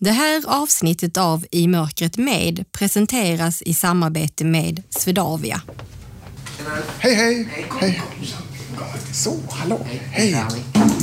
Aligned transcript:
Det 0.00 0.10
här 0.10 0.42
avsnittet 0.46 1.16
av 1.16 1.46
I 1.50 1.68
mörkret 1.68 2.16
med 2.16 2.64
presenteras 2.72 3.62
i 3.62 3.74
samarbete 3.74 4.44
med 4.44 4.82
Swedavia. 4.90 5.60
Hej, 6.98 7.14
hej! 7.14 7.48
Hej! 7.80 8.02
Så, 9.12 9.34
hallå! 9.50 9.86
Hej! 10.10 10.32
Rami. 10.34 10.62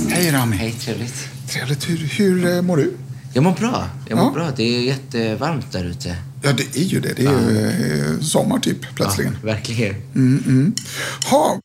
Hej 0.10 0.32
Rami! 0.32 0.56
Hej, 0.56 0.72
trevligt. 0.72 1.16
Trevligt. 1.50 1.90
Hur, 1.90 1.98
hur 1.98 2.56
eh, 2.56 2.62
mår 2.62 2.78
du? 2.78 2.98
Jag 3.34 3.44
mår 3.44 3.52
bra. 3.52 3.90
Jag 4.10 4.18
mår 4.18 4.26
Ja. 4.26 4.32
bra. 4.32 4.52
Det 4.56 4.64
är 4.64 4.82
jättevarmt 4.82 5.72
där 5.72 5.84
ute. 5.86 6.18
Ja, 6.44 6.52
det 6.52 6.76
är 6.80 6.84
ju 6.84 7.00
det. 7.00 7.14
Det 7.14 7.26
är 7.26 7.50
ju 7.52 8.14
eh, 8.16 8.20
sommar 8.22 8.60
typ, 8.60 8.96
plötsligen. 8.96 9.38
Ja, 9.42 9.46
verkligen. 9.48 9.96
Mm, 10.16 10.44
mm. 10.48 10.76
Ha. 11.32 11.60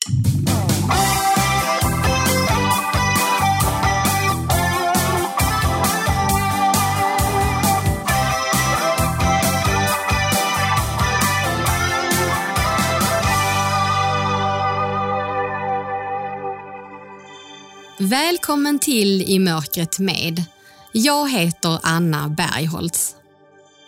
Välkommen 18.01 18.79
till 18.79 19.23
I 19.23 19.38
mörkret 19.38 19.98
med. 19.98 20.45
Jag 20.93 21.30
heter 21.30 21.79
Anna 21.83 22.29
Bergholtz. 22.29 23.15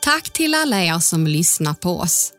Tack 0.02 0.30
till 0.30 0.54
alla 0.54 0.82
er 0.82 0.98
som 0.98 1.26
lyssnar 1.26 1.74
på 1.74 1.98
oss. 1.98 2.32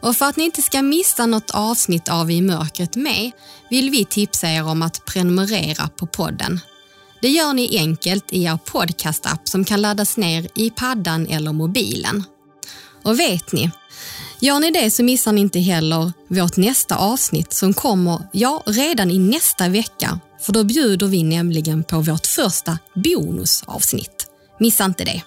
Och 0.00 0.16
för 0.16 0.26
att 0.26 0.36
ni 0.36 0.44
inte 0.44 0.62
ska 0.62 0.82
missa 0.82 1.26
något 1.26 1.50
avsnitt 1.50 2.08
av 2.08 2.30
I 2.30 2.42
mörkret 2.42 2.96
med 2.96 3.30
vill 3.70 3.90
vi 3.90 4.04
tipsa 4.04 4.48
er 4.48 4.64
om 4.64 4.82
att 4.82 5.04
prenumerera 5.04 5.88
på 5.88 6.06
podden. 6.06 6.60
Det 7.22 7.28
gör 7.28 7.52
ni 7.52 7.78
enkelt 7.78 8.32
i 8.32 8.44
er 8.44 8.58
podcastapp 8.64 9.48
som 9.48 9.64
kan 9.64 9.82
laddas 9.82 10.16
ner 10.16 10.48
i 10.54 10.70
paddan 10.70 11.26
eller 11.26 11.52
mobilen. 11.52 12.24
Och 13.02 13.20
vet 13.20 13.52
ni, 13.52 13.70
gör 14.44 14.60
ni 14.60 14.70
det 14.70 14.90
så 14.90 15.04
missar 15.04 15.32
ni 15.32 15.40
inte 15.40 15.60
heller 15.60 16.12
vårt 16.28 16.56
nästa 16.56 16.96
avsnitt 16.96 17.52
som 17.52 17.74
kommer, 17.74 18.22
ja, 18.32 18.62
redan 18.66 19.10
i 19.10 19.18
nästa 19.18 19.68
vecka. 19.68 20.20
För 20.40 20.52
då 20.52 20.64
bjuder 20.64 21.06
vi 21.06 21.22
nämligen 21.22 21.84
på 21.84 22.00
vårt 22.00 22.26
första 22.26 22.78
bonusavsnitt. 22.94 24.26
Missa 24.60 24.84
inte 24.84 25.04
det. 25.04 25.22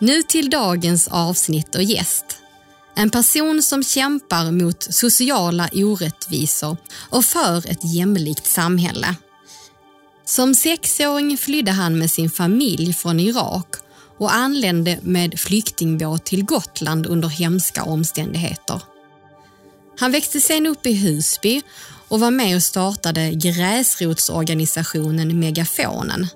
Nu 0.00 0.22
till 0.22 0.50
dagens 0.50 1.08
avsnitt 1.08 1.74
och 1.74 1.82
gäst. 1.82 2.24
En 2.96 3.10
person 3.10 3.62
som 3.62 3.84
kämpar 3.84 4.50
mot 4.50 4.82
sociala 4.82 5.68
orättvisor 5.72 6.76
och 7.10 7.24
för 7.24 7.70
ett 7.70 7.94
jämlikt 7.94 8.46
samhälle. 8.46 9.16
Som 10.24 10.54
sexåring 10.54 11.38
flydde 11.38 11.72
han 11.72 11.98
med 11.98 12.10
sin 12.10 12.30
familj 12.30 12.92
från 12.94 13.20
Irak 13.20 13.85
och 14.18 14.34
anlände 14.34 14.98
med 15.02 15.40
flyktingbåt 15.40 16.24
till 16.24 16.44
Gotland 16.44 17.06
under 17.06 17.28
hemska 17.28 17.84
omständigheter. 17.84 18.82
Han 19.98 20.12
växte 20.12 20.40
sen 20.40 20.66
upp 20.66 20.86
i 20.86 20.92
Husby 20.92 21.62
och 22.08 22.20
var 22.20 22.30
med 22.30 22.56
och 22.56 22.62
startade 22.62 23.30
gräsrotsorganisationen 23.30 25.38
Megafonen. 25.38 26.26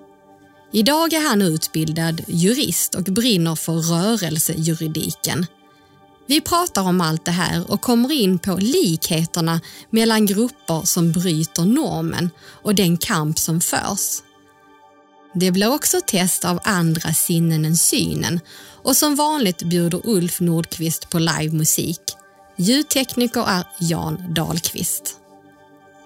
Idag 0.72 1.12
är 1.12 1.28
han 1.28 1.42
utbildad 1.42 2.25
jurist 2.28 2.95
och 2.95 3.03
brinner 3.03 3.55
för 3.55 3.72
rörelsejuridiken. 3.72 5.47
Vi 6.27 6.41
pratar 6.41 6.83
om 6.83 7.00
allt 7.00 7.25
det 7.25 7.31
här 7.31 7.70
och 7.70 7.81
kommer 7.81 8.12
in 8.12 8.39
på 8.39 8.56
likheterna 8.56 9.61
mellan 9.91 10.27
grupper 10.27 10.83
som 10.84 11.12
bryter 11.12 11.65
normen 11.65 12.31
och 12.62 12.75
den 12.75 12.97
kamp 12.97 13.39
som 13.39 13.61
förs. 13.61 14.22
Det 15.34 15.50
blir 15.50 15.75
också 15.75 16.00
test 16.06 16.45
av 16.45 16.61
andra 16.64 17.14
sinnen 17.14 17.64
än 17.64 17.77
synen 17.77 18.41
och 18.83 18.97
som 18.97 19.17
vanligt 19.17 19.62
bjuder 19.62 20.00
Ulf 20.05 20.41
Nordqvist 20.41 21.11
på 21.11 21.19
livemusik. 21.19 22.00
Ljudtekniker 22.56 23.45
är 23.48 23.64
Jan 23.81 24.34
Dahlqvist. 24.34 25.17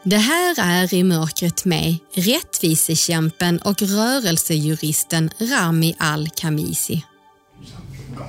Det 0.03 0.17
här 0.17 0.55
är 0.59 0.95
I 0.95 1.03
mörkret 1.03 1.65
med 1.65 1.97
rättvisekämpen 2.15 3.59
och 3.59 3.83
rörelsejuristen 3.83 5.31
Rami 5.39 5.95
Al-Khamisi. 5.99 7.05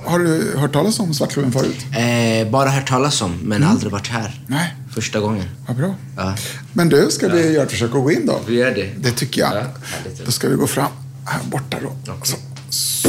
Har 0.04 0.18
du 0.18 0.56
hört 0.56 0.72
talas 0.72 1.00
om 1.00 1.14
Svartklubben 1.14 1.52
förut? 1.52 1.76
Eh, 1.96 2.50
bara 2.50 2.68
hört 2.70 2.88
talas 2.88 3.22
om, 3.22 3.38
men 3.42 3.64
aldrig 3.64 3.92
varit 3.92 4.08
här. 4.08 4.40
Nej. 4.46 4.74
Första 4.96 5.20
gången. 5.20 5.44
Vad 5.66 5.76
bra. 5.76 5.94
Ja. 6.16 6.36
Men 6.72 6.88
du, 6.88 7.10
ska 7.10 7.28
vi 7.28 7.52
göra 7.52 7.64
ett 7.64 7.70
försök 7.70 7.94
att 7.94 8.02
gå 8.02 8.12
in 8.12 8.26
då? 8.26 8.40
Vi 8.46 8.54
gör 8.54 8.74
det. 8.74 8.92
Det 8.98 9.12
tycker 9.12 9.40
jag. 9.40 9.56
Ja. 9.56 9.64
Då 10.24 10.30
ska 10.32 10.48
vi 10.48 10.54
gå 10.56 10.66
fram 10.66 10.90
här 11.26 11.40
borta 11.44 11.76
då. 11.82 12.12
Okej. 12.12 12.36
Så. 12.70 13.08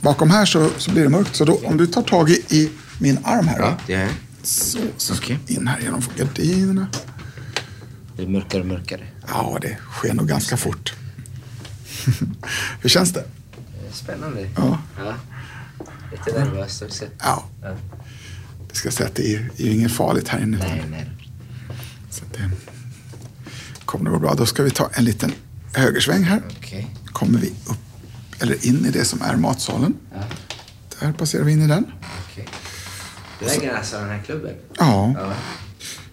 Bakom 0.00 0.30
här 0.30 0.46
så, 0.46 0.70
så 0.76 0.90
blir 0.90 1.02
det 1.02 1.08
mörkt. 1.08 1.36
Så 1.36 1.44
då, 1.44 1.60
om 1.64 1.76
du 1.76 1.86
tar 1.86 2.02
tag 2.02 2.30
i, 2.30 2.44
i 2.48 2.70
min 3.00 3.18
arm 3.24 3.48
här. 3.48 3.58
Ja, 3.60 3.76
det 3.86 3.94
är 3.94 4.08
så, 4.42 4.78
så 4.96 5.14
Okej. 5.14 5.38
in 5.46 5.66
här 5.66 5.80
genom 5.80 6.02
gardinerna. 6.16 6.86
Det 8.16 8.22
är 8.22 8.26
mörkare 8.26 8.60
och 8.60 8.66
mörkare. 8.68 9.06
Ja, 9.28 9.58
det 9.62 9.76
sker 9.92 10.14
nog 10.14 10.28
ganska 10.28 10.56
fort. 10.56 10.94
Hur 12.80 12.88
känns 12.88 13.12
det? 13.12 13.20
Eh, 13.20 13.92
Spännande. 13.92 14.48
Ja. 14.56 14.78
ja. 14.98 15.14
Lite 16.10 16.38
nervöst 16.44 16.82
också. 16.82 17.04
Ja, 17.18 17.44
Ja. 17.62 17.76
Det 18.78 18.80
ska 18.80 18.90
säga 18.90 19.08
att 19.08 19.14
det 19.14 19.34
är, 19.34 19.50
är 19.56 19.70
inget 19.70 19.92
farligt 19.92 20.28
här 20.28 20.42
inne. 20.42 20.58
Nej, 20.58 20.84
nej. 20.90 21.10
Så 22.10 22.24
det 22.32 22.50
kommer 23.84 24.06
att 24.06 24.12
gå 24.12 24.20
bra. 24.20 24.34
Då 24.34 24.46
ska 24.46 24.62
vi 24.62 24.70
ta 24.70 24.90
en 24.92 25.04
liten 25.04 25.32
högersväng 25.74 26.22
här. 26.22 26.42
Okej. 26.58 26.94
Kommer 27.06 27.38
vi 27.38 27.46
upp, 27.48 27.78
eller 28.42 28.66
in 28.66 28.86
i 28.86 28.90
det 28.90 29.04
som 29.04 29.22
är 29.22 29.36
matsalen. 29.36 29.94
Ja. 30.14 30.20
Där 31.00 31.12
passerar 31.12 31.44
vi 31.44 31.52
in 31.52 31.62
i 31.62 31.66
den. 31.66 31.86
Okej. 32.30 32.48
Du 33.40 33.46
äger 33.46 33.74
alltså 33.74 33.96
den 33.96 34.08
här 34.08 34.22
klubben? 34.22 34.54
Ja, 34.78 35.14
Ja. 35.18 35.32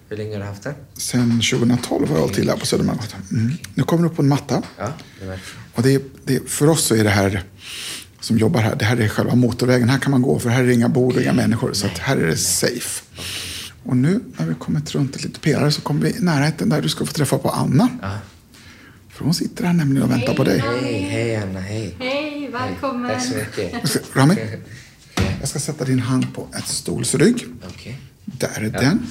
Hur 0.09 0.17
länge 0.17 0.33
har 0.33 0.39
du 0.39 0.45
haft 0.45 0.63
den? 0.63 0.73
sen 0.93 1.41
2012 1.51 2.07
har 2.07 2.15
jag 2.15 2.21
hållit 2.21 2.35
till 2.35 2.49
här 2.49 2.57
på 2.57 2.65
Södermalmsgatan. 2.65 3.21
Mm. 3.31 3.51
Nu 3.73 3.83
kommer 3.83 4.03
du 4.03 4.09
upp 4.09 4.15
på 4.15 4.21
en 4.21 4.27
matta. 4.27 4.61
Ja, 4.77 4.93
det 5.19 5.25
märks. 5.25 5.43
Och 5.73 5.83
det 5.83 5.95
är, 5.95 6.01
det 6.25 6.35
är, 6.35 6.41
för 6.47 6.69
oss 6.69 6.83
så 6.83 6.95
är 6.95 7.03
det 7.03 7.09
här 7.09 7.43
som 8.25 8.37
jobbar 8.37 8.61
här, 8.61 8.75
det 8.75 8.85
här 8.85 8.97
är 8.97 9.07
själva 9.07 9.35
motorvägen. 9.35 9.89
Här 9.89 9.97
kan 9.97 10.11
man 10.11 10.21
gå 10.21 10.39
för 10.39 10.49
här 10.49 10.63
är 10.63 10.69
inga 10.69 10.89
bord 10.89 11.15
och 11.15 11.21
inga 11.21 11.33
människor. 11.33 11.73
Så 11.73 11.85
att 11.85 11.97
här 11.97 12.17
är 12.17 12.27
det 12.27 12.37
safe. 12.37 13.03
Och 13.83 13.97
nu 13.97 14.19
när 14.37 14.45
vi 14.45 14.53
kommit 14.53 14.95
runt 14.95 15.15
ett 15.15 15.23
litet 15.23 15.41
pelare 15.41 15.71
så 15.71 15.81
kommer 15.81 16.01
vi 16.01 16.09
i 16.09 16.19
närheten 16.19 16.69
där 16.69 16.81
du 16.81 16.89
ska 16.89 17.05
få 17.05 17.13
träffa 17.13 17.37
på 17.37 17.49
Anna. 17.49 17.89
Ja. 18.01 18.11
För 19.09 19.25
hon 19.25 19.33
sitter 19.33 19.63
här 19.65 19.73
nämligen 19.73 20.03
och 20.03 20.11
väntar 20.11 20.33
på 20.33 20.43
dig. 20.43 20.59
Hej, 20.81 21.01
hej 21.01 21.35
Anna, 21.35 21.59
hej. 21.59 21.95
Hej, 21.99 22.49
välkommen! 22.53 23.11
Tack 23.11 23.25
så 23.25 23.35
mycket. 23.35 23.73
Jag 23.73 23.89
ska- 23.89 23.99
Rami, 24.13 24.35
jag 25.39 25.49
ska 25.49 25.59
sätta 25.59 25.85
din 25.85 25.99
hand 25.99 26.33
på 26.33 26.47
ett 26.57 26.67
stols 26.67 27.15
rygg. 27.15 27.45
Okej. 27.67 27.99
Där 28.25 28.61
är 28.61 28.69
den. 28.69 29.07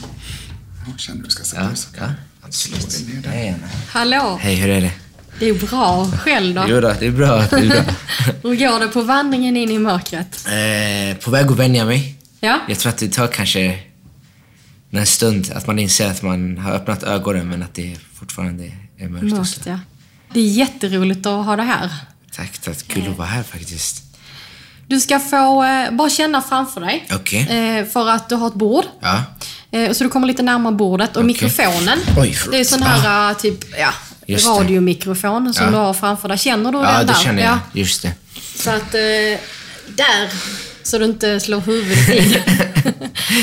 Ja, 0.87 0.93
känner 0.97 1.23
du 1.25 1.31
ska 1.31 1.45
sätta 1.45 1.63
Ja, 1.63 1.69
dig 1.69 1.77
så 1.77 1.91
kan 1.93 2.09
ja. 2.09 2.11
där. 3.23 3.31
Hej 3.31 3.49
Anna. 3.49 3.67
Hallå! 3.89 4.39
Hej, 4.41 4.55
hur 4.55 4.69
är 4.71 4.81
det? 4.81 4.93
Det 5.39 5.49
är 5.49 5.55
bra. 5.67 6.11
Själv 6.19 6.55
då? 6.55 6.65
Jo 6.69 6.81
då, 6.81 6.95
det 7.01 7.07
är 7.07 7.11
bra. 7.11 7.37
Det 7.51 7.57
är 7.57 7.69
bra. 7.69 7.83
Hur 8.43 8.57
går 8.57 8.81
det 8.81 8.89
på 8.89 9.03
vandringen 9.03 9.57
in 9.57 9.71
i 9.71 9.79
mörkret? 9.79 10.47
eh, 10.47 11.17
på 11.17 11.31
väg 11.31 11.47
att 11.47 11.57
vänja 11.59 11.85
mig. 11.85 12.15
Ja? 12.41 12.59
Jag 12.69 12.79
tror 12.79 12.91
att 12.91 12.99
det 12.99 13.09
tar 13.09 13.27
kanske 13.27 13.79
en 14.91 15.07
stund 15.07 15.53
att 15.55 15.67
man 15.67 15.79
inser 15.79 16.11
att 16.11 16.23
man 16.23 16.59
har 16.59 16.73
öppnat 16.73 17.03
ögonen 17.03 17.49
men 17.49 17.63
att 17.63 17.75
det 17.75 17.97
fortfarande 18.15 18.73
är 18.99 19.09
mörkt. 19.09 19.25
Mörkt, 19.25 19.61
ja. 19.67 19.79
Det 20.33 20.41
är 20.41 20.45
jätteroligt 20.45 21.27
att 21.27 21.45
ha 21.47 21.57
det 21.57 21.63
här. 21.63 21.91
Tack, 22.37 22.59
tack. 22.59 22.89
Kul 22.89 23.09
att 23.11 23.19
vara 23.19 23.29
här 23.29 23.43
faktiskt. 23.43 24.03
Du 24.87 25.01
ska 25.01 25.21
få 25.21 25.65
eh, 25.65 25.91
bara 25.91 26.11
känna 26.11 26.43
framför 26.43 26.81
dig. 26.81 27.07
Okej. 27.15 27.41
Eh, 27.41 27.87
för 27.87 28.09
att 28.09 28.29
du 28.29 28.35
har 28.35 28.47
ett 28.49 28.55
bord. 28.55 28.85
Ja. 29.01 29.23
Eh, 29.71 29.93
så 29.93 30.05
du 30.05 30.11
kommer 30.11 30.27
lite 30.27 30.43
närmare 30.43 30.75
bordet. 30.75 31.17
Och 31.17 31.25
mikrofonen. 31.25 31.99
Oj, 32.19 32.37
det 32.51 32.61
är 32.61 32.65
sån 32.65 32.83
här 32.83 33.31
eh, 33.31 33.37
typ, 33.37 33.79
ja, 33.79 33.91
Just 34.27 34.47
det. 34.47 34.51
radiomikrofon 34.61 35.55
som 35.55 35.65
Ja. 35.65 35.71
du 35.71 35.77
har 35.77 35.95
framför 35.95 36.29
dig. 36.29 36.39
Känner 36.39 36.73
du 36.73 36.79
Ja, 36.79 36.85
den 36.99 37.07
det 37.07 37.13
där? 37.13 37.21
känner 37.21 37.43
jag. 37.43 37.53
Ja. 37.53 37.59
Just 37.73 38.03
det. 38.03 38.13
Så 38.57 38.71
att, 38.71 38.95
eh, 38.95 39.01
där. 39.97 40.31
Så 40.83 40.99
du 40.99 41.05
inte 41.05 41.41
slår 41.41 41.61
huvudet 41.61 42.09
in. 42.09 42.37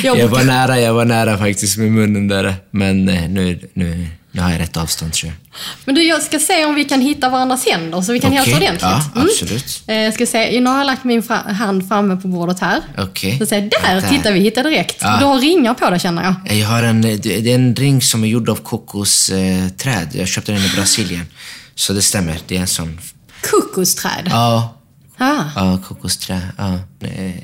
jag 0.04 0.18
Jag 0.20 0.28
var 0.28 0.44
nära, 0.44 0.80
jag 0.80 0.94
var 0.94 1.06
nära 1.06 1.38
faktiskt 1.38 1.78
med 1.78 1.92
munnen 1.92 2.28
där. 2.28 2.56
Men 2.72 3.10
eh, 3.10 3.30
nu, 3.30 3.60
nu, 3.74 4.08
har 4.40 4.52
jag 4.52 4.60
rätt 4.60 4.78
avstånd 4.78 5.14
tror 5.14 5.32
jag. 5.32 5.38
Men 5.86 5.96
du, 5.96 6.04
jag 6.04 6.22
ska 6.22 6.40
se 6.40 6.66
om 6.66 6.76
vi 6.76 6.86
kan 6.86 7.02
hitta 7.02 7.30
varandras 7.30 7.66
händer 7.66 8.02
så 8.02 8.14
vi 8.14 8.20
kan 8.20 8.30
Okej, 8.32 8.40
hälsa 8.54 8.58
ordentligt. 8.58 8.82
ja, 9.16 9.22
absolut. 9.22 9.84
Eh, 9.88 9.96
Jag 9.98 10.14
ska 10.14 10.26
se, 10.26 10.60
nu 10.60 10.70
har 10.70 10.78
jag 10.78 10.86
lagt 10.86 11.04
min 11.04 11.24
fra- 11.24 11.52
hand 11.54 11.88
framme 11.88 12.16
på 12.16 12.28
bordet 12.28 12.60
här. 12.60 12.82
Okej. 12.98 13.38
Så 13.40 13.46
säger 13.46 13.62
där, 13.84 14.02
Där. 14.02 14.10
titta 14.10 14.32
vi 14.32 14.40
hittar 14.40 14.64
direkt. 14.64 14.98
Ja. 15.02 15.18
Du 15.20 15.26
har 15.26 15.40
ringar 15.40 15.74
på 15.74 15.90
dig 15.90 16.00
känner 16.00 16.24
jag. 16.24 16.58
Jag 16.58 16.68
har 16.68 16.84
en, 16.84 17.02
det 17.02 17.26
är 17.26 17.56
en 17.56 17.76
ring 17.76 18.02
som 18.02 18.24
är 18.24 18.28
gjord 18.28 18.50
av 18.50 18.56
kokosträd. 18.56 19.64
Eh, 19.64 19.70
träd. 19.70 20.10
jag 20.14 20.28
köpte 20.28 20.52
den 20.52 20.62
i 20.66 20.70
Brasilien. 20.76 21.26
Så 21.76 21.94
det 21.94 22.02
stämmer, 22.02 22.38
det 22.48 22.58
är 22.58 22.62
en 22.62 22.68
sån. 22.68 23.00
Kokosträd. 23.52 24.28
Ja, 24.30 24.78
Ah. 25.18 25.44
ja 25.56 25.80
kokosträd. 25.88 26.42
Ja. 26.58 26.80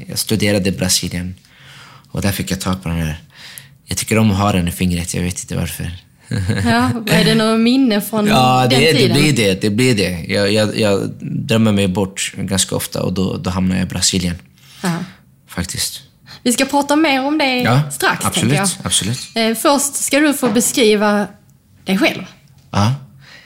Jag 0.08 0.20
studerade 0.20 0.70
i 0.70 0.72
Brasilien 0.72 1.36
och 2.12 2.22
där 2.22 2.32
fick 2.32 2.52
jag 2.52 2.62
tag 2.62 2.84
på 2.84 2.90
den 2.90 2.98
här. 2.98 3.18
Jag 3.86 3.98
tycker 3.98 4.18
om 4.18 4.32
att 4.32 4.38
ha 4.38 4.52
den 4.52 4.68
i 4.68 4.72
fingret, 4.72 5.14
jag 5.14 5.22
vet 5.24 5.40
inte 5.40 5.56
varför. 5.56 5.92
Ja, 6.66 6.92
är 7.08 7.26
det 7.26 7.36
något 7.36 7.60
minne 7.60 8.02
från 8.02 8.28
Ja, 8.28 8.68
den 8.70 8.80
det, 8.80 8.92
det 8.92 8.98
tiden? 8.98 9.18
blir 9.18 9.34
det. 9.34 9.62
det, 9.62 9.70
blir 9.70 9.96
det. 9.96 10.26
Jag, 10.28 10.54
jag, 10.54 10.80
jag 10.80 11.10
drömmer 11.22 11.72
mig 11.72 11.88
bort 11.88 12.34
ganska 12.38 12.76
ofta 12.76 13.02
och 13.04 13.14
då, 13.14 13.38
då 13.38 13.50
hamnar 13.50 13.76
jag 13.76 13.84
i 13.86 13.88
Brasilien. 13.90 14.36
Ja. 14.84 14.94
Faktiskt. 15.48 16.02
Vi 16.44 16.54
ska 16.54 16.66
prata 16.66 16.96
mer 16.96 17.26
om 17.26 17.38
det 17.38 17.58
Ja, 17.62 17.92
strax, 17.92 18.26
absolut. 18.26 18.54
jag. 18.58 18.70
absolut. 18.84 19.20
Eh, 19.36 19.54
först 19.56 19.96
ska 19.96 20.20
du 20.20 20.34
få 20.34 20.50
beskriva 20.50 21.28
dig 21.86 21.98
själv, 21.98 22.24
Ja, 22.72 22.96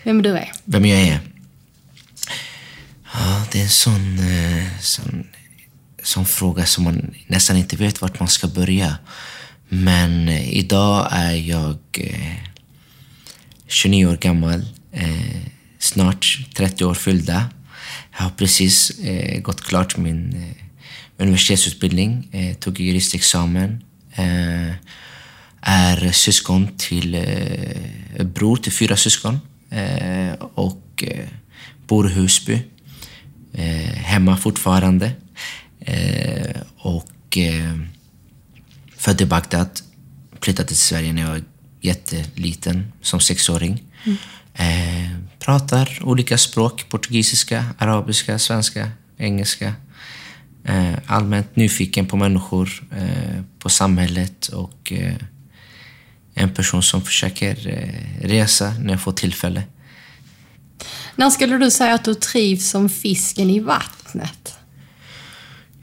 vem 0.03 0.21
du 0.21 0.29
är. 0.37 0.51
vem 0.65 0.85
jag 0.85 0.99
är? 1.01 1.19
Ja, 3.13 3.43
det 3.51 3.59
är 3.59 3.63
en 3.63 3.69
sån, 3.69 4.19
eh, 4.19 4.65
sån, 4.81 5.23
sån 6.03 6.25
fråga 6.25 6.65
som 6.65 6.83
man 6.83 7.13
nästan 7.27 7.57
inte 7.57 7.75
vet 7.75 8.01
vart 8.01 8.19
man 8.19 8.29
ska 8.29 8.47
börja. 8.47 8.95
Men 9.69 10.29
eh, 10.29 10.53
idag 10.57 11.07
är 11.11 11.33
jag 11.33 11.77
29 13.71 14.05
år 14.05 14.17
gammal. 14.17 14.65
Eh, 14.91 15.41
snart 15.79 16.47
30 16.53 16.85
år 16.85 16.93
fyllda. 16.93 17.49
Jag 18.11 18.23
har 18.23 18.29
precis 18.29 18.99
eh, 18.99 19.41
gått 19.41 19.61
klart 19.61 19.97
min 19.97 20.35
eh, 20.35 20.65
universitetsutbildning. 21.17 22.27
Eh, 22.31 22.55
tog 22.55 22.79
juristexamen. 22.79 23.83
Eh, 24.13 24.73
är 25.61 26.11
syskon 26.11 26.67
till 26.77 27.15
eh, 27.15 28.25
bror 28.25 28.55
till 28.55 28.71
fyra 28.71 28.97
syskon. 28.97 29.39
Eh, 29.69 30.33
och 30.53 31.03
eh, 31.07 31.27
bor 31.87 32.09
i 32.09 32.13
Husby. 32.13 32.61
Eh, 33.53 33.95
hemma 33.95 34.37
fortfarande. 34.37 35.11
Eh, 35.79 36.61
och 36.77 37.37
eh, 37.37 37.77
född 38.97 39.21
i 39.21 39.25
Bagdad. 39.25 39.69
Flyttade 40.41 40.67
till 40.67 40.77
Sverige 40.77 41.13
när 41.13 41.21
jag 41.21 41.43
jätteliten, 41.81 42.91
som 43.01 43.19
sexåring. 43.19 43.83
Eh, 44.53 45.11
pratar 45.39 45.99
olika 46.03 46.37
språk. 46.37 46.85
Portugisiska, 46.89 47.65
arabiska, 47.77 48.39
svenska, 48.39 48.91
engelska. 49.17 49.73
Eh, 50.63 50.93
allmänt 51.05 51.55
nyfiken 51.55 52.05
på 52.05 52.17
människor, 52.17 52.83
eh, 52.97 53.41
på 53.59 53.69
samhället 53.69 54.47
och 54.47 54.91
eh, 54.91 55.15
en 56.33 56.53
person 56.53 56.83
som 56.83 57.01
försöker 57.01 57.67
eh, 57.67 58.27
resa 58.27 58.73
när 58.79 58.93
jag 58.93 59.01
får 59.01 59.11
tillfälle. 59.11 59.63
När 61.15 61.29
skulle 61.29 61.57
du 61.57 61.71
säga 61.71 61.93
att 61.93 62.05
du 62.05 62.13
trivs 62.15 62.69
som 62.69 62.89
fisken 62.89 63.49
i 63.49 63.59
vattnet? 63.59 64.53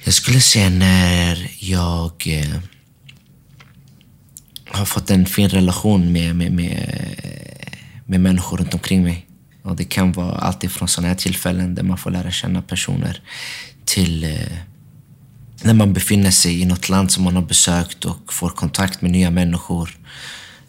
Jag 0.04 0.14
skulle 0.14 0.40
säga 0.40 0.70
när 0.70 1.50
jag 1.58 2.12
eh, 2.26 2.58
har 4.68 4.84
fått 4.84 5.10
en 5.10 5.26
fin 5.26 5.48
relation 5.48 6.12
med, 6.12 6.36
med, 6.36 6.52
med, 6.52 7.00
med 8.06 8.20
människor 8.20 8.56
runt 8.56 8.74
omkring 8.74 9.02
mig. 9.02 9.26
Och 9.62 9.76
det 9.76 9.84
kan 9.84 10.12
vara 10.12 10.38
allt 10.38 10.64
ifrån 10.64 10.88
sådana 10.88 11.08
här 11.08 11.14
tillfällen 11.14 11.74
där 11.74 11.82
man 11.82 11.98
får 11.98 12.10
lära 12.10 12.30
känna 12.30 12.62
personer 12.62 13.22
till 13.84 14.24
eh, 14.24 14.58
när 15.62 15.74
man 15.74 15.92
befinner 15.92 16.30
sig 16.30 16.60
i 16.60 16.64
något 16.64 16.88
land 16.88 17.12
som 17.12 17.24
man 17.24 17.34
har 17.34 17.42
besökt 17.42 18.04
och 18.04 18.32
får 18.32 18.50
kontakt 18.50 19.02
med 19.02 19.10
nya 19.10 19.30
människor, 19.30 19.98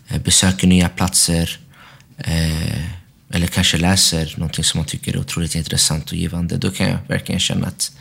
eh, 0.08 0.22
besöker 0.22 0.68
nya 0.68 0.90
platser 0.90 1.60
eh, 2.18 2.84
eller 3.34 3.48
kanske 3.48 3.78
läser 3.78 4.34
någonting 4.38 4.64
som 4.64 4.78
man 4.78 4.88
tycker 4.88 5.14
är 5.14 5.20
otroligt 5.20 5.56
intressant 5.56 6.12
och 6.12 6.18
givande. 6.18 6.58
Då 6.58 6.72
kan 6.72 6.90
jag 6.90 6.98
verkligen 7.08 7.40
känna 7.40 7.68
att 7.68 7.92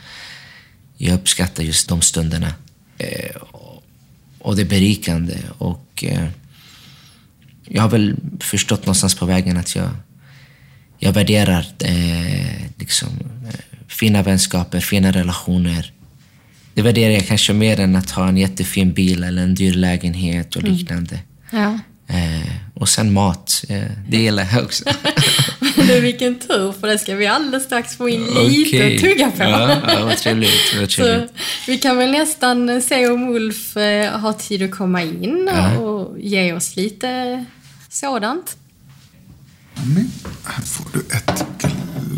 jag 0.97 1.13
uppskattar 1.13 1.63
just 1.63 1.89
de 1.89 2.01
stunderna. 2.01 2.53
Eh, 2.97 3.35
och- 4.39 4.55
det 4.55 4.61
är 4.61 4.65
berikande. 4.65 5.37
Och 5.57 6.03
eh, 6.07 6.27
jag 7.65 7.81
har 7.81 7.89
väl 7.89 8.15
förstått 8.39 8.81
någonstans 8.85 9.15
på 9.15 9.25
vägen 9.25 9.57
att 9.57 9.75
jag, 9.75 9.89
jag 10.99 11.13
värderar 11.13 11.65
eh, 11.79 12.61
liksom, 12.77 13.09
eh, 13.47 13.59
fina 13.87 14.23
vänskaper, 14.23 14.79
fina 14.79 15.11
relationer. 15.11 15.91
Det 16.73 16.81
värderar 16.81 17.13
jag 17.13 17.27
kanske 17.27 17.53
mer 17.53 17.79
än 17.79 17.95
att 17.95 18.09
ha 18.11 18.27
en 18.27 18.37
jättefin 18.37 18.93
bil 18.93 19.23
eller 19.23 19.43
en 19.43 19.55
dyr 19.55 19.73
lägenhet 19.73 20.55
och 20.55 20.63
liknande. 20.63 21.19
Ja. 21.51 21.79
Eh, 22.07 22.51
och 22.73 22.89
sen 22.89 23.13
mat, 23.13 23.63
eh, 23.69 23.83
det 24.07 24.17
gillar 24.17 24.47
jag 24.53 24.63
också. 24.63 24.83
Du, 25.87 25.99
vilken 26.01 26.39
tur, 26.39 26.71
för 26.71 26.87
det 26.87 26.99
ska 26.99 27.15
vi 27.15 27.27
alldeles 27.27 27.63
strax 27.63 27.95
få 27.97 28.09
in 28.09 28.21
lite 28.25 28.69
Okej. 28.69 28.95
att 28.95 29.01
tugga 29.01 29.31
på. 29.31 29.43
Ja, 29.43 29.81
ja, 29.87 30.05
vad 30.05 30.17
trevligt. 30.17 30.51
Vad 30.79 30.91
Så 30.91 31.01
trevligt. 31.03 31.31
vi 31.67 31.77
kan 31.77 31.97
väl 31.97 32.11
nästan 32.11 32.81
se 32.81 33.07
om 33.07 33.29
Ulf 33.29 33.77
eh, 33.77 34.11
har 34.19 34.33
tid 34.33 34.63
att 34.63 34.71
komma 34.71 35.01
in 35.03 35.49
Ja. 35.55 35.77
och 35.77 36.19
ge 36.19 36.53
oss 36.53 36.75
lite 36.75 37.45
sådant. 37.89 38.57
Mami, 39.73 40.05
här 40.45 40.63
får 40.63 40.85
du 40.93 40.99
ett 40.99 41.45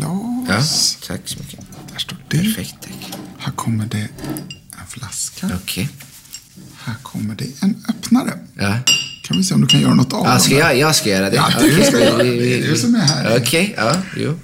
Ja, 0.00 0.44
glas. 0.46 0.98
tack 1.06 1.20
så 1.24 1.38
mycket. 1.38 1.60
Där 1.92 1.98
står 1.98 2.16
det. 2.28 2.36
Perfekt, 2.38 2.74
tack. 2.80 3.18
Här 3.38 3.52
kommer 3.52 3.86
det 3.86 4.08
en 4.80 4.86
flaska. 4.88 5.50
Okej. 5.62 5.88
Här 6.84 6.94
kommer 7.02 7.34
det 7.34 7.62
en 7.62 7.84
öppnare. 7.88 8.38
Ja. 8.58 8.74
Kan 9.32 9.38
vi 9.40 9.44
se 9.44 9.54
om 9.54 9.60
du 9.60 9.66
kan 9.66 9.80
göra 9.80 9.94
något 9.94 10.12
av 10.12 10.26
Ja, 10.26 10.38
ska 10.38 10.54
jag, 10.54 10.78
jag 10.78 10.96
ska 10.96 11.08
göra 11.08 11.30
det? 11.30 11.36
Ja, 11.36 11.48
du 11.60 11.72
Okej, 11.72 11.84
ska 11.84 12.00
göra 12.00 12.22
det. 12.22 12.58
är 12.58 12.62
du 12.70 12.76
som 12.76 12.94
är 12.94 12.98
här. 13.00 13.38
Okej, 13.40 13.74
ja, 13.76 13.96
jo. 14.16 14.38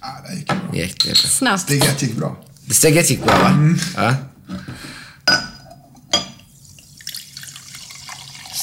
Ja, 0.00 0.08
det 0.28 0.34
gick 0.36 0.46
bra. 0.46 0.56
Jättebra. 0.74 1.14
Snabbt. 1.14 1.62
Steg 1.62 1.84
ett 1.84 2.02
gick 2.02 2.16
bra. 2.16 2.36
Det 2.64 2.74
steget 2.74 3.10
gick 3.10 3.24
bra, 3.24 3.38
va? 3.38 3.48
Mm. 3.48 3.78
Ja. 3.96 4.14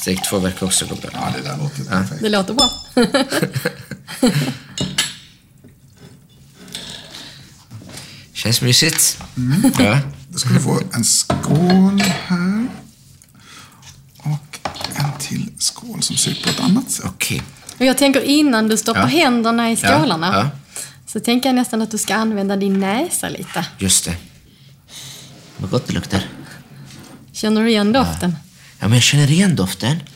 Steg 0.02 0.24
två 0.30 0.40
verkar 0.40 0.66
också 0.66 0.86
gå 0.86 0.96
bra. 0.96 1.10
Ja, 1.14 1.34
det 1.38 1.50
där 1.50 1.58
låter 1.58 1.84
perfekt. 1.84 2.22
Det 2.22 2.30
låter 2.30 2.54
bra. 2.54 2.72
Känns 8.34 8.62
mysigt. 8.62 9.22
Mm. 9.38 9.72
Ja. 9.80 10.00
Då 10.30 10.38
ska 10.38 10.50
du 10.50 10.60
få 10.60 10.80
en 10.94 11.04
skål 11.04 12.04
här. 12.28 12.68
En 14.96 15.20
till 15.20 15.50
skål 15.60 16.02
som 16.04 16.18
ser 16.18 16.32
ut 16.32 16.44
på 16.44 16.50
ett 16.50 16.60
annat 16.60 16.92
sätt. 16.92 17.06
Okej. 17.06 17.42
Och 17.80 17.86
jag 17.86 17.98
tänker 17.98 18.22
innan 18.22 18.68
du 18.68 18.78
stoppar 18.78 19.02
Ja. 19.02 19.06
händerna 19.08 19.72
i 19.72 19.76
skålarna 19.76 20.32
Ja, 20.34 20.40
ja. 20.40 20.50
så 21.08 21.20
tänker 21.20 21.50
jag 21.50 21.56
nästan 21.56 21.82
att 21.82 21.92
du 21.92 21.98
ska 21.98 22.16
använda 22.16 22.56
din 22.56 22.80
näsa 22.80 23.30
lite. 23.30 23.66
Just 23.78 24.06
det. 24.06 24.16
Vad 25.58 25.70
gott 25.70 25.88
det 25.88 25.94
luktar. 25.94 26.22
Känner 27.34 27.62
du 27.64 27.70
igen 27.70 27.92
doften? 27.92 28.36
Ja, 28.80 28.88
men 28.88 28.94
jag 28.94 29.04
känner 29.04 29.32
igen 29.32 29.56
doften. 29.56 30.00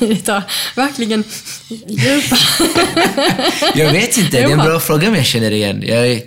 Vi 0.00 0.16
tar 0.16 0.42
verkligen 0.76 1.24
djupa... 1.88 2.36
Jag 3.74 3.92
vet 3.92 4.16
inte, 4.16 4.30
det 4.30 4.38
är 4.42 4.50
en 4.50 4.58
bra 4.58 4.80
fråga 4.80 5.08
om 5.08 5.14
jag 5.14 5.26
känner 5.26 5.50
igen. 5.50 5.82
Jag, 5.86 6.06
är- 6.06 6.22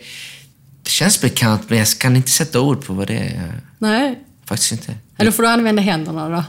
det 0.84 0.90
känns 0.90 1.22
bekant, 1.22 1.70
men 1.70 1.78
jag 1.80 1.88
kan 2.00 2.16
inte 2.16 2.30
sätta 2.32 2.62
ord 2.62 2.86
på 2.86 2.94
vad 2.94 3.08
det 3.08 3.18
är. 3.18 3.62
Nej, 3.80 4.20
Faktiskt 4.46 4.72
inte. 4.72 4.96
Eller 5.18 5.32
får 5.32 5.44
du 5.44 5.50
använda 5.50 5.82
händerna 5.82 6.30
då. 6.30 6.44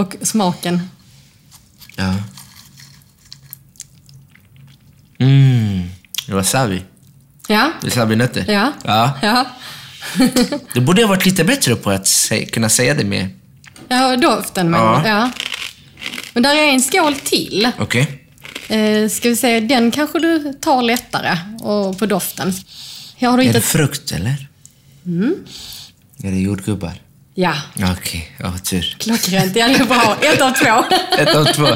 Och 0.00 0.16
smaken. 0.22 0.88
Ja. 1.96 2.14
Mm. 5.18 5.88
Wasabi. 6.28 6.82
Ja, 7.48 7.70
Wasabinötter. 7.82 8.44
ja, 8.52 8.72
ja. 8.84 9.18
ja. 9.22 9.46
Du 10.74 10.80
borde 10.80 11.02
ha 11.02 11.08
varit 11.08 11.26
lite 11.26 11.44
bättre 11.44 11.76
på 11.76 11.90
att 11.90 12.04
sä- 12.04 12.50
kunna 12.50 12.68
säga 12.68 12.94
det 12.94 13.04
med... 13.04 13.28
Ja, 13.88 14.16
doften 14.16 14.70
men 14.70 14.80
Ja. 14.80 15.08
ja. 15.08 15.30
Men 16.34 16.42
där 16.42 16.54
är 16.56 16.68
en 16.72 16.82
skål 16.82 17.14
till. 17.14 17.70
Okej. 17.78 18.20
Eh, 18.68 19.08
ska 19.08 19.28
vi 19.28 19.36
se, 19.36 19.60
den 19.60 19.90
kanske 19.90 20.18
du 20.18 20.52
tar 20.60 20.82
lättare 20.82 21.38
och 21.60 21.98
på 21.98 22.06
doften. 22.06 22.52
Här 23.16 23.28
har 23.28 23.36
du 23.36 23.42
Är 23.42 23.46
inte... 23.46 23.58
det 23.58 23.62
frukt, 23.62 24.12
eller? 24.12 24.48
Mm. 25.06 25.34
Är 26.22 26.30
det 26.30 26.38
jordgubbar? 26.38 26.92
Ja, 27.36 27.54
Ja, 27.74 27.92
Okej, 27.98 28.32
ja, 28.38 28.58
tur. 28.58 28.96
klockrent. 28.98 29.56
Ja, 29.56 29.68
det 29.68 29.74
är 29.74 29.84
bra. 29.84 30.16
Ett 30.22 30.40
av 30.40 30.50
två. 30.50 30.94
Ett 31.18 31.34
av 31.36 31.44
två. 31.44 31.68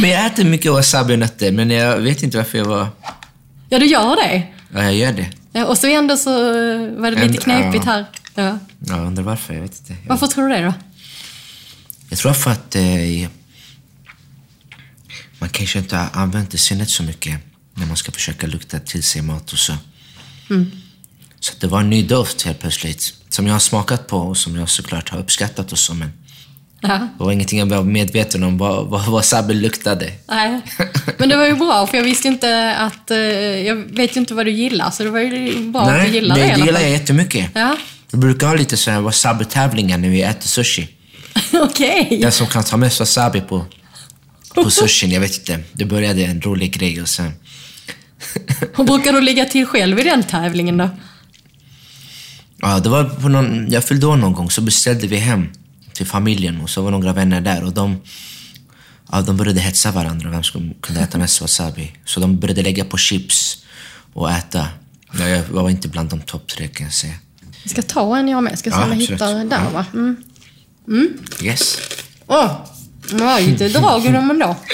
Men 0.00 0.10
jag 0.10 0.26
äter 0.26 0.44
mycket 0.44 0.72
wasabinötter, 0.72 1.52
men 1.52 1.70
jag 1.70 1.96
vet 1.98 2.22
inte 2.22 2.36
varför 2.36 2.58
jag 2.58 2.64
var... 2.64 2.88
Ja, 3.68 3.78
du 3.78 3.86
gör 3.86 4.16
det. 4.16 4.42
Ja, 4.74 4.82
jag 4.82 4.94
gör 4.94 5.12
det. 5.12 5.30
Ja, 5.52 5.64
och 5.64 5.78
så 5.78 5.86
ändå 5.86 6.16
så 6.16 6.30
var 7.00 7.10
det 7.10 7.26
lite 7.26 7.42
knepigt 7.44 7.84
ja. 7.86 7.92
här. 7.92 8.04
Ja. 8.34 8.58
Jag 8.86 9.06
undrar 9.06 9.22
varför, 9.24 9.54
jag 9.54 9.60
vet 9.62 9.78
inte. 9.78 9.92
Jag, 9.92 10.08
Varför 10.08 10.26
tror 10.26 10.48
du 10.48 10.54
det 10.54 10.62
då? 10.64 10.72
jag 12.08 12.18
tror 12.18 12.32
för 12.32 12.50
att 12.50 12.74
eh, 12.74 13.28
man 15.38 15.48
kanske 15.48 15.78
inte 15.78 15.96
har 15.96 16.08
använt 16.12 16.60
sinnet 16.60 16.90
så 16.90 17.02
mycket 17.02 17.40
när 17.74 17.86
man 17.86 17.96
ska 17.96 18.12
försöka 18.12 18.46
lukta 18.46 18.78
till 18.78 19.02
sig 19.02 19.22
mat 19.22 19.52
och 19.52 19.58
så. 19.58 19.72
Så 21.40 21.52
att 21.52 21.60
det 21.60 21.66
var 21.66 21.80
en 21.80 21.90
ny 21.90 22.02
doft 22.02 22.42
helt 22.42 22.58
plötsligt, 22.60 23.14
som 23.28 23.46
jag 23.46 23.54
har 23.54 23.58
smakat 23.60 24.06
på 24.06 24.16
och 24.18 24.36
som 24.36 24.56
jag 24.56 24.68
såklart 24.68 25.08
har 25.08 25.18
uppskattat 25.18 25.72
och 25.72 25.78
så, 25.78 25.94
men 25.94 26.12
Ja. 26.80 26.88
det 27.18 27.24
var 27.24 27.32
ingenting 27.32 27.58
jag 27.58 27.66
var 27.66 27.82
medveten 27.82 28.42
om 28.44 28.58
vad, 28.58 28.86
vad 28.86 29.06
wasabi 29.06 29.54
luktade. 29.54 30.12
Nej. 30.28 30.60
Men 31.18 31.28
det 31.28 31.36
var 31.36 31.46
ju 31.46 31.54
bra, 31.54 31.86
för 31.86 31.96
jag 31.96 32.04
visste 32.04 32.28
inte 32.28 32.76
att... 32.76 33.10
eh, 33.10 33.16
Jag 33.18 33.76
vet 33.76 34.16
ju 34.16 34.20
inte 34.20 34.34
vad 34.34 34.46
du 34.46 34.50
gillar, 34.50 34.90
så 34.90 35.02
det 35.04 35.10
var 35.10 35.20
ju 35.20 35.70
bra 35.70 35.82
att 35.82 35.88
Nej, 35.88 36.08
du 36.08 36.14
gillar 36.14 36.36
det, 36.36 36.46
i 36.46 36.50
det 36.50 36.64
gillar 36.66 36.80
jag 36.80 36.90
jättemycket. 36.90 37.50
Ja. 37.54 37.76
Vi 38.12 38.18
brukar 38.18 38.46
ha 38.46 38.54
lite 38.54 38.76
så 38.76 38.90
här 38.90 39.00
wasabi-tävlingar 39.00 39.98
när 39.98 40.08
vi 40.08 40.22
äter 40.22 40.48
sushi. 40.48 40.88
Okej. 41.52 42.18
Den 42.22 42.32
som 42.32 42.46
kan 42.46 42.64
ta 42.64 42.76
mest 42.76 43.00
wasabi 43.00 43.40
på, 43.40 43.64
på 44.54 44.70
sushin, 44.70 45.10
jag 45.10 45.20
vet 45.20 45.38
inte. 45.38 45.60
Det 45.72 45.84
började 45.84 46.24
en 46.24 46.40
rolig 46.42 46.72
grej 46.72 47.02
och 47.02 47.08
sen... 47.08 47.32
Hur 48.76 48.84
brukar 48.84 49.12
du 49.12 49.20
ligga 49.20 49.44
till 49.44 49.66
själv 49.66 49.98
i 49.98 50.02
den 50.02 50.22
tävlingen 50.22 50.76
då? 50.76 50.90
Ja, 52.60 52.80
det 52.80 52.88
var 52.88 53.04
på 53.04 53.28
någon, 53.28 53.70
jag 53.70 53.84
fyllde 53.84 54.06
år 54.06 54.16
någon 54.16 54.32
gång, 54.32 54.50
så 54.50 54.60
beställde 54.60 55.06
vi 55.06 55.16
hem 55.16 55.48
till 55.92 56.06
familjen 56.06 56.60
och 56.60 56.70
så 56.70 56.82
var 56.82 56.90
några 56.90 57.12
vänner 57.12 57.40
där 57.40 57.64
och 57.64 57.72
de, 57.72 58.00
ja, 59.12 59.20
de 59.20 59.36
började 59.36 59.60
hetsa 59.60 59.90
varandra 59.90 60.30
vem 60.30 60.42
som 60.42 60.74
kunde 60.80 61.00
äta 61.00 61.18
mest 61.18 61.40
wasabi. 61.40 61.92
Så 62.04 62.20
de 62.20 62.38
började 62.38 62.62
lägga 62.62 62.84
på 62.84 62.96
chips 62.96 63.64
och 64.12 64.30
äta. 64.30 64.68
Ja, 65.18 65.28
Jag 65.28 65.42
var 65.44 65.70
inte 65.70 65.88
bland 65.88 66.08
de 66.10 66.20
topp 66.20 66.46
tre 66.46 66.68
kan 66.68 66.84
jag 66.86 66.94
säga. 66.94 67.14
Jag 67.62 67.70
ska 67.70 67.82
ta 67.82 68.18
en 68.18 68.28
jag 68.28 68.42
med. 68.42 68.58
Ska 68.58 68.70
se 68.70 68.76
Ja, 68.76 68.84
om 68.84 68.90
jag 68.90 68.96
hittar 68.96 69.44
där 69.44 69.70
va? 69.70 69.86
Mm. 69.94 70.16
Yes. 71.42 71.78
Åh! 72.26 72.66
Ja, 73.18 73.38
lite 73.38 73.68
drag 73.68 74.04
i 74.06 74.08
dem 74.08 74.30
ändå. 74.30 74.56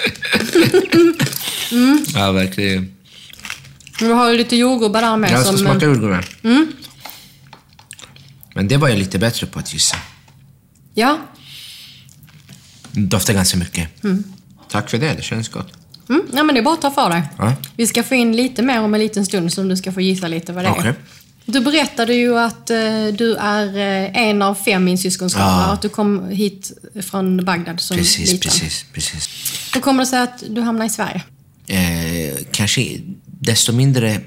Ja, 2.15 2.33
verkligen. 2.33 2.95
Vi 4.01 4.13
har 4.13 4.33
lite 4.33 4.57
jordgubbar 4.57 5.03
där 5.03 5.17
med. 5.17 5.31
Jag 5.31 5.41
ska 5.41 5.49
som, 5.51 5.59
smaka 5.59 5.87
jordgubbar. 5.87 6.25
Men 8.55 8.69
det 8.69 8.77
var 8.77 8.89
jag 8.89 8.99
lite 8.99 9.19
bättre 9.19 9.47
på 9.47 9.59
att 9.59 9.73
gissa. 9.73 9.97
Ja. 10.95 11.19
Det 12.93 13.01
doftar 13.01 13.35
ganska 13.35 13.57
mycket. 13.59 13.89
Tack 14.71 14.91
för 14.91 14.99
det, 14.99 15.15
det 15.15 15.23
känns 15.23 15.49
gott. 15.49 15.73
Mm. 16.09 16.23
ja, 16.33 16.43
men 16.43 16.55
det 16.55 16.61
är 16.61 16.63
bara 16.63 16.75
att 16.75 16.83
ta 16.83 16.91
för 16.91 17.11
dig. 17.11 17.23
Ja. 17.39 17.55
Vi 17.77 17.87
ska 17.87 18.03
få 18.03 18.15
in 18.15 18.37
lite 18.37 18.63
mer 18.63 18.81
om 18.81 18.95
en 18.95 19.01
liten 19.01 19.27
stund 19.27 19.53
som 19.53 19.69
du 19.69 19.77
ska 19.77 19.93
få 19.93 20.01
gissa 20.01 20.29
lite 20.29 20.53
vad 20.53 20.65
det 20.65 20.69
är. 20.69 20.73
Okej. 20.73 20.95
Du 21.47 21.61
berättade 21.61 22.15
ju 22.15 22.39
att 22.39 22.71
eh, 22.71 22.77
du 23.19 23.37
är 23.41 23.77
eh, 23.77 24.29
en 24.29 24.43
av 24.43 24.55
fem 24.55 24.89
i. 24.89 24.99
Ja. 25.35 25.65
Att 25.73 25.83
du 25.83 25.89
kom 25.89 26.29
hit 26.29 26.73
från 27.03 27.45
Bagdad 27.45 27.81
som 27.81 27.97
Precis, 27.97 28.33
liten. 28.33 28.51
precis, 28.51 28.85
precis. 28.93 29.29
Hur 29.75 29.81
kommer 29.81 30.01
det 30.03 30.07
sig 30.07 30.21
att 30.21 30.43
du 30.49 30.61
hamnade 30.61 30.87
i 30.87 30.91
Sverige? 30.91 31.23
Eh, 31.67 32.39
kanske 32.51 33.01
desto 33.25 33.73
mindre 33.73 34.21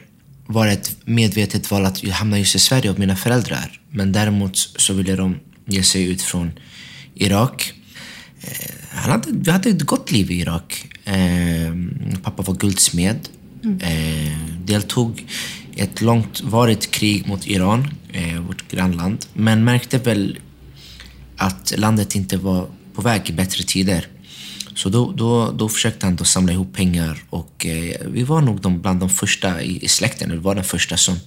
var 0.48 0.66
det 0.66 0.72
ett 0.72 0.98
medvetet 1.06 1.72
val 1.72 1.86
att 1.86 2.04
jag 2.04 2.14
hamna 2.14 2.40
just 2.40 2.56
i 2.56 2.60
Sverige 2.60 2.90
av 2.92 3.00
mina 3.00 3.16
föräldrar. 3.16 3.82
Men 3.90 4.12
däremot 4.12 4.58
så 4.58 4.94
ville 4.94 5.16
de 5.16 5.40
ge 5.66 5.84
sig 5.84 6.04
ut 6.04 6.22
från 6.22 6.52
Irak. 7.16 7.74
Eh, 8.42 8.74
han 8.90 9.12
hade, 9.12 9.32
vi 9.32 9.52
hade 9.52 9.70
ett 9.70 9.82
gott 9.82 10.12
liv 10.12 10.32
i 10.32 10.40
Irak. 10.40 10.88
Eh, 11.06 11.74
pappa 12.24 12.44
var 12.44 12.54
guldsmed. 12.54 13.30
Eh, 13.82 14.38
deltog 14.66 15.26
i 15.76 15.82
ett 15.82 16.02
långvarigt 16.02 16.92
krig 16.92 17.28
mot 17.28 17.48
Iran, 17.48 17.88
vårt 18.48 18.72
grannland. 18.72 19.26
Men 19.34 19.64
märkte 19.64 19.98
väl 19.98 20.40
att 21.38 21.74
landet 21.78 22.16
inte 22.16 22.38
var 22.38 22.68
på 22.94 23.02
väg 23.02 23.30
i 23.30 23.34
bättre 23.34 23.64
tider. 23.64 24.08
Så 24.78 24.90
då, 24.90 25.12
då, 25.12 25.52
då 25.52 25.70
försökte 25.70 26.06
han 26.06 26.16
då 26.16 26.24
samla 26.24 26.54
ihop 26.54 26.74
pengar 26.74 27.24
och 27.30 27.66
eh, 27.66 27.96
vi 28.08 28.24
var 28.24 28.42
nog 28.42 28.62
de, 28.62 28.82
bland 28.82 29.00
de 29.00 29.10
första 29.10 29.62
i, 29.62 29.86
i 29.86 29.88
släkten, 29.88 30.32
eller 30.32 30.42
var 30.42 30.56
den 30.56 30.64
första 30.64 30.98
som 30.98 31.20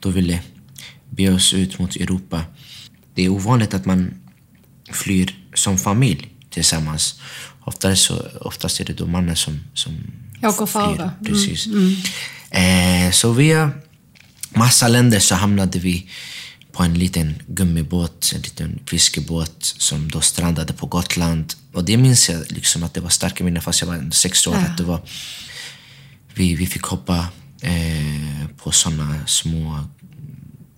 då 0.00 0.08
ville 0.10 0.40
be 1.10 1.30
oss 1.30 1.54
ut 1.54 1.78
mot 1.78 1.96
Europa. 1.96 2.44
Det 3.14 3.24
är 3.24 3.28
ovanligt 3.28 3.74
att 3.74 3.84
man 3.84 4.14
flyr 4.92 5.36
som 5.54 5.78
familj 5.78 6.28
tillsammans. 6.50 7.20
Oftast, 7.64 8.02
så, 8.02 8.26
oftast 8.40 8.80
är 8.80 8.84
det 8.84 8.92
då 8.92 9.06
mannen 9.06 9.36
som, 9.36 9.60
som 9.74 9.92
Åker 10.42 10.66
flyr. 10.66 10.66
före. 10.66 11.02
Mm, 11.02 11.24
Precis. 11.24 11.66
Eh, 12.50 13.10
så 13.12 13.32
via 13.32 13.70
massa 14.50 14.88
länder 14.88 15.18
så 15.18 15.34
hamnade 15.34 15.78
vi 15.78 16.10
på 16.78 16.84
en 16.84 16.94
liten 16.94 17.42
gummibåt, 17.46 18.32
en 18.34 18.40
liten 18.40 18.78
fiskebåt 18.86 19.74
som 19.78 20.10
då 20.10 20.20
strandade 20.20 20.72
på 20.72 20.86
Gotland. 20.86 21.54
Och 21.72 21.84
det 21.84 21.96
minns 21.96 22.28
jag 22.28 22.52
liksom 22.52 22.82
att 22.82 22.94
det 22.94 23.00
var 23.00 23.10
starka 23.10 23.44
minnen 23.44 23.62
fast 23.62 23.80
jag 23.80 23.88
var 23.88 24.10
sex 24.10 24.46
år. 24.46 24.54
Ja. 24.54 24.60
Att 24.60 24.76
det 24.76 24.84
var, 24.84 25.00
vi, 26.34 26.54
vi 26.54 26.66
fick 26.66 26.82
hoppa 26.82 27.28
eh, 27.60 28.46
på 28.56 28.72
såna 28.72 29.26
små 29.26 29.84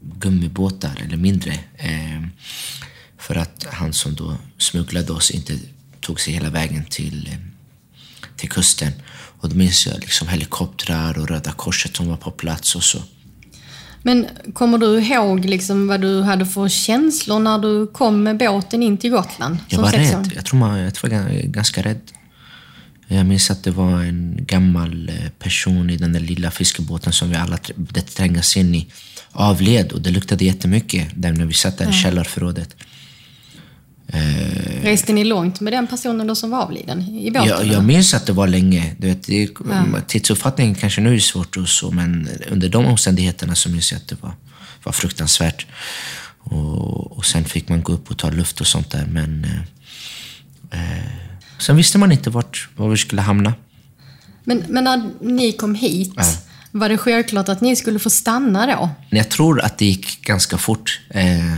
gummibåtar, 0.01 1.03
eller 1.05 1.17
mindre. 1.17 1.53
Eh, 1.77 2.23
för 3.19 3.35
att 3.35 3.67
han 3.73 3.93
som 3.93 4.15
då 4.15 4.37
smugglade 4.59 5.13
oss 5.13 5.31
inte 5.31 5.59
tog 6.01 6.21
sig 6.21 6.35
hela 6.35 6.51
vägen 6.51 6.85
till, 6.85 7.29
eh, 7.33 7.39
till 8.37 8.49
kusten. 8.49 8.93
Och 9.41 9.49
då 9.49 9.57
minns 9.57 9.87
jag 9.87 10.01
liksom 10.01 10.29
helikoptrar 10.29 11.19
och 11.19 11.29
Röda 11.29 11.53
Korset 11.53 11.97
som 11.97 12.09
var 12.09 12.17
på 12.17 12.31
plats 12.31 12.75
och 12.75 12.85
så. 12.85 13.03
Men 14.03 14.27
kommer 14.53 14.79
du 14.79 15.01
ihåg 15.01 15.45
liksom 15.45 15.87
vad 15.89 16.01
du 16.01 16.23
hade 16.23 16.47
för 16.47 16.69
känslor 16.69 17.39
när 17.39 17.59
du 17.59 17.87
kom 17.87 18.23
med 18.23 18.37
båten 18.37 18.83
in 18.83 18.99
till 18.99 19.11
Gotland? 19.11 19.59
Jag 19.69 19.79
var 19.79 19.91
sexåring? 19.91 20.25
rädd. 20.25 20.33
Jag 20.37 20.45
tror, 20.45 20.59
man, 20.59 20.79
jag 20.79 20.93
var 21.03 21.43
ganska 21.47 21.83
rädd. 21.83 22.01
Jag 23.07 23.27
minns 23.27 23.51
att 23.51 23.65
det 23.65 23.71
var 23.71 24.03
en 24.03 24.39
gammal 24.41 25.09
eh, 25.09 25.31
person 25.39 25.91
i 25.91 25.97
den 25.97 26.13
där 26.13 26.21
lilla 26.21 26.51
fiskebåten 26.51 27.13
som 27.13 27.31
vi 27.31 27.37
alla 27.37 27.57
tr- 27.57 27.73
började 27.77 28.11
trängas 28.11 28.57
in 28.57 28.75
i. 28.75 28.87
Avled 29.33 29.93
och 29.93 30.01
det 30.01 30.11
luktade 30.11 30.45
jättemycket 30.45 31.09
där 31.15 31.33
när 31.33 31.47
vi 31.47 31.55
satt 31.55 31.79
där 31.79 31.91
i 31.91 31.93
källarförrådet. 31.93 32.77
Eh, 34.13 34.83
Reste 34.83 35.13
ni 35.13 35.25
långt 35.25 35.61
med 35.61 35.73
den 35.73 35.87
personen 35.87 36.27
då 36.27 36.35
som 36.35 36.51
var 36.51 36.59
avliden 36.63 37.03
i 37.03 37.31
båten? 37.31 37.49
Jag, 37.49 37.67
jag 37.67 37.85
minns 37.85 38.15
att 38.15 38.27
det 38.27 38.33
var 38.33 38.47
länge. 38.49 38.95
Du 38.99 39.07
vet, 39.09 39.23
det, 39.27 39.49
Tidsuppfattningen 40.07 40.75
kanske 40.75 41.01
nu 41.01 41.15
är 41.15 41.19
svårt 41.19 41.57
och 41.57 41.69
så, 41.69 41.91
men 41.91 42.29
under 42.51 42.69
de 42.69 42.87
omständigheterna 42.87 43.55
så 43.55 43.69
minns 43.71 43.93
jag 43.93 43.99
att 43.99 44.09
det 44.09 44.23
var, 44.23 44.33
var 44.83 44.93
fruktansvärt. 44.93 45.67
Och, 46.39 47.13
och 47.19 47.25
sen 47.27 47.45
fick 47.45 47.69
man 47.69 47.83
gå 47.83 47.93
upp 47.93 48.11
och 48.11 48.19
ta 48.19 48.31
luft 48.31 48.61
och 48.61 48.67
sånt 48.67 48.91
där. 48.91 49.07
Men 49.07 49.45
eh, 50.71 50.81
eh, 50.99 51.05
sen 51.59 51.77
visste 51.77 51.99
man 51.99 52.13
inte 52.13 52.31
vart, 52.31 52.69
var 52.77 52.89
vi 52.89 52.97
skulle 52.97 53.23
hamna. 53.23 53.55
Men, 54.45 54.65
men 54.69 54.85
när 54.85 55.11
ni 55.21 55.53
kom 55.53 55.75
hit, 55.75 56.13
Ja. 56.17 56.25
var 56.71 56.89
det 56.89 56.99
självklart 56.99 57.49
att 57.49 57.61
ni 57.61 57.77
skulle 57.77 57.99
få 57.99 58.11
stanna 58.11 58.67
då? 58.67 58.91
Jag 59.11 59.29
tror 59.29 59.61
att 59.61 59.79
det 59.79 59.85
gick 59.87 60.23
ganska 60.23 60.59
fort. 60.59 61.01
Eh, 61.11 61.57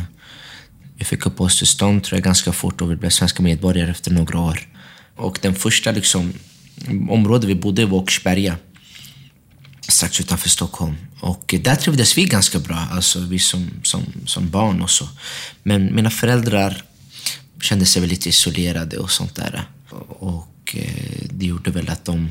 vi 1.02 1.06
fick 1.06 1.26
uppehållstillstånd 1.26 2.04
tror 2.04 2.16
jag 2.16 2.24
ganska 2.24 2.52
fort 2.52 2.80
och 2.80 2.90
vi 2.90 2.96
blev 2.96 3.10
svenska 3.10 3.42
medborgare 3.42 3.90
efter 3.90 4.10
några 4.10 4.38
år. 4.38 4.68
Och 5.16 5.38
den 5.42 5.54
första 5.54 5.90
liksom, 5.90 6.32
området 7.10 7.50
vi 7.50 7.54
bodde 7.54 7.82
i 7.82 7.84
var 7.84 7.98
Åkersberga. 7.98 8.56
Strax 9.88 10.20
utanför 10.20 10.48
Stockholm. 10.48 10.96
Och 11.20 11.54
där 11.62 11.76
trivdes 11.76 12.18
vi 12.18 12.24
ganska 12.24 12.58
bra, 12.58 12.76
alltså 12.76 13.20
vi 13.20 13.38
som, 13.38 13.70
som, 13.82 14.02
som 14.26 14.50
barn 14.50 14.82
och 14.82 14.90
så. 14.90 15.08
Men 15.62 15.94
mina 15.94 16.10
föräldrar 16.10 16.82
kände 17.60 17.86
sig 17.86 18.00
väl 18.00 18.10
lite 18.10 18.28
isolerade 18.28 18.98
och 18.98 19.10
sånt 19.10 19.34
där. 19.34 19.64
Och 20.08 20.76
eh, 20.76 21.26
det 21.30 21.46
gjorde 21.46 21.70
väl 21.70 21.88
att 21.88 22.04
de 22.04 22.28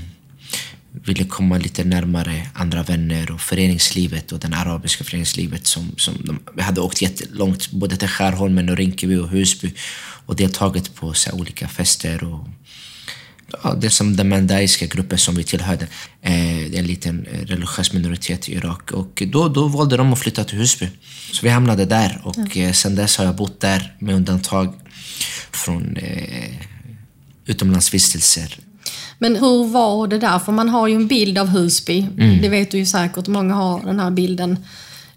ville 0.94 1.26
komma 1.26 1.58
lite 1.58 1.84
närmare 1.84 2.50
andra 2.54 2.84
vänner 2.84 3.32
och 3.32 3.42
föreningslivet 3.42 4.32
och 4.32 4.40
det 4.40 4.48
arabiska 4.48 5.04
föreningslivet. 5.04 5.68
Som, 5.68 5.94
som 5.98 6.16
de, 6.26 6.40
vi 6.56 6.62
hade 6.62 6.82
åkt 6.82 7.02
jättelångt, 7.02 7.72
både 7.72 7.98
till 7.98 8.08
Skärholmen 8.08 8.70
och 8.70 8.78
Rinkeby 8.78 9.16
och 9.16 9.30
Husby 9.30 9.74
och 10.26 10.36
deltagit 10.36 10.96
på 10.96 11.14
så 11.14 11.32
olika 11.32 11.68
fester. 11.68 12.24
och 12.24 12.48
ja, 13.64 13.74
Det 13.74 13.90
som 13.90 14.16
den 14.16 14.30
mandaiska 14.30 14.86
gruppen 14.86 15.18
som 15.18 15.36
vi 15.36 15.44
tillhörde, 15.44 15.88
eh, 16.22 16.80
en 16.80 16.88
liten 16.88 17.26
eh, 17.26 17.46
religiös 17.46 17.94
minoritet 17.94 18.50
i 18.50 18.54
Irak. 18.54 18.92
Och 18.92 19.24
då, 19.28 19.50
då 19.50 19.68
valde 19.68 19.98
de 19.98 20.14
att 20.14 20.20
flytta 20.20 20.44
till 20.44 20.58
Husby. 20.58 20.90
Så 21.34 21.40
vi 21.44 21.50
hamnade 21.50 21.86
där 21.86 22.22
och 22.24 22.58
eh, 22.58 22.72
sen 22.72 22.96
dess 22.96 23.18
har 23.18 23.26
jag 23.26 23.36
bott 23.36 23.60
där 23.60 23.96
med 24.00 24.16
undantag 24.16 24.74
från 25.52 25.98
eh, 25.98 26.56
utomlandsvistelser. 27.46 28.58
Men 29.22 29.36
hur 29.36 29.68
var 29.68 30.08
det 30.08 30.18
där? 30.18 30.40
För 30.40 30.52
man 30.52 30.70
har 30.70 30.88
ju 30.88 30.96
en 30.96 31.08
bild 31.08 31.38
av 31.38 31.48
Husby. 31.48 32.08
Mm. 32.18 32.42
Det 32.42 32.50
vet 32.50 32.72
du 32.72 32.78
ju 32.78 32.86
säkert. 32.86 33.28
Många 33.28 33.54
har 33.54 33.86
den 33.86 34.00
här 34.00 34.12
bilden 34.12 34.58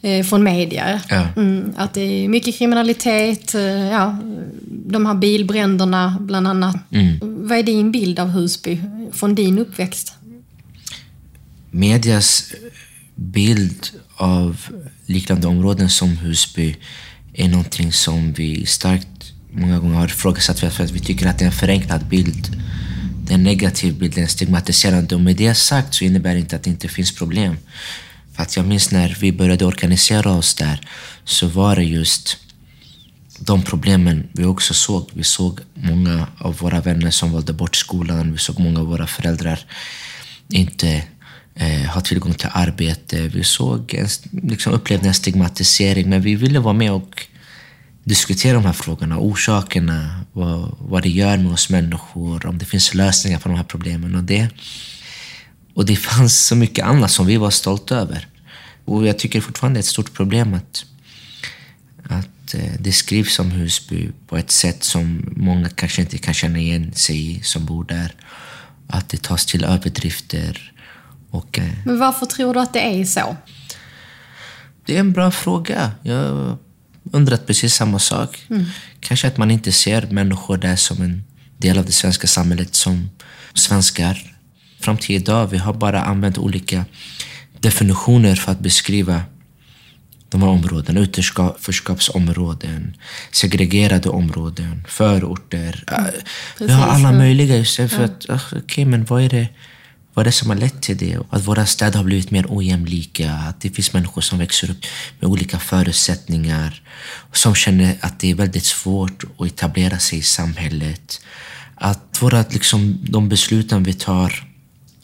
eh, 0.03 0.25
från 0.25 0.43
media. 0.43 1.01
Ja. 1.09 1.29
Mm, 1.37 1.73
att 1.77 1.95
det 1.95 2.01
är 2.01 2.29
mycket 2.29 2.59
kriminalitet, 2.59 3.55
eh, 3.55 3.63
ja, 3.63 4.19
de 4.67 5.07
här 5.07 5.15
bilbränderna 5.15 6.17
bland 6.21 6.49
annat. 6.49 6.77
Mm. 6.91 7.19
Vad 7.21 7.59
är 7.59 7.63
din 7.63 7.93
bild 7.93 8.19
av 8.19 8.29
Husby 8.29 8.81
från 9.13 9.35
din 9.35 9.59
uppväxt? 9.59 10.15
Medias 11.71 12.53
bild 13.15 13.87
av 14.17 14.67
liknande 15.07 15.47
områden 15.47 15.91
som 15.91 16.17
Husby 16.17 16.77
är 17.33 17.49
någonting 17.49 17.93
som 17.93 18.33
vi 18.33 18.67
starkt 18.67 19.33
många 19.51 19.79
gånger 19.79 19.95
har 19.95 20.07
ifrågasatt 20.07 20.59
för 20.59 20.85
att 20.85 20.91
vi 20.91 21.01
tycker 21.01 21.27
att 21.27 21.39
det 21.39 21.45
är 21.45 21.47
en 21.47 21.53
förenklad 21.53 22.05
bild. 22.07 22.57
Det 23.27 23.33
är 23.33 23.35
en 23.35 23.43
negativ 23.43 23.99
bild, 23.99 24.19
är 24.19 24.23
en 24.23 24.29
stigmatiserande. 24.29 25.15
Och 25.15 25.21
med 25.21 25.37
det 25.37 25.55
sagt 25.55 25.95
så 25.95 26.05
innebär 26.05 26.35
det 26.35 26.41
inte 26.41 26.57
att 26.57 26.63
det 26.63 26.71
inte 26.71 26.89
finns 26.89 27.15
problem. 27.15 27.57
För 28.33 28.43
att 28.43 28.57
jag 28.57 28.67
minns 28.67 28.91
när 28.91 29.17
vi 29.21 29.33
började 29.33 29.65
organisera 29.65 30.31
oss 30.31 30.55
där 30.55 30.81
så 31.25 31.47
var 31.47 31.77
det 31.77 31.85
just 31.85 32.37
de 33.39 33.63
problemen 33.63 34.29
vi 34.33 34.45
också 34.45 34.75
såg. 34.75 35.11
Vi 35.13 35.25
såg 35.25 35.61
många 35.75 36.27
av 36.39 36.57
våra 36.57 36.81
vänner 36.81 37.11
som 37.11 37.33
valde 37.33 37.53
bort 37.53 37.77
skolan. 37.77 38.33
Vi 38.33 38.39
såg 38.39 38.61
många 38.61 38.81
av 38.81 38.87
våra 38.87 39.07
föräldrar 39.07 39.61
inte 40.49 41.03
eh, 41.55 41.91
ha 41.95 42.01
tillgång 42.01 42.35
till 42.35 42.49
arbete. 42.53 43.29
Vi 43.29 43.45
såg 43.45 43.95
en, 43.95 44.09
liksom 44.49 44.73
upplevde 44.73 45.09
en 45.09 45.15
stigmatisering, 45.15 46.11
men 46.11 46.23
vi 46.23 46.35
ville 46.35 46.61
vara 46.61 46.75
med 46.75 46.93
och 46.93 47.27
diskutera 48.05 48.55
de 48.55 48.65
här 48.65 48.73
frågorna, 48.73 49.19
orsakerna, 49.19 50.25
vad, 50.33 50.77
vad 50.79 51.03
det 51.03 51.09
gör 51.09 51.37
med 51.37 51.53
oss 51.53 51.71
människor, 51.71 52.47
om 52.47 52.59
det 52.59 52.65
finns 52.65 52.95
lösningar 52.95 53.39
på 53.39 53.49
de 53.49 53.57
här 53.57 53.65
problemen. 53.65 54.15
Och 54.15 54.25
det, 54.25 54.49
och 55.75 55.87
det 55.87 55.97
fanns 55.97 56.47
så 56.47 56.57
mycket 56.57 56.85
annat 56.85 57.11
som 57.11 57.27
vi 57.27 57.37
var 57.37 57.51
stolta 57.51 57.97
över. 57.97 58.29
Och 58.85 59.07
jag 59.07 59.19
tycker 59.19 59.41
fortfarande 59.41 59.79
det 59.79 59.79
är 59.79 59.83
ett 59.83 59.87
stort 59.87 60.13
problem 60.13 60.55
att, 60.55 60.85
att 62.05 62.55
eh, 62.55 62.73
det 62.79 62.93
skrivs 62.93 63.39
om 63.39 63.51
Husby 63.51 64.11
på 64.27 64.37
ett 64.37 64.51
sätt 64.51 64.85
som 64.85 65.33
många 65.37 65.69
kanske 65.69 66.03
inte 66.03 66.19
kan 66.19 66.35
känna 66.35 66.59
igen 66.59 66.93
sig 66.95 67.31
i 67.31 67.43
som 67.43 67.65
bor 67.65 67.85
där. 67.85 68.15
Att 68.87 69.09
det 69.09 69.23
tas 69.23 69.47
till 69.47 69.65
överdrifter. 69.65 70.73
Och, 71.31 71.59
eh, 71.59 71.73
Men 71.85 71.99
varför 71.99 72.27
tror 72.27 72.55
du 72.55 72.61
att 72.61 72.73
det 72.73 73.01
är 73.01 73.05
så? 73.05 73.37
det 74.85 74.97
är 74.97 75.01
en 75.01 75.13
bra 75.13 75.31
fråga. 75.31 75.93
Jag 76.03 76.57
undrat 77.13 77.47
precis 77.47 77.75
samma 77.75 77.99
sak. 77.99 78.47
Kanske 79.01 79.29
att 79.29 79.37
man 79.37 79.51
inte 79.51 79.73
ser 79.73 80.07
människor 80.07 80.57
där 80.57 80.77
som 80.77 81.03
en 81.03 81.25
del 81.57 81.79
av 81.79 81.87
det 81.87 81.93
svenska 81.93 82.27
samhället 82.27 82.75
som 82.75 83.11
svenskar. 83.55 84.35
Fram 84.81 84.97
till 84.97 85.17
idag, 85.17 85.47
vi 85.47 85.59
har 85.59 85.73
bara 85.73 86.03
använt 86.03 86.39
olika 86.39 86.85
definitioner 87.61 88.35
för 88.35 88.53
att 88.53 88.61
beskriva 88.61 89.23
de 90.29 90.43
här 90.43 90.49
områdena. 90.49 91.01
Utanförskapsområden, 91.01 92.97
segregerade 93.33 94.09
områden, 94.09 94.85
förorter. 94.89 95.85
Äh, 95.87 96.05
vi 96.59 96.73
har 96.73 96.87
alla 96.87 97.13
möjliga 97.13 97.57
istället 97.57 97.93
för 97.93 98.05
att, 98.05 98.27
okej 98.53 98.85
men 98.85 99.05
vad 99.05 99.23
är 99.23 99.29
det 99.29 99.49
vad 100.15 100.23
är 100.23 100.25
det 100.25 100.33
som 100.33 100.51
har 100.51 100.57
lett 100.57 100.83
till 100.83 100.97
det? 100.97 101.19
Att 101.31 101.47
våra 101.47 101.67
städer 101.67 101.97
har 101.97 102.05
blivit 102.05 102.31
mer 102.31 102.47
ojämlika. 102.49 103.33
Att 103.33 103.61
det 103.61 103.71
finns 103.71 103.93
människor 103.93 104.23
som 104.23 104.39
växer 104.39 104.71
upp 104.71 104.85
med 105.21 105.31
olika 105.31 105.59
förutsättningar. 105.59 106.83
Som 107.33 107.55
känner 107.55 107.97
att 108.01 108.21
det 108.21 108.31
är 108.31 108.35
väldigt 108.35 108.65
svårt 108.65 109.25
att 109.39 109.47
etablera 109.47 109.99
sig 109.99 110.19
i 110.19 110.23
samhället. 110.23 111.21
Att 111.75 112.19
våra, 112.23 112.45
liksom, 112.51 112.99
de 113.03 113.29
besluten 113.29 113.83
vi 113.83 113.93
tar 113.93 114.49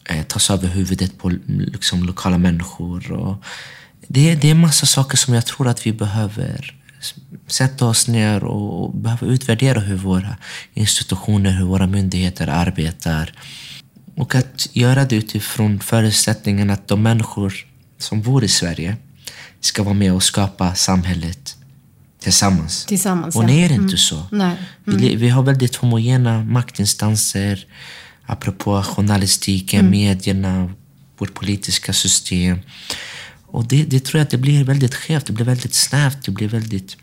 eh, 0.05 0.23
tas 0.23 0.51
över 0.51 0.69
huvudet 0.69 1.19
på 1.19 1.33
liksom, 1.47 2.05
lokala 2.05 2.39
människor. 2.39 3.13
Och 3.13 3.45
det, 4.09 4.35
det 4.35 4.49
är 4.49 4.53
en 4.53 4.61
massa 4.61 4.87
saker 4.87 5.17
som 5.17 5.35
jag 5.35 5.47
tror 5.47 5.69
att 5.69 5.87
vi 5.87 5.93
behöver 5.93 6.77
sätta 7.47 7.87
oss 7.87 8.09
ner 8.09 8.45
och 8.45 8.95
behöver 8.95 9.27
utvärdera 9.27 9.81
hur 9.81 9.97
våra 9.97 10.37
institutioner, 10.75 11.51
hur 11.51 11.65
våra 11.65 11.87
myndigheter 11.87 12.47
arbetar. 12.47 13.33
Och 14.17 14.35
att 14.35 14.69
göra 14.73 15.05
det 15.05 15.17
utifrån 15.17 15.81
förutsättningen 15.81 16.71
att 16.71 16.89
de 16.89 17.03
människor 17.03 17.55
som 17.99 18.23
bor 18.23 18.45
i 18.45 18.49
Sverige 18.49 18.97
ska 19.61 19.83
vara 19.83 19.95
med 19.95 20.13
och 20.13 20.23
skapa 20.23 20.75
samhället 20.75 21.57
tillsammans. 22.21 22.85
Tillsammans, 22.85 23.37
och 23.37 23.43
ja. 23.43 23.47
det 23.47 23.65
är 23.65 23.73
inte 23.73 23.97
så. 23.97 24.23
Nej. 24.31 24.57
Vi, 24.85 25.17
vi 25.17 25.29
har 25.29 25.43
väldigt 25.43 25.77
homogena 25.77 26.45
maktinstanser, 26.45 27.67
apropå 28.27 28.83
journalistiken, 28.83 29.91
medierna, 29.91 30.73
vårt 31.19 31.35
politiska 31.35 31.93
system. 31.93 32.59
Och 33.47 33.65
det, 33.65 33.85
det 33.85 34.01
tror 34.01 34.19
jag 34.19 34.25
att 34.25 34.31
det 34.31 34.39
blir 34.39 34.65
väldigt 34.65 34.95
skevt, 34.95 35.27
det 35.27 35.33
blir 35.33 35.45
väldigt 35.45 35.75
snävt, 35.75 36.25
det 36.25 36.31
blir 36.31 36.49
väldigt 36.49 36.97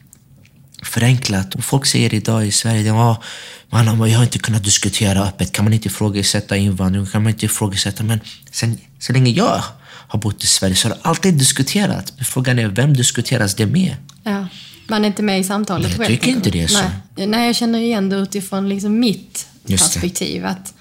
förenklat. 0.84 1.56
Och 1.56 1.64
folk 1.64 1.86
säger 1.86 2.14
idag 2.14 2.48
i 2.48 2.52
Sverige 2.52 2.80
att 2.92 2.98
ja, 2.98 3.24
man 3.70 3.88
har 3.88 4.24
inte 4.24 4.40
kunnat 4.40 4.64
diskutera 4.64 5.24
öppet. 5.24 5.52
Kan 5.52 5.66
man 5.66 5.74
inte 5.74 5.88
ifrågasätta 5.88 6.58
invandring? 6.58 7.06
Kan 7.06 7.24
man 7.24 7.32
inte 7.32 7.46
ifrågasätta? 7.46 8.04
Men 8.04 8.20
sen, 8.52 8.78
så 9.00 9.14
länge 9.14 9.32
jag 9.32 9.64
har 10.08 10.20
bott 10.20 10.44
i 10.44 10.48
Sverige 10.48 10.76
så 10.76 10.88
har 10.88 10.96
det 10.96 11.02
alltid 11.02 11.34
diskuterats. 11.34 12.14
Men 12.16 12.26
frågan 12.26 12.60
är, 12.60 12.68
vem 12.68 12.94
diskuteras 12.94 13.56
det 13.56 13.66
med? 13.66 13.96
Ja. 14.24 14.48
Man 14.90 15.04
är 15.04 15.08
inte 15.08 15.24
med 15.24 15.40
i 15.40 15.44
samtalet 15.44 15.98
jag 15.98 16.08
tycker 16.08 16.28
inte 16.28 16.50
det 16.50 16.62
är 16.62 16.68
så. 16.68 16.80
Nej. 17.16 17.28
Nej, 17.28 17.46
jag 17.48 17.56
känner 17.56 17.80
igen 17.80 18.10
det 18.10 18.16
utifrån 18.16 18.70
liksom 18.70 19.00
mitt 19.00 19.48
perspektiv. 19.68 20.46
Att 20.46 20.74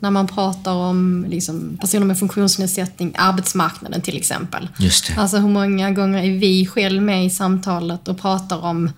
när 0.00 0.10
man 0.10 0.26
pratar 0.26 0.72
om 0.72 1.26
liksom, 1.28 1.78
personer 1.80 2.06
med 2.06 2.18
funktionsnedsättning, 2.18 3.14
arbetsmarknaden 3.18 4.00
till 4.00 4.16
exempel. 4.16 4.68
Just 4.78 5.06
det. 5.06 5.20
Alltså 5.20 5.36
hur 5.36 5.48
många 5.48 5.90
gånger 5.90 6.22
är 6.22 6.38
vi 6.38 6.66
själv 6.66 7.02
med 7.02 7.26
i 7.26 7.30
samtalet 7.30 8.08
och 8.08 8.20
pratar 8.20 8.64
om 8.64 8.90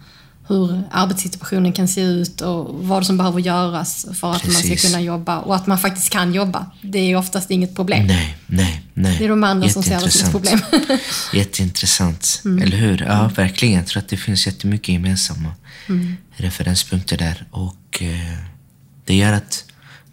hur 0.49 0.83
arbetssituationen 0.91 1.73
kan 1.73 1.89
se 1.89 2.01
ut 2.01 2.41
och 2.41 2.87
vad 2.87 3.07
som 3.07 3.17
behöver 3.17 3.41
göras 3.41 4.07
för 4.15 4.33
att 4.33 4.45
man 4.45 4.53
ska 4.55 4.69
Precis. 4.69 4.91
kunna 4.91 5.01
jobba 5.01 5.39
och 5.39 5.57
att 5.57 5.67
man 5.67 5.79
faktiskt 5.79 6.11
kan 6.11 6.35
jobba. 6.35 6.67
Det 6.81 6.99
är 6.99 7.17
oftast 7.17 7.51
inget 7.51 7.77
problem. 7.77 8.07
Nej, 8.07 8.37
nej, 8.47 8.83
nej. 8.95 9.19
Det 9.19 9.25
är 9.25 9.29
de 9.29 9.45
andra 9.45 9.69
som 9.69 9.83
ser 9.83 10.01
det 10.01 10.11
som 10.11 10.27
ett 10.27 10.33
problem. 10.33 10.61
Jätteintressant. 11.33 11.33
Jätteintressant. 11.35 12.43
Eller 12.63 12.77
hur? 12.77 13.03
Ja, 13.09 13.31
verkligen. 13.37 13.75
Jag 13.75 13.87
tror 13.87 14.03
att 14.03 14.09
det 14.09 14.17
finns 14.17 14.47
jättemycket 14.47 14.89
gemensamma 14.89 15.55
referenspunkter 16.37 17.17
där. 17.17 17.47
Och 17.51 18.03
eh, 18.03 18.39
det 19.05 19.15
gör 19.15 19.33
att 19.33 19.65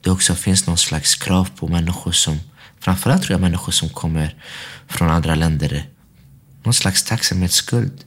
det 0.02 0.12
också 0.12 0.36
finns 0.36 0.68
någon 0.68 0.78
slags 0.78 1.16
krav 1.16 1.50
på 1.56 1.68
människor 1.68 2.12
som, 2.12 2.40
framförallt 2.80 3.22
tror 3.24 3.34
jag 3.34 3.42
människor 3.42 3.72
som 3.72 3.90
kommer 3.90 4.36
från 4.88 5.10
andra 5.10 5.36
länder, 5.36 5.86
någon 6.64 6.74
slags 6.74 7.04
tacksamhetsskuld. 7.04 8.04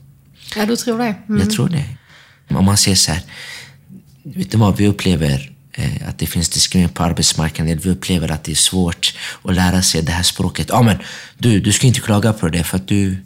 Ja, 0.55 0.65
du 0.65 0.75
tror 0.75 0.97
det? 0.97 1.15
Mm. 1.29 1.41
Jag 1.41 1.51
tror 1.51 1.69
det. 1.69 1.85
Om 2.55 2.65
man 2.65 2.77
säger 2.77 2.97
så 2.97 3.11
här, 3.11 3.21
vet 4.23 4.51
du 4.51 4.57
vad, 4.57 4.77
vi 4.77 4.87
upplever 4.87 5.51
eh, 5.73 6.09
att 6.09 6.17
det 6.17 6.25
finns 6.25 6.49
diskriminering 6.49 6.93
på 6.93 7.03
arbetsmarknaden. 7.03 7.79
Vi 7.83 7.89
upplever 7.89 8.31
att 8.31 8.43
det 8.43 8.51
är 8.51 8.55
svårt 8.55 9.13
att 9.43 9.55
lära 9.55 9.81
sig 9.81 10.01
det 10.01 10.11
här 10.11 10.23
språket. 10.23 10.67
Ja, 10.69 10.81
men 10.81 10.97
du, 11.37 11.59
du 11.59 11.71
ska 11.71 11.87
inte 11.87 11.99
klaga 11.99 12.33
på 12.33 12.49
det 12.49 12.63
för 12.63 12.77
att 12.77 12.87
du, 12.87 13.17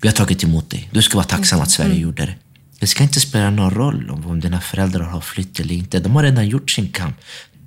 vi 0.00 0.08
har 0.08 0.14
tagit 0.14 0.44
emot 0.44 0.70
dig. 0.70 0.88
Du 0.92 1.02
ska 1.02 1.16
vara 1.16 1.26
tacksam 1.26 1.60
att 1.60 1.70
Sverige 1.70 1.94
gjorde 2.00 2.26
det. 2.26 2.34
Det 2.78 2.86
ska 2.86 3.02
inte 3.02 3.20
spela 3.20 3.50
någon 3.50 3.70
roll 3.70 4.10
om, 4.10 4.26
om 4.26 4.40
dina 4.40 4.60
föräldrar 4.60 5.04
har 5.04 5.20
flytt 5.20 5.60
eller 5.60 5.74
inte. 5.74 5.98
De 6.00 6.16
har 6.16 6.22
redan 6.22 6.48
gjort 6.48 6.70
sin 6.70 6.88
kamp. 6.88 7.16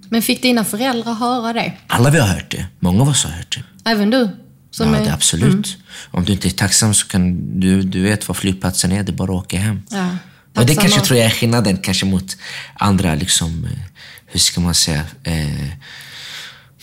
Men 0.10 0.22
fick 0.22 0.42
dina 0.42 0.66
föräldrar 0.66 1.14
höra 1.14 1.54
det? 1.54 1.74
Alla 1.88 2.10
vi 2.10 2.20
har 2.20 2.28
hört 2.28 2.52
det. 2.52 2.66
Många 2.80 3.02
av 3.02 3.10
oss 3.10 3.24
har 3.24 3.32
hört 3.32 3.58
det. 3.84 3.90
Även 3.92 4.10
du? 4.10 4.30
Som 4.72 4.94
ja, 4.94 5.00
är- 5.00 5.06
det 5.06 5.14
absolut. 5.14 5.78
Om 6.12 6.26
du 6.26 6.32
inte 6.32 6.48
är 6.48 6.52
tacksam 6.52 6.94
så 6.94 7.08
kan 7.08 7.60
du, 7.60 7.82
du 7.82 8.02
vet 8.02 8.28
var 8.28 8.36
flygplatsen 8.36 8.92
är. 8.92 9.04
Det 9.04 9.12
är 9.12 9.14
bara 9.14 9.32
att 9.32 9.44
åka 9.44 9.60
hem. 9.60 9.82
Ja. 9.90 10.10
Och 10.56 10.66
det 10.66 10.76
kanske 10.76 11.02
tror 11.02 11.20
jag 11.20 11.26
är 11.26 11.30
skillnaden 11.30 11.78
kanske 11.78 12.06
mot 12.06 12.38
andra, 12.74 13.16
liksom, 13.16 13.66
eh, 13.66 13.80
hur 14.26 14.40
ska 14.40 14.62
man 14.62 14.76
säga, 14.76 15.04
eh, 15.24 15.70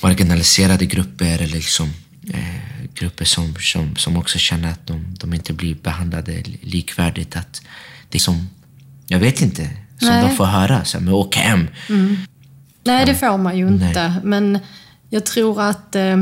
marginaliserade 0.01 0.87
grupper 0.87 1.43
eller 1.43 1.47
liksom, 1.47 1.93
eh, 2.33 2.87
grupper 2.95 3.25
som, 3.25 3.55
som, 3.61 3.97
som 3.97 4.17
också 4.17 4.39
känner 4.39 4.71
att 4.71 4.87
de, 4.87 5.15
de 5.21 5.35
inte 5.35 5.53
blir 5.53 5.75
behandlade 5.75 6.43
likvärdigt. 6.61 7.37
Att 7.37 7.63
det 8.09 8.19
som, 8.19 8.49
jag 9.07 9.19
vet 9.19 9.41
inte, 9.41 9.71
som 9.99 10.09
Nej. 10.09 10.29
de 10.29 10.37
får 10.37 10.45
höra. 10.45 10.85
Så 10.85 10.99
här, 10.99 11.05
men 11.05 11.15
åk 11.15 11.37
hem. 11.37 11.69
Nej, 12.85 13.07
det 13.07 13.15
får 13.15 13.39
man 13.39 13.59
ju 13.59 13.71
Nej. 13.71 13.89
inte. 13.89 14.15
Men 14.25 14.59
jag 15.11 15.27
tror 15.27 15.63
att 15.63 15.95
eh, 15.95 16.17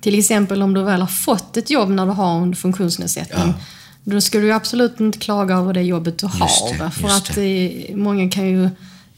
till 0.00 0.18
exempel 0.18 0.62
om 0.62 0.74
du 0.74 0.82
väl 0.82 1.00
har 1.00 1.08
fått 1.08 1.56
ett 1.56 1.70
jobb 1.70 1.90
när 1.90 2.06
du 2.06 2.12
har 2.12 2.42
en 2.42 2.56
funktionsnedsättning. 2.56 3.54
Då 4.04 4.20
ska 4.20 4.38
du 4.38 4.44
ju 4.44 4.52
absolut 4.52 5.00
inte 5.00 5.18
klaga 5.18 5.54
över 5.56 5.72
det 5.72 5.82
jobbet 5.82 6.18
du 6.18 6.26
har. 6.26 6.84
det, 6.84 6.90
för 6.90 7.08
att 7.08 7.36
eh, 7.38 7.96
många 7.96 8.30
kan 8.30 8.48
ju 8.48 8.70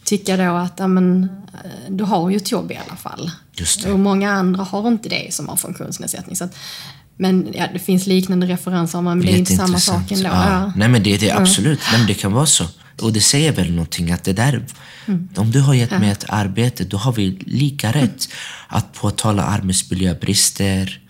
tycka 0.05 0.37
då 0.37 0.57
att 0.57 0.75
ja, 0.79 0.87
men, 0.87 1.23
eh, 1.65 1.71
du 1.91 2.05
har 2.05 2.31
ju 2.31 2.37
ett 2.37 2.53
jobb 2.53 2.73
i 2.73 2.79
alla 2.87 2.97
fall. 2.97 3.31
Det. 3.57 3.93
Och 3.93 3.99
många 3.99 4.31
andra 4.33 4.63
har 4.63 4.89
inte 4.89 5.09
det 5.09 5.35
som 5.35 5.49
har 5.49 5.57
funktionsnedsättning. 5.57 6.37
Så 6.37 6.45
att, 6.45 6.57
men 7.17 7.49
ja, 7.55 7.67
det 7.73 7.79
finns 7.79 8.07
liknande 8.07 8.47
referenser, 8.47 9.01
men 9.01 9.21
det 9.21 9.33
är 9.33 9.37
inte 9.37 9.57
samma 9.57 9.79
sak 9.79 10.13
ändå. 10.13 10.25
Ja. 10.29 10.51
Ja. 10.51 10.73
Nej 10.77 10.89
men 10.89 11.03
det, 11.03 11.17
det 11.17 11.29
är 11.31 11.41
absolut, 11.41 11.81
Nej, 11.91 11.99
men 11.99 12.07
det 12.07 12.15
kan 12.15 12.33
vara 12.33 12.47
så. 12.47 12.65
Och 13.03 13.13
det 13.13 13.21
säger 13.21 13.53
väl 13.53 13.71
någonting 13.71 14.11
att 14.13 14.25
det 14.25 14.33
där, 14.33 14.67
Mm. 15.09 15.29
om 15.37 15.51
du 15.51 15.61
har 15.61 15.75
gett 15.75 15.91
mig 15.91 16.11
ett 16.11 16.25
arbete, 16.29 16.85
då 16.85 16.97
har 16.97 17.13
vi 17.13 17.31
lika 17.47 17.93
rätt 17.93 18.29
att 18.69 18.93
påtala 18.93 19.43
arbetsmiljöbrister, 19.43 21.01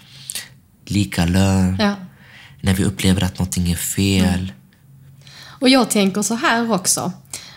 lika 0.86 1.24
lön, 1.24 1.76
Ja. 1.80 1.94
När 2.66 2.74
vi 2.74 2.84
upplever 2.84 3.22
att 3.24 3.38
någonting 3.38 3.70
är 3.70 3.76
fel. 3.76 4.52
Och 5.60 5.68
jag 5.68 5.90
tänker 5.90 6.22
så 6.22 6.34
här 6.34 6.72
också. 6.72 7.12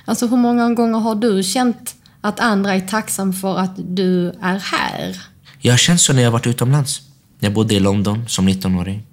Alltså 0.05 0.27
hur 0.27 0.37
många 0.37 0.69
gånger 0.69 0.99
har 0.99 1.15
du 1.15 1.43
känt 1.43 1.95
att 2.21 2.39
andra 2.39 2.75
är 2.75 2.87
tacksam 2.87 3.33
för 3.33 3.57
att 3.57 3.73
du 3.77 4.29
är 4.41 4.59
här? 4.59 5.21
Jag 5.59 5.73
har 5.73 5.77
känt 5.77 6.01
så 6.01 6.13
när 6.13 6.21
jag 6.21 6.31
varit 6.31 6.47
utomlands. 6.47 7.01
Jag 7.39 7.53
bodde 7.53 7.75
i 7.75 7.79
London 7.79 8.27
som 8.27 8.49
19-åring. 8.49 9.03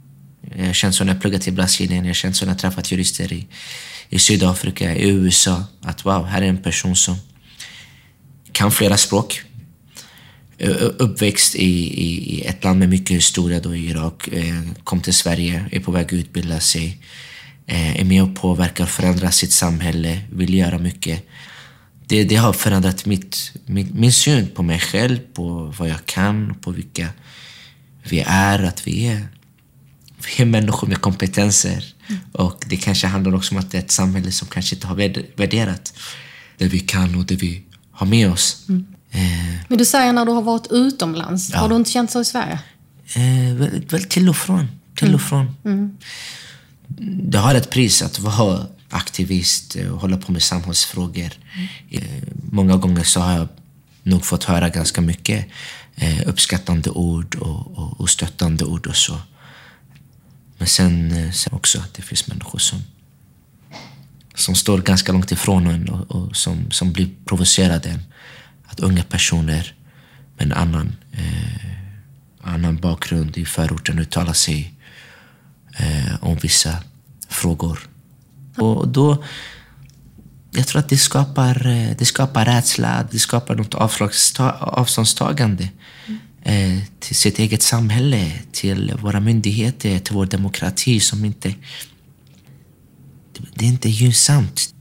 Jag 0.57 0.67
har 0.67 0.73
känt 0.73 0.95
så 0.95 1.05
när 1.05 1.13
jag 1.13 1.21
pluggat 1.21 1.49
i 1.49 1.53
Brasilien. 1.53 2.05
Jag 2.05 2.09
har 2.09 2.15
känt 2.15 2.37
så 2.37 2.45
när 2.45 2.53
jag 2.53 2.59
träffat 2.59 2.93
jurister 2.93 3.33
i, 3.33 3.47
i 4.09 4.19
Sydafrika, 4.19 4.95
i 4.95 5.09
USA. 5.09 5.65
Att 5.83 6.05
wow, 6.05 6.27
här 6.27 6.43
är 6.43 6.47
en 6.47 6.63
person 6.63 6.97
som 6.97 7.17
kan 8.53 8.71
flera 8.71 8.97
språk. 8.97 9.43
Uppväxt 10.99 11.55
i, 11.55 12.03
i, 12.05 12.43
ett 12.47 12.65
land 12.65 12.79
med 12.79 12.89
mycket 12.89 13.17
historia, 13.17 13.61
då 13.61 13.75
i 13.77 13.89
Irak. 13.91 14.29
Eh, 14.29 14.61
Kom 14.85 15.01
till 15.01 15.15
Sverige, 15.15 15.67
är 15.73 15.81
på 15.81 15.93
väg 15.93 16.05
att 16.07 16.13
utbilda 16.13 16.61
sig. 16.61 16.99
eh, 17.67 18.01
Är 18.01 18.05
med 18.05 18.23
och 18.23 18.35
påverkar 18.37 18.85
och 18.85 18.91
förändrar 18.91 19.31
sitt 19.31 19.53
samhälle, 19.53 20.21
vill 20.33 20.55
göra 20.55 20.79
mycket. 20.79 21.27
Det, 22.07 22.25
det 22.25 22.37
har 22.37 22.53
förändrat 22.53 23.07
mitt, 23.07 23.53
min, 23.67 23.89
min 23.95 24.13
syn 24.13 24.49
på 24.55 24.63
mig 24.63 24.81
själv, 24.81 25.19
på 25.19 25.75
vad 25.79 25.89
jag 25.89 26.07
kan, 26.07 26.55
på 26.55 26.71
vilka 26.71 27.09
vi 28.03 28.25
är, 28.27 28.63
att 28.63 28.87
vi 28.87 29.07
är 29.07 29.29
vi 30.27 30.43
är 30.43 30.47
människor 30.47 30.89
med 30.89 31.01
kompetenser. 31.01 31.85
Och 32.33 32.65
det 32.67 32.77
kanske 32.77 33.07
handlar 33.07 33.35
också 33.35 33.55
om 33.55 33.59
att 33.61 33.71
det 33.71 33.79
är 33.79 33.83
ett 33.83 33.91
samhälle 33.91 34.33
som 34.33 34.49
kanske 34.49 34.75
inte 34.75 34.87
har 34.87 34.97
värderat 35.37 35.95
det 36.59 36.69
vi 36.69 36.79
kan 36.81 37.15
och 37.15 37.25
det 37.27 37.35
vi 37.37 37.63
har 37.91 38.07
med 38.07 38.31
oss. 38.33 38.65
Mm. 38.69 38.87
Eh, 39.17 39.57
Men 39.69 39.79
du 39.79 39.85
säger 39.85 40.13
när 40.13 40.25
du 40.25 40.33
har 40.33 40.43
varit 40.43 40.67
utomlands, 40.71 41.51
ja. 41.53 41.59
har 41.59 41.69
du 41.69 41.77
inte 41.77 41.91
känt 41.91 42.11
så 42.11 42.21
i 42.21 42.25
Sverige? 42.25 42.59
Eh, 43.15 43.55
väl, 43.55 43.85
väl, 43.91 44.05
till 44.05 44.29
och 44.29 44.37
från. 44.37 44.69
Till 44.95 45.15
och 45.15 45.21
från. 45.21 45.57
Mm. 45.65 45.79
Mm. 46.99 47.31
Det 47.31 47.39
har 47.39 47.55
ett 47.55 47.71
pris 47.71 48.03
att 48.03 48.19
vara 48.19 48.67
aktivist 48.91 49.77
och 49.93 50.01
hålla 50.01 50.17
på 50.17 50.33
med 50.33 50.43
samhällsfrågor. 50.43 51.31
Mm. 51.91 52.09
Många 52.51 52.77
gånger 52.77 53.03
så 53.03 53.21
har 53.21 53.33
jag 53.33 53.49
nog 54.03 54.25
fått 54.25 54.45
höra 54.45 54.69
ganska 54.69 55.01
mycket 55.01 55.47
eh, 55.97 56.29
uppskattande 56.29 56.91
ord 56.91 57.35
och, 57.35 57.79
och, 57.79 58.01
och 58.01 58.11
stöttande 58.11 58.65
ord 58.65 58.87
och 58.87 58.97
så. 58.97 59.19
Men 60.59 60.69
sen, 60.69 61.13
eh, 61.13 61.31
sen 61.31 61.53
också 61.53 61.79
att 61.79 61.95
det 61.95 62.03
finns 62.03 62.27
människor 62.27 62.59
som, 62.59 62.83
som 64.35 64.55
står 64.55 64.79
ganska 64.79 65.13
långt 65.13 65.33
ifrån 65.33 65.67
en 65.67 65.89
och, 65.89 66.11
och 66.11 66.37
som, 66.37 66.71
som 66.71 66.93
blir 66.93 67.09
provocerade. 67.25 68.01
Att 68.77 68.81
unga 68.81 69.03
personer 69.03 69.75
med 70.37 70.47
en 70.47 70.53
annan, 70.53 70.97
eh, 71.13 71.71
annan 72.43 72.77
bakgrund 72.77 73.39
i 73.39 73.45
förorten 73.45 73.99
uttalar 73.99 74.33
sig 74.33 74.75
eh, 75.79 76.25
om 76.25 76.37
vissa 76.37 76.77
frågor. 77.29 77.89
Och 78.57 78.89
då, 78.89 79.25
jag 80.51 80.67
tror 80.67 80.81
att 80.81 80.89
det 80.89 80.99
skapar, 80.99 81.67
eh, 81.67 81.97
det 81.99 82.05
skapar 82.05 82.45
rädsla, 82.45 83.09
det 83.11 83.19
skapar 83.19 83.55
något 83.55 83.75
avståndstagande 84.61 85.69
mm. 86.45 86.81
till 87.01 87.17
sitt 87.17 87.39
eget 87.39 87.63
samhälle, 87.63 88.33
till 88.53 88.95
våra 89.03 89.21
myndigheter, 89.21 89.99
till 89.99 90.15
vår 90.15 90.27
demokrati 90.27 91.01
som 91.01 91.25
inte... 91.25 91.55
Det 93.55 93.65
är 93.65 93.69
inte 93.69 93.89
gynnsamt. 93.89 94.76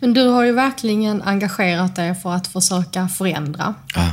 Men 0.00 0.14
du 0.14 0.26
har 0.26 0.44
ju 0.44 0.52
verkligen 0.52 1.22
engagerat 1.22 1.96
dig 1.96 2.14
för 2.14 2.34
att 2.34 2.46
försöka 2.46 3.08
förändra. 3.08 3.74
Ja. 3.94 4.12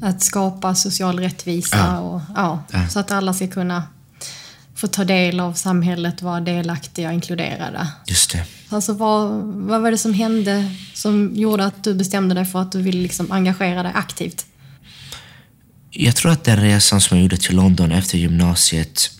Att 0.00 0.22
skapa 0.22 0.74
social 0.74 1.20
rättvisa 1.20 1.76
ja. 1.76 1.98
Och, 1.98 2.20
ja, 2.36 2.62
ja. 2.72 2.88
så 2.88 2.98
att 2.98 3.10
alla 3.10 3.34
ska 3.34 3.48
kunna 3.48 3.82
få 4.74 4.86
ta 4.86 5.04
del 5.04 5.40
av 5.40 5.52
samhället, 5.52 6.22
vara 6.22 6.40
delaktiga 6.40 7.08
och 7.08 7.14
inkluderade. 7.14 7.88
Just 8.06 8.32
det. 8.32 8.44
Alltså 8.68 8.92
vad, 8.92 9.30
vad 9.42 9.82
var 9.82 9.90
det 9.90 9.98
som 9.98 10.14
hände 10.14 10.74
som 10.94 11.30
gjorde 11.34 11.64
att 11.64 11.84
du 11.84 11.94
bestämde 11.94 12.34
dig 12.34 12.44
för 12.44 12.62
att 12.62 12.72
du 12.72 12.82
ville 12.82 13.02
liksom 13.02 13.32
engagera 13.32 13.82
dig 13.82 13.92
aktivt? 13.94 14.46
Jag 15.90 16.16
tror 16.16 16.32
att 16.32 16.44
den 16.44 16.60
resan 16.60 17.00
som 17.00 17.16
jag 17.16 17.22
gjorde 17.22 17.36
till 17.36 17.56
London 17.56 17.92
efter 17.92 18.18
gymnasiet 18.18 19.10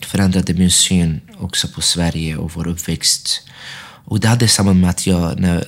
förändrade 0.00 0.54
min 0.54 0.70
syn 0.70 1.20
också 1.38 1.68
på 1.68 1.80
Sverige 1.80 2.36
och 2.36 2.52
vår 2.54 2.68
uppväxt. 2.68 3.40
Och 4.04 4.20
det 4.20 4.28
hade 4.28 4.48
samband 4.48 4.80
med 4.80 4.90
att 4.90 5.06
jag, 5.06 5.40
när 5.40 5.54
jag 5.54 5.64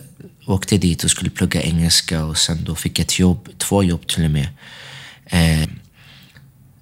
åkte 0.46 0.78
dit 0.78 1.04
och 1.04 1.10
skulle 1.10 1.30
plugga 1.30 1.62
engelska 1.62 2.24
och 2.24 2.38
sen 2.38 2.64
då 2.64 2.74
fick 2.74 2.98
ett 2.98 3.18
jobb, 3.18 3.48
två 3.58 3.82
jobb 3.82 4.06
till 4.06 4.24
och 4.24 4.30
med, 4.30 4.48
eh, 5.26 5.68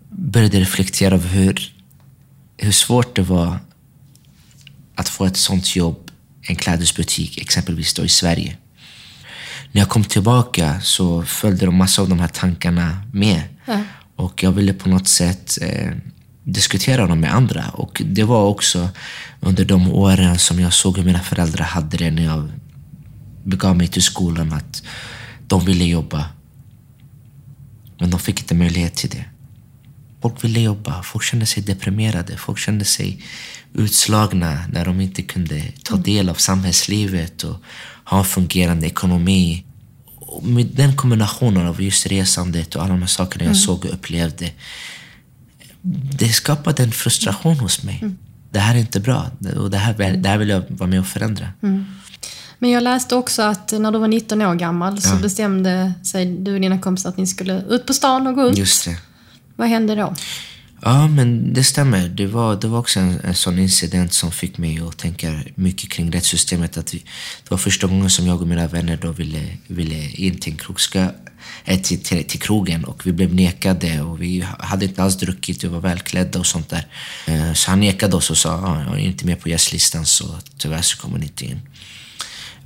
började 0.08 0.60
reflektera 0.60 1.14
över 1.14 1.28
hur 1.28 1.74
hur 2.56 2.72
svårt 2.72 3.16
det 3.16 3.22
var 3.22 3.58
att 4.94 5.08
få 5.08 5.24
ett 5.24 5.36
sånt 5.36 5.76
jobb 5.76 6.10
en 6.42 6.56
klädesbutik, 6.56 7.38
exempelvis 7.38 7.94
då 7.94 8.04
i 8.04 8.08
Sverige. 8.08 8.56
När 9.72 9.80
jag 9.80 9.88
kom 9.88 10.04
tillbaka 10.04 10.80
så 10.80 11.22
följde 11.22 11.66
de 11.66 11.76
massa 11.76 12.02
av 12.02 12.08
de 12.08 12.20
här 12.20 12.28
tankarna 12.28 13.02
med. 13.12 13.42
Ja. 13.66 13.82
Och 14.16 14.42
jag 14.42 14.52
ville 14.52 14.72
på 14.74 14.88
något 14.88 15.08
sätt 15.08 15.58
eh, 15.60 15.90
diskutera 16.44 17.06
dem 17.06 17.20
med 17.20 17.34
andra. 17.34 17.68
Och 17.68 18.02
det 18.04 18.24
var 18.24 18.44
också 18.44 18.88
under 19.40 19.64
de 19.64 19.92
åren 19.92 20.38
som 20.38 20.60
jag 20.60 20.72
såg 20.72 20.96
hur 20.96 21.04
mina 21.04 21.20
föräldrar 21.20 21.64
hade 21.64 21.96
det 21.96 22.10
när 22.10 22.24
jag 22.24 22.50
begav 23.44 23.76
mig 23.76 23.88
till 23.88 24.02
skolan. 24.02 24.52
Att 24.52 24.82
de 25.46 25.64
ville 25.64 25.84
jobba. 25.84 26.26
Men 27.98 28.10
de 28.10 28.20
fick 28.20 28.40
inte 28.40 28.54
möjlighet 28.54 28.94
till 28.94 29.10
det. 29.10 29.24
Folk 30.22 30.44
ville 30.44 30.60
jobba, 30.60 31.02
folk 31.02 31.24
kände 31.24 31.46
sig 31.46 31.62
deprimerade, 31.62 32.36
folk 32.36 32.58
kände 32.58 32.84
sig 32.84 33.22
utslagna 33.74 34.64
när 34.72 34.84
de 34.84 35.00
inte 35.00 35.22
kunde 35.22 35.62
ta 35.82 35.94
mm. 35.94 36.02
del 36.02 36.28
av 36.28 36.34
samhällslivet 36.34 37.44
och 37.44 37.56
ha 38.04 38.18
en 38.18 38.24
fungerande 38.24 38.86
ekonomi. 38.86 39.64
Och 40.16 40.44
med 40.44 40.66
den 40.66 40.96
kombinationen 40.96 41.66
av 41.66 41.82
just 41.82 42.06
resandet 42.06 42.74
och 42.74 42.82
alla 42.82 42.92
de 42.92 43.00
här 43.00 43.06
sakerna 43.06 43.44
jag 43.44 43.50
mm. 43.50 43.60
såg 43.60 43.84
och 43.84 43.94
upplevde, 43.94 44.50
det 46.18 46.28
skapade 46.28 46.82
en 46.82 46.92
frustration 46.92 47.58
hos 47.58 47.82
mig. 47.82 47.98
Mm. 48.02 48.18
Det 48.50 48.58
här 48.58 48.74
är 48.74 48.78
inte 48.78 49.00
bra 49.00 49.26
och 49.56 49.70
det 49.70 49.76
här, 49.76 50.16
det 50.16 50.28
här 50.28 50.38
vill 50.38 50.48
jag 50.48 50.62
vara 50.68 50.90
med 50.90 51.00
och 51.00 51.06
förändra. 51.06 51.48
Mm. 51.62 51.84
Men 52.58 52.70
jag 52.70 52.82
läste 52.82 53.16
också 53.16 53.42
att 53.42 53.72
när 53.72 53.92
du 53.92 53.98
var 53.98 54.08
19 54.08 54.42
år 54.42 54.54
gammal 54.54 55.00
så 55.00 55.16
bestämde 55.16 55.92
sig 56.04 56.26
du 56.26 56.54
och 56.54 56.60
dina 56.60 56.78
kompisar 56.78 57.10
att 57.10 57.16
ni 57.16 57.26
skulle 57.26 57.62
ut 57.68 57.86
på 57.86 57.92
stan 57.92 58.26
och 58.26 58.34
gå 58.34 58.48
ut. 58.48 58.58
Just 58.58 58.84
det. 58.84 58.98
Vad 59.56 59.68
hände 59.68 59.94
då? 59.94 60.14
Ja, 60.86 61.08
men 61.08 61.52
det 61.52 61.64
stämmer. 61.64 62.08
Det 62.08 62.26
var, 62.26 62.56
det 62.56 62.68
var 62.68 62.78
också 62.78 63.00
en, 63.00 63.20
en 63.20 63.34
sån 63.34 63.58
incident 63.58 64.12
som 64.12 64.32
fick 64.32 64.58
mig 64.58 64.80
att 64.80 64.98
tänka 64.98 65.40
mycket 65.54 65.90
kring 65.90 66.12
rättssystemet. 66.12 66.76
Att 66.76 66.94
vi, 66.94 66.98
det 67.42 67.50
var 67.50 67.58
första 67.58 67.86
gången 67.86 68.10
som 68.10 68.26
jag 68.26 68.40
och 68.40 68.48
mina 68.48 68.66
vänner 68.66 68.98
då 69.02 69.12
ville, 69.12 69.46
ville 69.66 70.10
in 70.10 70.38
till, 70.38 70.56
krogska, 70.56 71.10
äh, 71.64 71.80
till, 71.80 72.02
till, 72.02 72.24
till 72.24 72.40
krogen 72.40 72.84
och 72.84 73.06
vi 73.06 73.12
blev 73.12 73.34
nekade 73.34 74.00
och 74.00 74.22
vi 74.22 74.46
hade 74.58 74.84
inte 74.84 75.02
alls 75.02 75.16
druckit, 75.16 75.64
vi 75.64 75.68
var 75.68 75.80
välklädda 75.80 76.38
och 76.38 76.46
sånt 76.46 76.68
där. 76.68 76.86
Eh, 77.26 77.52
så 77.52 77.70
han 77.70 77.80
nekade 77.80 78.16
oss 78.16 78.30
och 78.30 78.38
sa 78.38 78.48
ja, 78.48 78.84
jag 78.84 79.00
är 79.00 79.04
inte 79.04 79.26
med 79.26 79.40
på 79.40 79.48
gästlistan 79.48 80.06
så 80.06 80.38
tyvärr 80.56 80.82
så 80.82 80.96
kommer 80.96 81.18
ni 81.18 81.24
inte 81.24 81.44
in. 81.44 81.60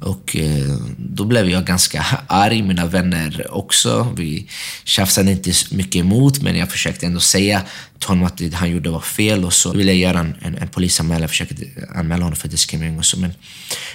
Och 0.00 0.36
eh, 0.36 0.76
då 0.98 1.24
blev 1.24 1.50
jag 1.50 1.64
ganska 1.64 2.06
arg, 2.26 2.62
mina 2.62 2.86
vänner 2.86 3.46
också. 3.50 4.14
Vi 4.16 4.46
tjafsade 4.84 5.30
inte 5.30 5.52
mycket 5.70 5.96
emot, 5.96 6.42
men 6.42 6.56
jag 6.56 6.70
försökte 6.70 7.06
ändå 7.06 7.20
säga 7.20 7.62
till 7.98 8.08
honom 8.08 8.24
att 8.24 8.36
det 8.36 8.54
han 8.54 8.70
gjorde 8.70 8.90
var 8.90 9.00
fel. 9.00 9.44
Och 9.44 9.52
så 9.52 9.72
ville 9.72 9.92
jag 9.92 10.00
göra 10.00 10.18
en, 10.18 10.34
en, 10.40 10.54
en 10.58 10.68
polisanmälan, 10.68 11.20
jag 11.20 11.30
försökte 11.30 11.54
anmäla 11.94 12.24
honom 12.24 12.36
för 12.36 12.48
diskriminering 12.48 12.98
och 12.98 13.04
så. 13.04 13.18
Men 13.18 13.32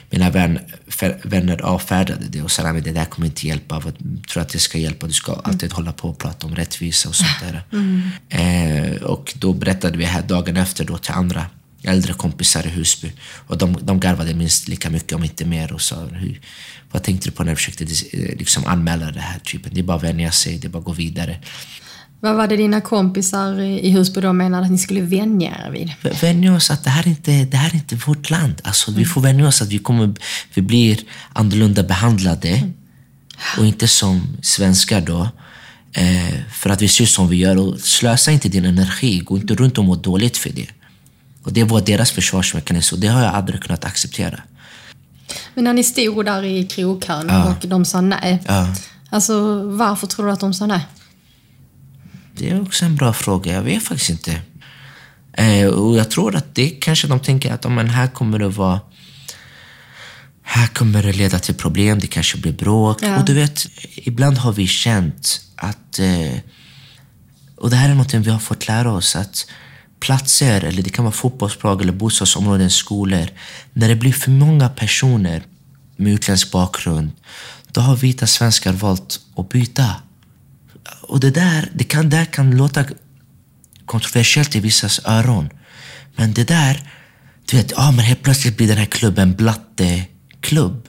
mina 0.10 0.30
vän, 0.30 0.60
för, 0.88 1.20
vänner 1.24 1.62
avfärdade 1.62 2.26
det 2.30 2.42
och 2.42 2.52
sa 2.52 2.64
att 2.64 2.84
det 2.84 2.92
där 2.92 3.06
kommer 3.06 3.28
inte 3.28 3.48
hjälpa. 3.48 3.82
Jag 3.86 3.94
tror 4.30 4.42
att 4.44 4.50
det 4.50 4.60
ska 4.60 4.78
hjälpa. 4.78 5.08
Du 5.08 5.14
ska 5.14 5.34
alltid 5.34 5.64
mm. 5.64 5.76
hålla 5.76 5.94
på 5.94 6.10
och 6.10 6.18
prata 6.18 6.48
om 6.48 6.56
rättvisa 6.56 7.10
och 7.10 7.16
sånt 7.16 7.40
där. 7.42 7.64
Mm. 7.74 8.10
Eh, 8.30 9.02
och 9.02 9.34
då 9.36 9.54
berättade 9.54 9.98
vi 9.98 10.06
här 10.06 10.22
dagen 10.22 10.58
efter 10.58 10.86
då 10.86 10.98
till 10.98 11.12
andra 11.12 11.46
äldre 11.84 12.14
kompisar 12.14 12.68
i 12.68 12.70
Husby. 12.70 13.12
Och 13.48 13.58
de, 13.58 13.78
de 13.82 14.00
garvade 14.00 14.34
minst 14.34 14.68
lika 14.68 14.90
mycket, 14.90 15.14
om 15.14 15.24
inte 15.24 15.46
mer, 15.46 15.74
och 15.74 15.82
sa 15.82 16.06
hur, 16.06 16.42
vad 16.92 17.04
tänkte 17.04 17.28
du 17.28 17.32
på 17.32 17.44
när 17.44 17.52
du 17.52 17.56
försökte 17.56 17.84
eh, 17.84 18.38
liksom 18.38 18.66
anmäla 18.66 19.12
det 19.12 19.20
här? 19.20 19.40
Typen? 19.40 19.72
Det 19.74 19.80
är 19.80 19.84
bara 19.84 19.98
att 19.98 20.04
vänja 20.04 20.32
sig, 20.32 20.58
det 20.58 20.68
är 20.68 20.70
bara 20.70 20.80
att 20.80 20.86
gå 20.86 20.94
vidare. 20.94 21.40
Vad 22.24 22.36
var 22.36 22.48
det 22.48 22.58
dina 22.58 22.82
kompisar 22.82 23.62
i 23.62 23.92
Husby 23.92 24.22
då 24.22 24.34
menade 24.34 24.66
att 24.66 24.72
ni 24.72 24.78
skulle 24.78 25.02
vänja 25.02 25.52
er 25.68 25.72
vid? 25.72 25.92
Vänja 26.22 26.56
oss 26.56 26.72
att 26.72 26.84
det 26.84 26.90
här 26.90 27.08
inte 27.08 27.46
det 27.46 27.58
här 27.58 27.70
är 27.70 27.76
inte 27.76 27.96
vårt 27.96 28.30
land. 28.30 28.62
Alltså, 28.64 28.92
mm. 28.92 29.00
Vi 29.00 29.06
får 29.06 29.22
vänja 29.22 29.48
oss 29.48 29.62
att 29.62 29.68
vi, 29.68 29.80
kommer, 29.80 30.14
vi 30.54 30.62
blir 30.62 31.00
annorlunda 31.34 31.84
behandlade. 31.84 32.50
Mm. 32.50 32.74
Och 33.58 33.66
inte 33.66 33.88
som 33.88 34.38
svenskar 34.42 35.02
då. 35.02 35.30
Eh, 35.94 36.36
för 36.52 36.70
att 36.70 36.82
vi 36.82 36.88
ser 36.88 37.06
som 37.06 37.30
vi 37.30 37.38
gör. 37.38 37.58
Och 37.58 37.80
slösa 37.80 38.32
inte 38.32 38.50
din 38.50 38.66
energi. 38.66 39.20
Gå 39.20 39.38
inte 39.38 39.56
runt 39.56 39.78
och 39.78 39.86
må 39.86 39.96
dåligt 39.96 40.38
för 40.38 40.50
det. 40.50 40.68
Och 41.44 41.54
det 41.54 41.64
var 41.64 41.82
deras 41.82 42.12
försvarsmekanism 42.12 42.96
och 42.96 43.02
det 43.02 43.08
har 43.08 43.24
jag 43.24 43.34
aldrig 43.34 43.64
kunnat 43.64 43.86
acceptera. 43.86 44.42
Men 45.54 45.64
när 45.64 45.74
ni 45.74 45.84
stod 45.84 46.26
där 46.26 46.44
i 46.44 46.68
krogkön 46.68 47.28
ja. 47.30 47.56
och 47.62 47.68
de 47.68 47.86
sa 47.86 48.02
nej. 48.02 48.44
Ja. 48.48 48.76
Alltså 49.10 49.64
varför 49.64 50.08
tror 50.08 50.26
du 50.26 50.32
att 50.32 50.40
de 50.40 50.54
sa 50.54 50.66
nej? 50.66 50.88
Det 52.36 52.50
är 52.50 52.62
också 52.62 52.86
en 52.86 52.96
bra 52.96 53.14
fråga. 53.14 53.54
Jag 53.54 53.62
vet 53.62 53.84
faktiskt 53.84 54.10
inte. 54.10 54.42
Eh, 55.34 55.68
och 55.68 55.98
jag 55.98 56.12
tror 56.12 56.36
att 56.36 56.56
det 56.56 56.70
kanske 56.70 57.08
de 57.08 57.20
tänker 57.20 57.54
att 57.54 57.72
men 57.72 57.90
här 57.90 58.08
kommer 58.08 58.40
det 58.40 58.50
vara 58.50 58.80
här 60.44 60.68
kommer 60.68 61.04
det 61.04 61.14
leda 61.14 61.40
till 61.40 61.56
problem, 61.56 62.00
det 62.00 62.08
kanske 62.08 62.38
blir 62.38 62.54
bråk. 62.54 62.98
Ja. 63.02 63.20
Och 63.20 63.26
du 63.26 63.34
vet, 63.34 63.68
ibland 63.96 64.38
har 64.38 64.54
vi 64.54 64.68
känt 64.68 65.42
att... 65.56 66.00
Eh, 66.00 66.40
och 67.56 67.70
det 67.70 67.76
här 67.76 67.90
är 67.90 67.96
något 67.96 68.14
vi 68.14 68.30
har 68.30 68.40
fått 68.40 68.68
lära 68.68 68.92
oss. 68.92 69.16
att 69.16 69.48
platser, 70.04 70.64
eller 70.64 70.84
det 70.84 70.90
kan 70.90 71.06
vara 71.06 71.14
fotbollslag 71.14 71.82
eller 71.82 71.94
bostadsområden, 71.94 72.70
skolor. 72.70 73.28
När 73.74 73.90
det 73.90 73.96
blir 73.96 74.14
för 74.14 74.32
många 74.32 74.70
personer 74.70 75.44
med 75.96 76.14
utländsk 76.14 76.52
bakgrund, 76.52 77.12
då 77.72 77.82
har 77.82 77.96
vita 77.96 78.28
svenskar 78.28 78.74
valt 78.74 79.20
att 79.36 79.50
byta. 79.50 79.96
Och 81.02 81.20
det 81.20 81.32
där, 81.32 81.70
det 81.74 81.84
kan, 81.84 82.10
där 82.10 82.26
kan 82.26 82.58
låta 82.58 82.86
kontroversiellt 83.86 84.56
i 84.56 84.60
vissas 84.60 85.02
öron. 85.06 85.50
Men 86.16 86.34
det 86.34 86.48
där, 86.48 86.90
du 87.46 87.58
vet, 87.58 87.74
ah, 87.76 87.92
men 87.92 88.06
helt 88.06 88.24
plötsligt 88.24 88.58
blir 88.58 88.68
den 88.68 88.78
här 88.78 88.86
klubben 88.86 89.34
blatteklubb. 89.34 90.88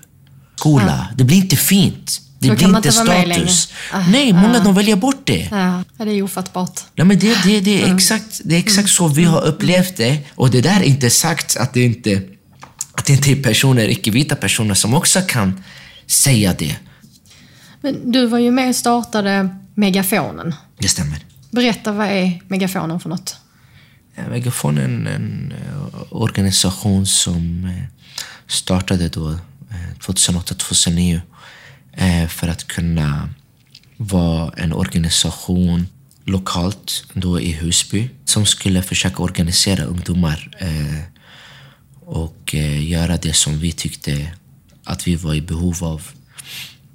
Skola. 0.56 1.06
Ja. 1.10 1.14
Det 1.16 1.24
blir 1.24 1.36
inte 1.36 1.56
fint. 1.56 2.20
Det 2.48 2.54
Då 2.54 2.56
blir 2.56 2.76
inte 2.76 2.88
inte 2.88 2.92
status. 2.92 3.72
Ah, 3.92 4.00
Nej, 4.08 4.32
många 4.32 4.60
ah. 4.60 4.64
de 4.64 4.74
väljer 4.74 4.96
bort 4.96 5.20
det. 5.24 5.48
Ja, 5.50 5.84
det 6.04 6.10
är 6.10 6.22
ofattbart. 6.22 6.80
Nej, 6.94 7.06
men 7.06 7.18
det, 7.18 7.42
det, 7.44 7.60
det 7.60 7.80
är 7.80 7.84
Mm. 7.84 7.96
exakt, 7.96 8.40
det 8.44 8.54
är 8.54 8.58
exakt 8.58 8.88
så 8.90 9.08
vi 9.08 9.24
har 9.24 9.44
upplevt 9.44 9.96
det. 9.96 10.18
Och 10.34 10.50
det 10.50 10.60
där 10.60 10.80
är 10.80 10.84
inte 10.84 11.10
sagt 11.10 11.56
att 11.56 11.72
det 11.74 11.82
inte, 11.84 12.22
att 12.92 13.06
det 13.06 13.12
inte 13.12 13.30
är 13.32 13.42
personer, 13.42 13.88
icke-vita 13.88 14.36
personer 14.36 14.74
som 14.74 14.94
också 14.94 15.20
kan 15.28 15.64
säga 16.06 16.54
det. 16.58 16.76
Men 17.80 18.12
du 18.12 18.26
var 18.26 18.38
ju 18.38 18.50
med 18.50 18.68
och 18.68 18.76
startade 18.76 19.48
Megafonen. 19.74 20.54
Det 20.78 20.88
stämmer. 20.88 21.18
Berätta, 21.50 21.92
vad 21.92 22.06
är 22.06 22.40
Megafonen 22.48 23.00
för 23.00 23.08
något? 23.08 23.36
Eh, 24.16 24.28
Megafon 24.28 24.78
är 24.78 24.82
en, 24.84 25.52
eh, 25.52 26.02
organisation 26.10 27.06
som 27.06 27.64
eh, 27.64 27.84
startade 28.46 29.08
då 29.08 29.30
eh, 29.30 29.36
2008-2009 30.00 31.14
eh, 31.14 31.20
Eh, 31.96 32.28
för 32.28 32.48
att 32.48 32.66
kunna 32.66 33.28
vara 33.96 34.52
en 34.56 34.72
organisation 34.72 35.86
lokalt 36.24 37.04
då 37.12 37.40
i 37.40 37.52
Husby 37.52 38.10
som 38.24 38.46
skulle 38.46 38.82
försöka 38.82 39.22
organisera 39.22 39.84
ungdomar 39.84 40.56
eh, 40.58 41.00
och 42.00 42.54
eh, 42.54 42.90
göra 42.90 43.16
det 43.16 43.32
som 43.32 43.58
vi 43.58 43.72
tyckte 43.72 44.32
att 44.84 45.06
vi 45.06 45.16
var 45.16 45.34
i 45.34 45.40
behov 45.40 45.84
av. 45.84 46.02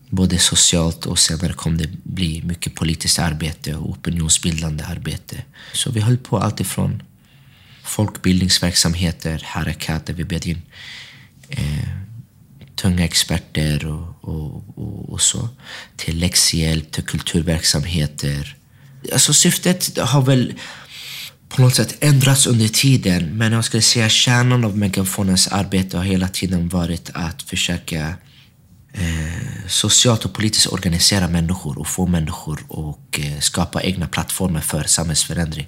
Både 0.10 0.40
socialt 0.40 1.06
och 1.06 1.20
senare 1.20 1.54
kom 1.54 1.78
det 1.78 1.90
bli 2.04 2.42
mycket 2.42 2.76
politiskt 2.76 3.20
arbete 3.20 3.76
och 3.76 3.90
opinionsbildande 3.90 4.84
arbete. 4.84 5.44
Så 5.74 5.92
vi 5.92 6.00
höll 6.00 6.18
på 6.18 6.38
allt 6.38 6.60
ifrån 6.60 7.04
folkbildningsverksamheter, 7.84 9.44
harakat 9.46 10.06
där 10.06 10.14
vi 10.14 10.24
bjöd 10.24 10.46
in 10.46 10.62
eh, 11.50 11.90
tunga 12.76 13.06
experter 13.06 13.86
och, 13.86 14.09
och, 14.30 14.64
och, 14.76 15.10
och 15.10 15.22
så, 15.22 15.50
till 15.96 16.20
läxhjälp, 16.20 16.92
till 16.92 17.04
kulturverksamheter. 17.04 18.56
Alltså 19.14 19.34
syftet 19.34 19.98
har 19.98 20.22
väl 20.22 20.54
på 21.50 21.62
något 21.62 21.76
sätt 21.76 21.98
ändrats 22.00 22.48
under 22.48 22.68
tiden, 22.68 23.38
men 23.38 23.52
jag 23.52 23.66
skulle 23.66 23.82
säga 23.82 24.10
kärnan 24.10 24.66
av 24.66 24.78
Megafonens 24.78 25.48
arbete 25.48 25.98
har 25.98 26.04
hela 26.04 26.28
tiden 26.28 26.70
varit 26.70 27.10
att 27.14 27.42
försöka 27.42 28.14
eh, 28.94 29.68
socialt 29.68 30.26
och 30.26 30.34
politiskt 30.34 30.68
organisera 30.68 31.28
människor 31.28 31.80
och 31.80 31.88
få 31.88 32.08
människor 32.08 32.60
och 32.68 33.20
eh, 33.20 33.40
skapa 33.40 33.82
egna 33.82 34.08
plattformar 34.08 34.62
för 34.62 34.84
samhällsförändring. 34.84 35.68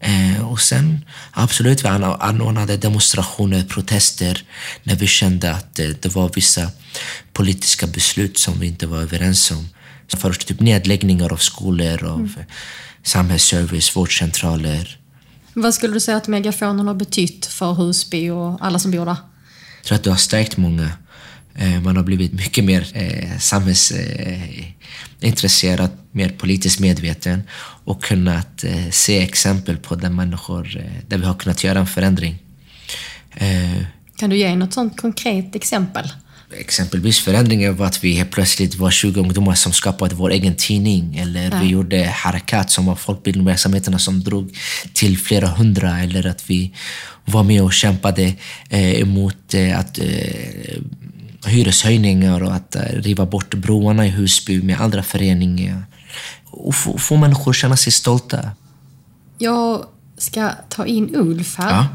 Eh, 0.00 0.50
och 0.50 0.60
sen 0.60 1.04
absolut, 1.32 1.84
vi 1.84 1.88
anor- 1.88 2.16
anordnade 2.20 2.76
demonstrationer, 2.76 3.64
protester 3.64 4.44
när 4.82 4.96
vi 4.96 5.06
kände 5.06 5.52
att 5.54 5.78
eh, 5.78 5.88
det 6.00 6.14
var 6.14 6.30
vissa 6.34 6.70
politiska 7.32 7.86
beslut 7.86 8.38
som 8.38 8.60
vi 8.60 8.66
inte 8.66 8.86
var 8.86 8.98
överens 8.98 9.50
om. 9.50 9.68
Först 10.08 10.46
typ 10.46 10.60
nedläggningar 10.60 11.32
av 11.32 11.36
skolor, 11.36 12.04
av 12.04 12.32
eh, 12.38 12.44
samhällsservice, 13.02 13.96
vårdcentraler. 13.96 14.98
Vad 15.54 15.74
skulle 15.74 15.92
du 15.94 16.00
säga 16.00 16.16
att 16.16 16.28
Megafonen 16.28 16.86
har 16.86 16.94
betytt 16.94 17.46
för 17.46 17.72
Husby 17.72 18.30
och 18.30 18.58
alla 18.60 18.78
som 18.78 18.90
bor 18.90 19.06
där? 19.06 19.16
Jag 19.76 19.84
tror 19.84 19.96
att 19.96 20.04
det 20.04 20.10
har 20.10 20.16
stärkt 20.16 20.56
många. 20.56 20.90
Eh, 21.54 21.80
Man 21.82 21.96
har 21.96 22.02
blivit 22.04 22.32
mycket 22.32 22.64
mer 22.64 22.86
eh, 22.94 23.38
samhällsintresserad, 23.38 25.90
mer 26.12 26.28
politiskt 26.28 26.80
medveten 26.80 27.42
och 27.84 28.02
kunnat 28.04 28.64
eh, 28.64 28.90
se 28.90 29.18
exempel 29.22 29.76
på 29.76 29.94
där 29.94 30.10
människor, 30.10 30.76
eh, 30.76 30.84
där 31.08 31.18
vi 31.18 31.24
har 31.24 31.34
kunnat 31.34 31.64
göra 31.64 31.78
en 31.78 31.86
förändring. 31.86 32.38
Eh, 33.34 33.82
Kan 34.16 34.30
du 34.30 34.36
ge 34.36 34.56
något 34.56 34.72
sånt 34.72 35.00
konkret 35.00 35.54
exempel? 35.56 36.08
Exempelvis 36.58 37.20
förändringen 37.20 37.76
var 37.76 37.86
att 37.86 38.04
vi 38.04 38.12
helt 38.14 38.30
plötsligt 38.30 38.74
var 38.74 38.90
20 38.90 39.20
ungdomar 39.20 39.54
som 39.54 39.72
skapade 39.72 40.14
vår 40.14 40.30
egen 40.32 40.54
tidning. 40.54 41.16
Eller 41.16 41.60
vi 41.60 41.66
gjorde 41.68 42.04
Harakat 42.06 42.70
som 42.70 42.86
var 42.86 42.94
folkbildningsverksamheterna 42.96 43.98
som 43.98 44.20
drog 44.24 44.56
till 44.94 45.18
flera 45.18 45.46
hundra. 45.48 46.00
Eller 46.00 46.26
att 46.26 46.50
vi 46.50 46.74
var 47.24 47.42
med 47.42 47.62
och 47.62 47.72
kämpade 47.72 48.34
eh, 48.68 49.00
emot 49.00 49.54
eh, 49.54 49.78
att 49.78 49.98
eh, 49.98 50.04
hyreshöjningar 51.46 52.42
och 52.42 52.54
att 52.54 52.74
eh, 52.74 52.82
riva 52.82 53.26
bort 53.26 53.54
broarna 53.54 54.06
i 54.06 54.10
Husby 54.10 54.62
med 54.62 54.80
andra 54.80 55.02
föreningar. 55.02 55.84
Och 56.50 56.74
få, 56.74 56.98
få 56.98 57.16
människor 57.16 57.52
känna 57.52 57.76
sig 57.76 57.92
stolta. 57.92 58.50
Jag 59.38 59.86
ska 60.18 60.50
ta 60.68 60.86
in 60.86 61.14
Ulf 61.14 61.58
här. 61.58 61.70
Ja. 61.70 61.86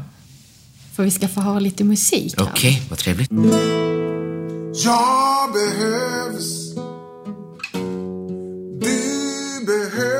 För 0.94 1.04
vi 1.04 1.10
ska 1.10 1.28
få 1.28 1.40
höra 1.40 1.58
lite 1.58 1.84
musik. 1.84 2.40
Okej, 2.40 2.82
vad 2.90 2.98
trevligt. 2.98 3.30
Jag 4.84 5.52
behövs. 5.52 6.74
Du 8.80 9.64
behövs. 9.66 10.16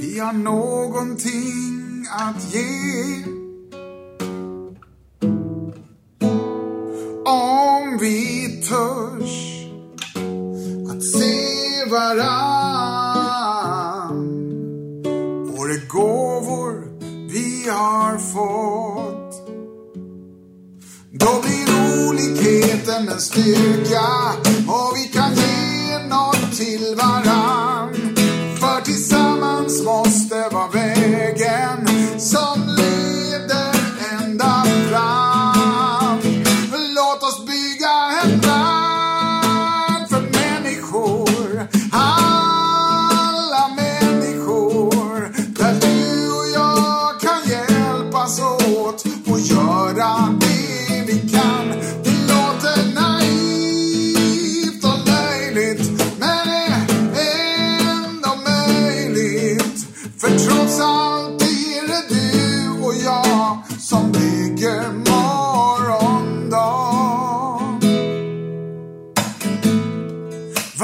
Vi 0.00 0.18
har 0.18 0.32
någonting 0.32 2.06
att 2.10 2.54
ge. 2.54 3.43
Vi 8.04 8.60
törs 8.68 9.34
att 10.90 11.02
se 11.04 11.84
varann. 11.90 13.04
och 15.58 15.68
de 15.68 15.78
gåvor 15.88 16.74
vi 17.32 17.68
har 17.68 18.18
fått. 18.18 19.34
Då 21.12 21.42
blir 21.42 21.66
olikheten 22.08 23.08
en 23.08 23.20
styrka 23.20 24.06
och 24.68 24.96
vi 24.96 25.04
kan 25.12 25.34
ge 25.34 25.98
något 26.08 26.56
till 26.56 26.96
varann. 26.96 27.94
För 28.60 28.80
tillsammans 28.84 29.82
måste 29.82 30.03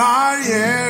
Varje 0.00 0.89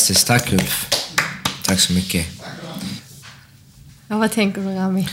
Fantastiskt. 0.00 0.26
Tack 0.26 0.52
Ulf. 0.52 0.86
Tack 1.62 1.80
så 1.80 1.92
mycket. 1.92 2.26
Ja, 4.08 4.18
vad 4.18 4.32
tänker 4.32 4.60
du 4.60 4.68
Rami? 4.68 5.08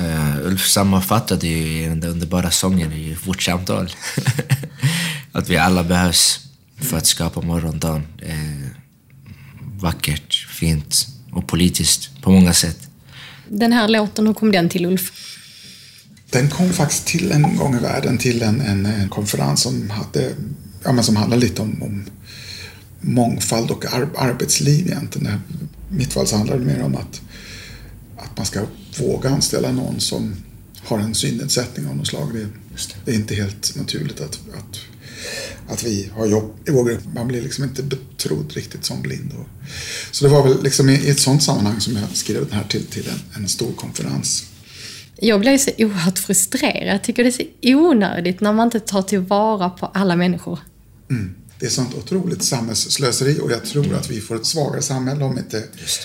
Uh, 0.00 0.46
Ulf 0.46 0.66
sammanfattade 0.66 1.46
ju 1.46 1.88
den 1.88 2.00
där 2.00 2.08
underbara 2.08 2.50
sången 2.50 2.92
i 2.92 3.16
vårt 3.24 3.42
samtal. 3.42 3.90
att 5.32 5.48
vi 5.48 5.56
alla 5.56 5.84
behövs 5.84 6.40
för 6.78 6.96
att 6.96 7.06
skapa 7.06 7.40
morgondagen. 7.40 8.06
Uh, 8.22 8.66
vackert, 9.80 10.34
fint 10.34 11.06
och 11.32 11.48
politiskt 11.48 12.22
på 12.22 12.30
många 12.30 12.52
sätt. 12.52 12.88
Den 13.48 13.72
här 13.72 13.88
låten, 13.88 14.26
hur 14.26 14.34
kom 14.34 14.52
den 14.52 14.68
till 14.68 14.86
Ulf? 14.86 15.12
Den 16.30 16.50
kom 16.50 16.72
faktiskt 16.72 17.06
till 17.06 17.32
en 17.32 17.56
gång 17.56 17.76
i 17.76 17.78
världen 17.78 18.18
till 18.18 18.42
en, 18.42 18.60
en, 18.60 18.86
en 18.86 19.08
konferens 19.08 19.62
som, 19.62 19.90
hade, 19.90 20.34
ja, 20.84 20.92
men 20.92 21.04
som 21.04 21.16
handlade 21.16 21.42
lite 21.42 21.62
om, 21.62 21.82
om 21.82 22.04
mångfald 23.00 23.70
och 23.70 23.94
ar 23.94 24.08
arbetsliv 24.16 24.86
egentligen. 24.86 25.40
I 25.90 25.94
mitt 25.94 26.12
fall 26.12 26.26
så 26.26 26.36
handlar 26.36 26.58
det 26.58 26.64
mer 26.64 26.82
om 26.82 26.96
att, 26.96 27.20
att 28.16 28.36
man 28.36 28.46
ska 28.46 28.60
våga 28.98 29.30
anställa 29.30 29.72
någon 29.72 30.00
som 30.00 30.34
har 30.82 30.98
en 30.98 31.14
synnedsättning 31.14 31.86
av 31.86 31.96
något 31.96 32.06
slag. 32.06 32.34
Det, 32.34 32.38
det. 32.38 32.48
det, 33.04 33.10
är 33.10 33.14
inte 33.14 33.34
helt 33.34 33.76
naturligt 33.76 34.20
att, 34.20 34.40
att, 34.58 34.80
att 35.68 35.84
vi 35.84 36.10
har 36.14 36.26
jobb 36.26 36.54
i 36.68 36.70
vår 36.70 36.84
grupp. 36.84 37.00
Man 37.14 37.28
blir 37.28 37.42
liksom 37.42 37.64
inte 37.64 37.82
betrodd 37.82 38.52
riktigt 38.52 38.84
som 38.84 39.02
blind. 39.02 39.32
Och, 39.38 39.46
så 40.10 40.24
det 40.24 40.30
var 40.30 40.48
väl 40.48 40.62
liksom 40.62 40.88
i, 40.88 40.92
i 40.92 41.10
ett 41.10 41.20
sånt 41.20 41.42
sammanhang 41.42 41.80
som 41.80 41.96
jag 41.96 42.08
skrev 42.12 42.44
den 42.44 42.52
här 42.52 42.64
till, 42.64 42.86
till 42.86 43.08
en, 43.08 43.42
en 43.42 43.48
stor 43.48 43.72
konferens. 43.72 44.44
Jag 45.18 45.40
blir 45.40 45.58
så 45.58 45.70
oerhört 45.78 46.18
frustrerad. 46.18 46.94
Jag 46.94 47.04
tycker 47.04 47.24
det 47.24 47.28
är 47.28 47.32
så 47.32 47.76
onödigt 47.76 48.40
när 48.40 48.52
man 48.52 48.66
inte 48.66 48.80
tar 48.80 49.02
tillvara 49.02 49.70
på 49.70 49.86
alla 49.86 50.16
människor. 50.16 50.58
Mm 51.10 51.34
det 51.58 51.66
är 51.66 51.70
sånt 51.70 51.94
otroligt 51.94 52.44
samhällsslöseri 52.44 53.40
och 53.40 53.50
jag 53.50 53.64
tror 53.64 53.94
att 53.94 54.10
vi 54.10 54.20
får 54.20 54.36
ett 54.36 54.46
svagare 54.46 54.82
samhälle 54.82 55.24
om, 55.24 55.38
inte, 55.38 55.64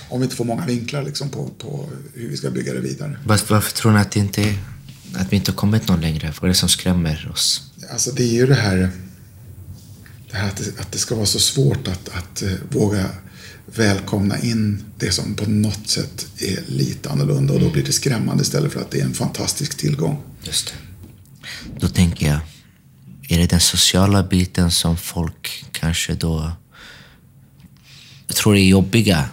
om 0.10 0.20
vi 0.20 0.24
inte 0.24 0.36
får 0.36 0.46
många 0.46 0.66
vinklar 0.66 1.04
liksom 1.04 1.30
på, 1.30 1.50
på 1.58 1.90
hur 2.14 2.30
vi 2.30 2.38
ska 2.38 2.50
bygga 2.50 2.74
det 2.74 2.80
vidare. 2.80 3.20
Varför, 3.26 3.54
varför 3.54 3.72
tror 3.72 3.92
ni 3.92 4.00
att, 4.00 4.16
inte, 4.16 4.56
att 5.14 5.32
vi 5.34 5.36
inte 5.36 5.52
har 5.52 5.56
kommit 5.56 5.88
någon 5.88 6.02
längre? 6.02 6.34
Vad 6.42 6.44
är 6.44 6.48
det 6.48 6.60
som 6.60 6.70
skrämmer 6.70 7.30
oss? 7.34 7.72
Alltså 7.92 8.12
det 8.12 8.24
är 8.24 8.34
ju 8.34 8.48
det 8.48 8.56
här, 8.56 8.92
det 10.32 10.38
här 10.38 10.48
att, 10.48 10.58
det, 10.58 10.82
att 10.82 10.92
det 10.92 10.98
ska 10.98 11.16
vara 11.16 11.26
så 11.26 11.40
svårt 11.40 11.88
att, 11.88 12.10
att 12.10 12.44
uh, 12.44 12.54
våga 12.70 13.06
välkomna 13.66 14.40
in 14.40 14.84
det 14.98 15.12
som 15.12 15.36
på 15.36 15.50
något 15.50 15.88
sätt 15.90 16.28
är 16.38 16.60
lite 16.68 17.10
annorlunda 17.10 17.54
och 17.54 17.60
då 17.60 17.70
blir 17.70 17.84
det 17.84 17.92
skrämmande 17.92 18.44
istället 18.44 18.74
för 18.74 18.82
att 18.82 18.92
det 18.92 19.00
är 19.00 19.06
en 19.06 19.14
fantastisk 19.14 19.78
tillgång. 19.78 20.22
Just 20.44 20.68
det. 20.68 20.74
Då 21.80 21.88
tänker 21.88 22.28
jag, 22.28 22.40
är 23.32 23.38
det 23.38 23.50
den 23.50 23.60
sociala 23.60 24.24
biten 24.24 24.72
som 24.72 24.98
folk 24.98 25.66
kanske 25.72 26.14
då... 26.14 26.52
Tror 28.28 28.54
det 28.54 28.60
är 28.60 28.68
jobbiga. 28.68 29.30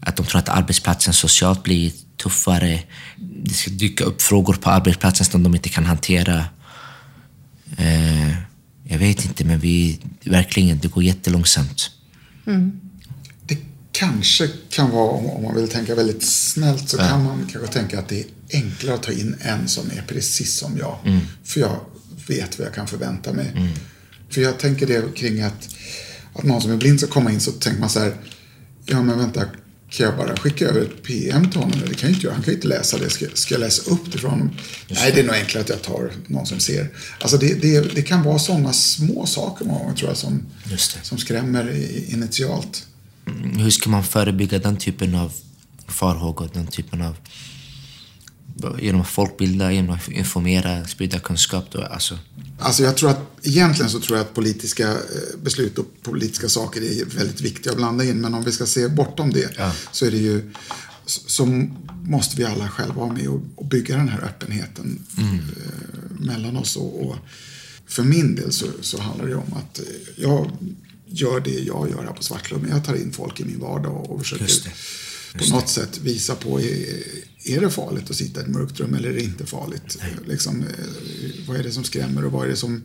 Att 0.00 0.16
de 0.16 0.26
tror 0.26 0.38
att 0.38 0.48
arbetsplatsen 0.48 1.14
socialt 1.14 1.62
blir 1.62 1.92
tuffare. 2.16 2.82
Det 3.16 3.54
ska 3.54 3.70
dyka 3.70 4.04
upp 4.04 4.22
frågor 4.22 4.54
på 4.54 4.70
arbetsplatsen 4.70 5.26
som 5.26 5.42
de 5.42 5.54
inte 5.54 5.68
kan 5.68 5.84
hantera. 5.86 6.44
Eh, 7.78 8.30
jag 8.84 8.98
vet 8.98 9.24
inte, 9.24 9.44
men 9.44 9.58
vi 9.58 10.00
verkligen, 10.24 10.78
det 10.78 10.88
går 10.88 11.02
jättelångsamt. 11.02 11.90
Mm. 12.46 12.80
Det 13.46 13.58
kanske 13.92 14.48
kan 14.70 14.90
vara, 14.90 15.10
om 15.10 15.42
man 15.42 15.54
vill 15.54 15.68
tänka 15.68 15.94
väldigt 15.94 16.22
snällt, 16.22 16.88
så 16.88 16.96
ja. 16.96 17.08
kan 17.08 17.24
man 17.24 17.48
kanske 17.52 17.72
tänka 17.72 17.98
att 17.98 18.08
det 18.08 18.20
är 18.20 18.26
enklare 18.52 18.94
att 18.94 19.02
ta 19.02 19.12
in 19.12 19.36
en 19.40 19.68
som 19.68 19.90
är 19.90 20.02
precis 20.08 20.58
som 20.58 20.78
jag. 20.78 20.98
Mm. 21.04 21.20
För 21.44 21.60
jag 21.60 21.80
vet 22.26 22.58
vad 22.58 22.66
jag 22.66 22.74
kan 22.74 22.86
förvänta 22.86 23.32
mig. 23.32 23.52
Mm. 23.56 23.68
För 24.30 24.40
jag 24.40 24.58
tänker 24.58 24.86
det 24.86 25.14
kring 25.14 25.42
att, 25.42 25.68
att 26.34 26.44
någon 26.44 26.62
som 26.62 26.70
är 26.70 26.76
blind 26.76 27.00
ska 27.00 27.08
komma 27.08 27.32
in 27.32 27.40
så 27.40 27.52
tänker 27.52 27.80
man 27.80 27.90
så 27.90 28.00
här, 28.00 28.14
ja 28.86 29.02
men 29.02 29.18
vänta, 29.18 29.44
kan 29.92 30.06
jag 30.06 30.16
bara 30.16 30.36
skicka 30.36 30.68
över 30.68 30.80
ett 30.80 31.02
PM 31.02 31.50
till 31.50 31.60
honom? 31.60 31.80
Det 31.88 31.94
kan 31.94 32.08
jag 32.08 32.16
inte 32.16 32.26
göra. 32.26 32.34
Han 32.34 32.42
kan 32.42 32.52
ju 32.52 32.56
inte 32.56 32.68
läsa 32.68 32.98
det. 32.98 33.10
Ska, 33.10 33.26
ska 33.34 33.54
jag 33.54 33.60
läsa 33.60 33.90
upp 33.90 34.12
det 34.12 34.18
för 34.18 34.28
honom? 34.28 34.50
Nej, 34.88 35.12
det 35.14 35.20
är 35.20 35.24
nog 35.24 35.34
enklare 35.34 35.62
att 35.62 35.68
jag 35.68 35.82
tar 35.82 36.12
någon 36.26 36.46
som 36.46 36.60
ser. 36.60 36.88
Alltså 37.20 37.36
det, 37.36 37.54
det, 37.54 37.94
det 37.94 38.02
kan 38.02 38.22
vara 38.22 38.38
sådana 38.38 38.72
små 38.72 39.26
saker 39.26 39.64
många 39.64 39.78
gånger 39.78 39.94
tror 39.94 40.10
jag 40.10 40.16
som, 40.16 40.42
som 41.02 41.18
skrämmer 41.18 41.70
initialt. 42.12 42.86
Mm, 43.26 43.58
hur 43.58 43.70
ska 43.70 43.90
man 43.90 44.04
förebygga 44.04 44.58
den 44.58 44.76
typen 44.76 45.14
av 45.14 45.32
farhågor, 45.88 46.50
den 46.54 46.66
typen 46.66 47.02
av 47.02 47.16
genom 48.80 49.00
att 49.00 49.08
folkbilda, 49.08 49.72
genom 49.72 49.94
att 49.94 50.08
informera, 50.08 50.86
sprida 50.86 51.18
kunskap. 51.18 51.64
Då, 51.70 51.82
alltså. 51.82 52.18
Alltså 52.58 52.82
jag 52.82 52.96
tror 52.96 53.10
att, 53.10 53.20
egentligen 53.42 53.90
så 53.90 54.00
tror 54.00 54.18
jag 54.18 54.26
att 54.26 54.34
politiska 54.34 54.90
eh, 54.90 54.96
beslut 55.42 55.78
och 55.78 55.86
politiska 56.02 56.48
saker 56.48 56.80
är 56.80 57.04
väldigt 57.04 57.40
viktiga 57.40 57.72
att 57.72 57.76
blanda 57.76 58.04
in. 58.04 58.20
Men 58.20 58.34
om 58.34 58.44
vi 58.44 58.52
ska 58.52 58.66
se 58.66 58.88
bortom 58.88 59.32
det 59.32 59.50
ja. 59.58 59.72
så 59.92 60.06
är 60.06 60.10
det 60.10 60.16
ju 60.16 60.52
så 61.06 61.68
måste 62.02 62.36
vi 62.36 62.44
alla 62.44 62.68
själva 62.68 62.94
vara 62.94 63.12
med 63.12 63.28
och 63.28 63.66
bygga 63.66 63.96
den 63.96 64.08
här 64.08 64.20
öppenheten 64.20 65.04
mm. 65.18 65.34
Eh, 65.34 66.26
mellan 66.26 66.56
oss. 66.56 66.76
Och, 66.76 67.16
för 67.86 68.02
min 68.02 68.34
del 68.34 68.52
så, 68.52 68.66
så 68.80 69.00
handlar 69.00 69.26
det 69.26 69.34
om 69.34 69.52
att 69.52 69.78
eh, 69.78 69.84
jag 70.16 70.50
gör 71.06 71.40
det 71.40 71.50
jag 71.50 71.90
gör 71.90 72.02
här 72.02 72.12
på 72.12 72.22
Svartklubben. 72.22 72.70
Jag 72.70 72.84
tar 72.84 72.94
in 72.94 73.12
folk 73.12 73.40
i 73.40 73.44
min 73.44 73.60
vardag 73.60 74.10
och 74.10 74.20
försöker 74.20 74.72
på 75.38 75.44
något 75.50 75.68
sätt 75.68 75.98
visa 75.98 76.34
på 76.34 76.60
är, 77.44 77.60
det 77.60 77.70
farligt 77.70 78.10
att 78.10 78.16
sitta 78.16 78.40
i 78.40 78.42
ett 78.42 78.48
mörkt 78.48 78.80
rum 78.80 78.94
eller 78.94 79.08
är 79.08 79.14
det 79.14 79.22
inte 79.22 79.46
farligt? 79.46 79.98
Liksom, 80.26 80.62
eh, 80.62 81.46
vad 81.46 81.56
är 81.56 81.62
det 81.62 81.72
som 81.72 81.84
skrämmer 81.84 82.24
och 82.24 82.32
vad 82.32 82.46
är 82.46 82.50
det 82.50 82.56
som 82.56 82.82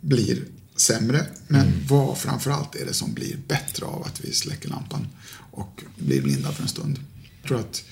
blir 0.00 0.44
sämre? 0.76 1.26
Men 1.48 1.60
mm. 1.60 1.86
vad 1.88 2.18
framförallt 2.18 2.74
är 2.74 2.86
det 2.86 2.94
som 2.94 3.14
blir 3.14 3.36
bättre 3.48 3.86
av 3.86 4.02
att 4.02 4.24
vi 4.24 4.32
släcker 4.32 4.68
lampan 4.68 5.06
och 5.50 5.82
blir 5.98 6.22
blinda 6.22 6.52
för 6.52 6.62
en 6.62 6.68
stund? 6.68 6.98
Jag 7.40 7.48
tror 7.48 7.60
att 7.60 7.84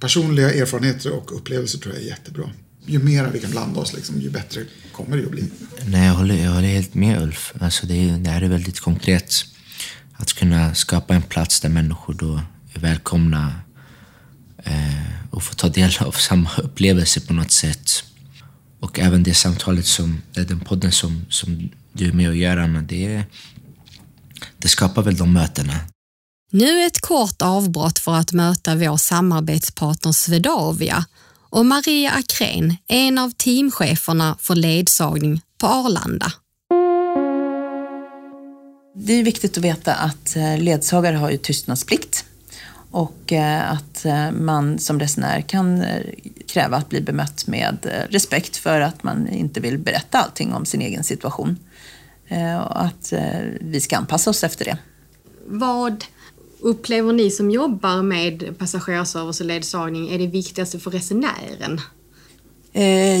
personliga 0.00 0.52
erfarenheter 0.54 1.12
och 1.12 1.36
upplevelser 1.36 1.78
tror 1.78 1.94
jag 1.94 2.02
är 2.02 2.06
jättebra. 2.06 2.50
Ju 2.86 2.98
mer 2.98 3.30
vi 3.32 3.40
kan 3.40 3.50
blanda 3.50 3.80
oss, 3.80 3.94
liksom, 3.94 4.20
ju 4.20 4.30
bättre 4.30 4.64
kommer 4.92 5.16
det 5.16 5.24
att 5.24 5.30
bli. 5.30 5.50
Nej, 5.86 6.06
jag 6.06 6.14
håller, 6.14 6.44
jag 6.44 6.52
håller 6.52 6.68
helt 6.68 6.94
med 6.94 7.22
Ulf. 7.22 7.52
Alltså 7.60 7.86
det, 7.86 7.94
är, 7.94 8.18
det 8.18 8.30
här 8.30 8.42
är 8.42 8.48
väldigt 8.48 8.80
konkret. 8.80 9.34
Att 10.12 10.32
kunna 10.32 10.74
skapa 10.74 11.14
en 11.14 11.22
plats 11.22 11.60
där 11.60 11.68
människor 11.68 12.14
då 12.14 12.40
är 12.74 12.80
välkomna 12.80 13.54
eh, 14.58 15.21
och 15.32 15.42
få 15.42 15.54
ta 15.54 15.68
del 15.68 15.90
av 16.00 16.12
samma 16.12 16.50
upplevelse 16.56 17.20
på 17.20 17.32
något 17.32 17.52
sätt. 17.52 18.04
Och 18.80 18.98
även 18.98 19.22
det 19.22 19.34
samtalet 19.34 19.86
som, 19.86 20.22
den 20.32 20.60
podden 20.60 20.92
som, 20.92 21.26
som 21.28 21.70
du 21.92 22.08
är 22.08 22.12
med 22.12 22.28
och 22.28 22.36
gör 22.36 22.56
Anna, 22.56 22.82
det, 22.82 23.24
det 24.58 24.68
skapar 24.68 25.02
väl 25.02 25.16
de 25.16 25.32
mötena. 25.32 25.72
Nu 26.50 26.84
ett 26.84 27.00
kort 27.00 27.42
avbrott 27.42 27.98
för 27.98 28.14
att 28.14 28.32
möta 28.32 28.74
vår 28.74 28.96
samarbetspartner 28.96 30.12
Svedavia 30.12 31.04
och 31.50 31.66
Maria 31.66 32.10
Akrén, 32.10 32.76
en 32.88 33.18
av 33.18 33.30
teamcheferna 33.30 34.36
för 34.40 34.54
ledsagning 34.54 35.40
på 35.58 35.66
Arlanda. 35.66 36.32
Det 38.94 39.12
är 39.12 39.24
viktigt 39.24 39.58
att 39.58 39.64
veta 39.64 39.94
att 39.94 40.36
eh, 40.36 40.58
ledsagare 40.58 41.16
har 41.16 41.30
ju 41.30 41.38
tystnadsplikt 41.38 42.21
och 42.92 43.32
eh, 43.32 43.72
att 43.72 44.04
eh, 44.04 44.30
man 44.30 44.78
som 44.78 45.00
resenär 45.00 45.40
kan 45.40 45.82
eh, 45.82 46.02
kräva 46.46 46.76
att 46.76 46.88
bli 46.88 47.00
bemött 47.00 47.46
med 47.46 48.06
respekt 48.10 48.56
för 48.56 48.80
att 48.80 49.02
man 49.02 49.28
inte 49.28 49.60
vill 49.60 49.78
berätta 49.78 50.18
allting 50.18 50.54
om 50.54 50.66
sin 50.66 50.80
egen 50.80 51.04
situation. 51.04 51.58
Och 52.68 52.82
att 52.84 53.12
vi 53.60 53.80
ska 53.80 53.96
anpassa 53.96 54.30
oss 54.30 54.44
efter 54.44 54.64
det. 54.64 54.78
Vad 55.46 56.04
upplever 56.60 57.12
ni 57.12 57.30
som 57.30 57.50
jobbar 57.50 58.02
med 58.02 58.58
passagerarservice 58.58 59.40
och 59.40 59.46
ledsagning 59.46 60.14
är 60.14 60.18
det 60.18 60.26
viktigaste 60.26 60.78
för 60.78 60.90
resenären? 60.90 61.80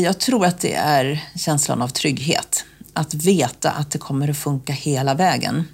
Jag 0.02 0.18
tror 0.20 0.46
att 0.46 0.60
det 0.60 0.74
är 0.74 1.24
känslan 1.36 1.82
av 1.82 1.88
trygghet. 1.88 2.64
Att 2.92 3.14
veta 3.14 3.70
att 3.70 3.90
det 3.90 3.98
kommer 3.98 4.28
att 4.28 4.36
funka 4.36 4.72
hela 4.72 5.14
vägen 5.14 5.64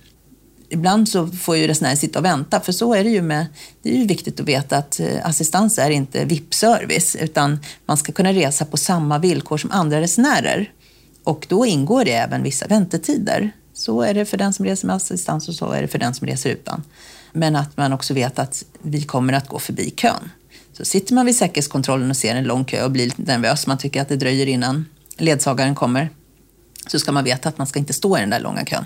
ibland 0.68 1.08
så 1.08 1.26
får 1.26 1.56
ju 1.56 1.66
resenären 1.66 1.96
sitta 1.96 2.18
och 2.18 2.24
vänta, 2.24 2.60
för 2.60 2.72
så 2.72 2.94
är 2.94 3.04
det 3.04 3.10
ju 3.10 3.22
med, 3.22 3.46
det 3.82 3.90
är 3.90 3.96
ju 3.96 4.06
viktigt 4.06 4.40
att 4.40 4.46
veta 4.46 4.76
att 4.76 5.00
eh, 5.00 5.26
assistans 5.26 5.78
är 5.78 5.90
inte 5.90 6.24
VIP-service, 6.24 7.16
utan 7.20 7.60
man 7.86 7.96
ska 7.96 8.12
kunna 8.12 8.32
resa 8.32 8.64
på 8.64 8.76
samma 8.76 9.18
villkor 9.18 9.58
som 9.58 9.70
andra 9.70 10.00
resenärer. 10.00 10.72
Och 11.24 11.46
då 11.48 11.66
ingår 11.66 12.04
det 12.04 12.12
även 12.12 12.42
vissa 12.42 12.66
väntetider. 12.66 13.52
Så 13.74 14.02
är 14.02 14.14
det 14.14 14.24
för 14.24 14.36
den 14.36 14.52
som 14.52 14.64
reser 14.64 14.86
med 14.86 14.96
assistans 14.96 15.48
och 15.48 15.54
så 15.54 15.70
är 15.70 15.82
det 15.82 15.88
för 15.88 15.98
den 15.98 16.14
som 16.14 16.26
reser 16.26 16.50
utan. 16.50 16.82
Men 17.32 17.56
att 17.56 17.76
man 17.76 17.92
också 17.92 18.14
vet 18.14 18.38
att 18.38 18.64
vi 18.82 19.02
kommer 19.02 19.32
att 19.32 19.48
gå 19.48 19.58
förbi 19.58 19.90
kön. 19.90 20.30
Så 20.72 20.84
sitter 20.84 21.14
man 21.14 21.26
vid 21.26 21.36
säkerhetskontrollen 21.36 22.10
och 22.10 22.16
ser 22.16 22.34
en 22.34 22.44
lång 22.44 22.64
kö 22.64 22.84
och 22.84 22.90
blir 22.90 23.04
lite 23.04 23.22
nervös, 23.22 23.66
man 23.66 23.78
tycker 23.78 24.02
att 24.02 24.08
det 24.08 24.16
dröjer 24.16 24.46
innan 24.46 24.86
ledsagaren 25.16 25.74
kommer, 25.74 26.10
så 26.86 26.98
ska 26.98 27.12
man 27.12 27.24
veta 27.24 27.48
att 27.48 27.58
man 27.58 27.66
ska 27.66 27.78
inte 27.78 27.92
stå 27.92 28.16
i 28.16 28.20
den 28.20 28.30
där 28.30 28.40
långa 28.40 28.64
kön. 28.64 28.84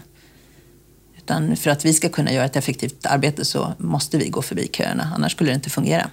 Utan 1.25 1.57
för 1.57 1.70
att 1.70 1.85
vi 1.85 1.93
ska 1.93 2.09
kunna 2.09 2.33
göra 2.33 2.45
ett 2.45 2.57
effektivt 2.57 3.07
arbete 3.07 3.45
så 3.45 3.73
måste 3.79 4.18
vi 4.18 4.29
gå 4.29 4.43
förbi 4.43 4.68
köerna, 4.73 5.12
annars 5.16 5.33
skulle 5.33 5.51
det 5.51 5.55
inte 5.55 5.70
fungera. 5.70 6.11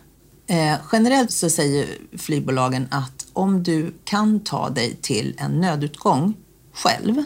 Eh, 0.48 0.76
generellt 0.92 1.32
så 1.32 1.50
säger 1.50 1.88
flygbolagen 2.18 2.88
att 2.92 3.26
om 3.34 3.64
du 3.64 3.94
kan 4.04 4.40
ta 4.40 4.70
dig 4.70 4.96
till 5.02 5.36
en 5.38 5.62
nödutgång 5.62 6.34
själv 6.74 7.24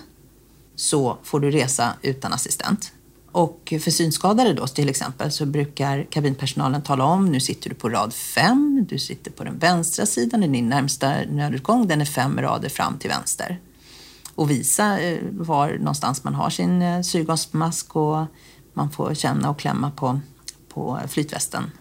så 0.76 1.18
får 1.24 1.40
du 1.40 1.52
resa 1.52 1.94
utan 2.02 2.34
assistent. 2.34 2.92
Och 3.32 3.74
för 3.82 3.92
synskadade 3.92 4.54
då 4.54 4.68
till 4.68 4.90
exempel 4.90 5.32
så 5.32 5.46
brukar 5.46 6.04
kabinpersonalen 6.10 6.82
tala 6.82 7.04
om 7.04 7.32
nu 7.32 7.40
sitter 7.40 7.70
du 7.70 7.76
på 7.76 7.90
rad 7.90 8.14
fem, 8.14 8.86
du 8.90 9.00
sitter 9.00 9.32
på 9.32 9.44
den 9.44 9.60
vänstra 9.60 10.06
sidan, 10.06 10.44
i 10.44 10.48
din 10.48 10.70
närmsta 10.70 11.14
nödutgång, 11.30 11.88
den 11.88 12.02
är 12.02 12.06
fem 12.06 12.42
rader 12.42 12.70
fram 12.70 12.98
till 12.98 13.10
vänster. 13.10 13.60
Och 14.36 14.50
visa 14.50 15.00
eh, 15.00 15.20
var 15.32 15.78
någonstans 15.78 16.24
man 16.24 16.36
har 16.36 16.50
sin 16.50 16.82
eh, 16.82 17.02
syrgasmask 17.02 17.96
och 17.96 18.26
man 18.74 18.92
får 18.92 19.14
känna 19.14 19.50
och 19.50 19.60
klämma 19.60 19.92
på, 19.92 20.20
på 20.74 21.00
flytvästen. 21.08 21.72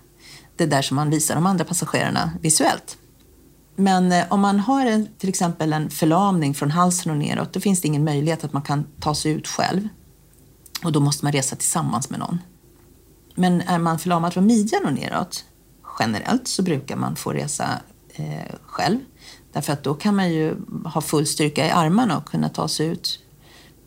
Det 0.57 0.65
är 0.65 0.69
där 0.69 0.83
som 0.83 0.95
man 0.95 1.11
visar 1.11 1.35
de 1.35 1.47
andra 1.47 1.65
passagerarna 1.65 2.33
visuellt. 2.41 2.99
Men 3.77 4.13
eh, 4.13 4.25
om 4.31 4.41
man 4.41 4.61
har 4.61 4.87
en, 4.87 5.09
till 5.19 5.29
exempel 5.29 5.73
en 5.73 5.91
förlamning 5.91 6.55
från 6.55 6.71
halsen 6.71 7.13
och 7.13 7.19
neråt, 7.19 7.53
då 7.53 7.61
finns 7.61 7.81
det 7.81 7.89
ingen 7.89 8.05
möjlighet 8.05 8.45
att 8.45 8.53
man 8.53 8.63
kan 8.63 8.85
ta 9.01 9.15
sig 9.15 9.33
ut 9.33 9.49
själv. 9.49 9.89
Och 10.85 10.93
då 10.93 11.01
måste 11.01 11.25
man 11.25 11.33
resa 11.33 11.57
tillsammans 11.57 12.11
med 12.11 12.19
någon. 12.19 12.39
Men 13.35 13.61
är 13.61 13.79
man 13.79 13.99
förlamad 13.99 14.33
från 14.33 14.47
midjan 14.47 14.85
och 14.85 14.93
neråt, 14.93 15.45
generellt 15.99 16.49
så 16.49 16.63
brukar 16.63 16.97
man 16.97 17.17
få 17.17 17.33
resa 17.33 17.81
eh, 18.15 18.55
själv. 18.67 18.99
Därför 19.53 19.73
att 19.73 19.83
då 19.83 19.95
kan 19.95 20.17
man 20.17 20.33
ju 20.33 20.57
ha 20.85 21.01
full 21.01 21.27
styrka 21.27 21.67
i 21.67 21.71
armarna 21.71 22.17
och 22.17 22.25
kunna 22.25 22.49
ta 22.49 22.69
sig 22.69 22.87
ut 22.87 23.19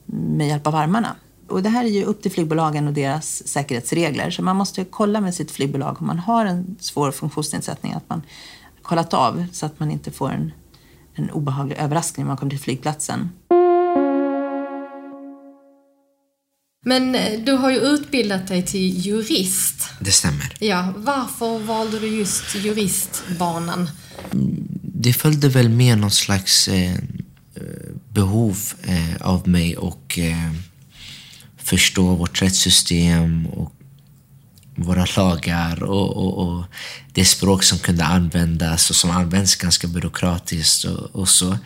med 0.06 0.48
hjälp 0.48 0.68
av 0.68 0.76
armarna. 0.76 1.16
Och 1.48 1.64
det 1.64 1.70
här 1.70 1.86
är 1.86 1.90
ju 1.90 2.04
upp 2.04 2.22
till 2.22 2.32
flygbolagen 2.32 2.88
och 2.88 2.94
deras 2.94 3.48
säkerhetsregler. 3.48 4.30
Så 4.30 4.42
man 4.42 4.56
måste 4.56 4.86
kolla 4.86 5.22
med 5.22 5.36
sitt 5.36 5.52
flygbolag 5.52 5.98
om 6.00 6.08
man 6.08 6.20
har 6.20 6.46
en 6.46 6.76
svår 6.80 7.12
funktionsnedsättning, 7.12 7.94
att 7.94 8.10
man 8.10 8.22
kollat 8.82 9.14
av 9.14 9.46
så 9.52 9.66
att 9.66 9.80
man 9.80 9.92
inte 9.92 10.12
får 10.12 10.32
en, 10.32 10.52
en 11.14 11.30
obehaglig 11.30 11.78
överraskning 11.78 12.26
när 12.26 12.28
man 12.28 12.38
kommer 12.38 12.50
till 12.50 12.60
flygplatsen. 12.60 13.30
Men 16.86 17.16
eh, 17.16 17.40
du 17.40 17.52
har 17.52 17.72
ju 17.72 17.78
utbildat 17.78 18.48
dig 18.48 18.66
till 18.66 19.06
jurist. 19.06 19.90
Det 20.00 20.12
stämmer. 20.12 20.58
Ja, 20.60 20.94
varför 20.96 21.60
valde 21.60 22.00
du 22.00 22.08
just 22.08 22.56
juristbanan? 22.56 23.90
Det 24.98 25.14
följde 25.14 25.50
väl 25.50 25.70
med 25.70 25.98
någon 25.98 26.12
slags 26.12 26.68
eh, 26.68 26.94
eh, 27.56 27.92
behov 28.10 28.58
eh, 28.84 29.16
av 29.22 29.48
mig 29.48 29.78
och 29.78 30.20
eh, 30.20 30.52
förstå 31.58 32.16
vårt 32.16 32.42
rättssystem 32.42 33.46
och 33.46 33.72
våra 34.76 35.06
lagar 35.18 35.84
och, 35.84 36.18
och, 36.18 36.48
och, 36.48 36.64
det 37.14 37.26
språk 37.26 37.64
som 37.64 37.78
kunde 37.78 38.06
användas 38.06 38.90
och 38.90 38.96
som 38.96 39.12
används 39.12 39.56
ganska 39.56 39.88
byråkratiskt 39.88 40.86
och, 40.86 41.16
och 41.16 41.30
så. 41.30 41.58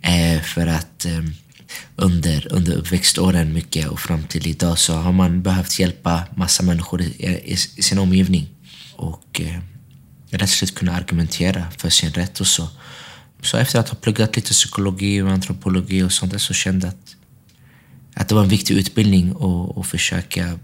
Eh, 0.00 0.42
för 0.42 0.66
att 0.66 1.04
eh, 1.04 1.24
under, 1.96 2.52
under 2.52 2.72
uppväxtåren 2.72 3.52
mycket 3.52 3.88
och 3.88 4.00
fram 4.00 4.22
till 4.22 4.46
idag 4.46 4.78
så 4.78 4.94
har 4.94 5.12
man 5.12 5.42
behövt 5.42 5.78
hjälpa 5.78 6.22
massa 6.36 6.62
människor 6.62 7.02
i, 7.02 7.04
i, 7.04 7.52
i 7.76 7.82
sin 7.82 7.98
omgivning 7.98 8.48
och 8.96 9.40
eh, 9.40 9.58
rättsligt 10.30 10.74
kunna 10.74 10.92
argumentera 10.92 11.66
för 11.78 11.90
sin 11.90 12.12
rätt 12.12 12.40
och 12.40 12.46
så. 12.46 12.68
Så 13.42 13.56
efter 13.56 13.78
att 13.78 13.88
ha 13.88 13.96
pluggat 13.96 14.36
lite 14.36 14.50
psykologi 14.50 15.22
och 15.22 15.30
antropologi 15.30 16.02
och 16.02 16.12
sånt 16.12 16.32
där 16.32 16.38
så 16.38 16.54
kände 16.54 16.86
jag 16.86 16.94
att, 16.94 17.16
att 18.14 18.28
det 18.28 18.34
var 18.34 18.42
en 18.42 18.48
viktig 18.48 18.74
utbildning 18.74 19.34
att 19.76 19.86
försöka 19.86 20.58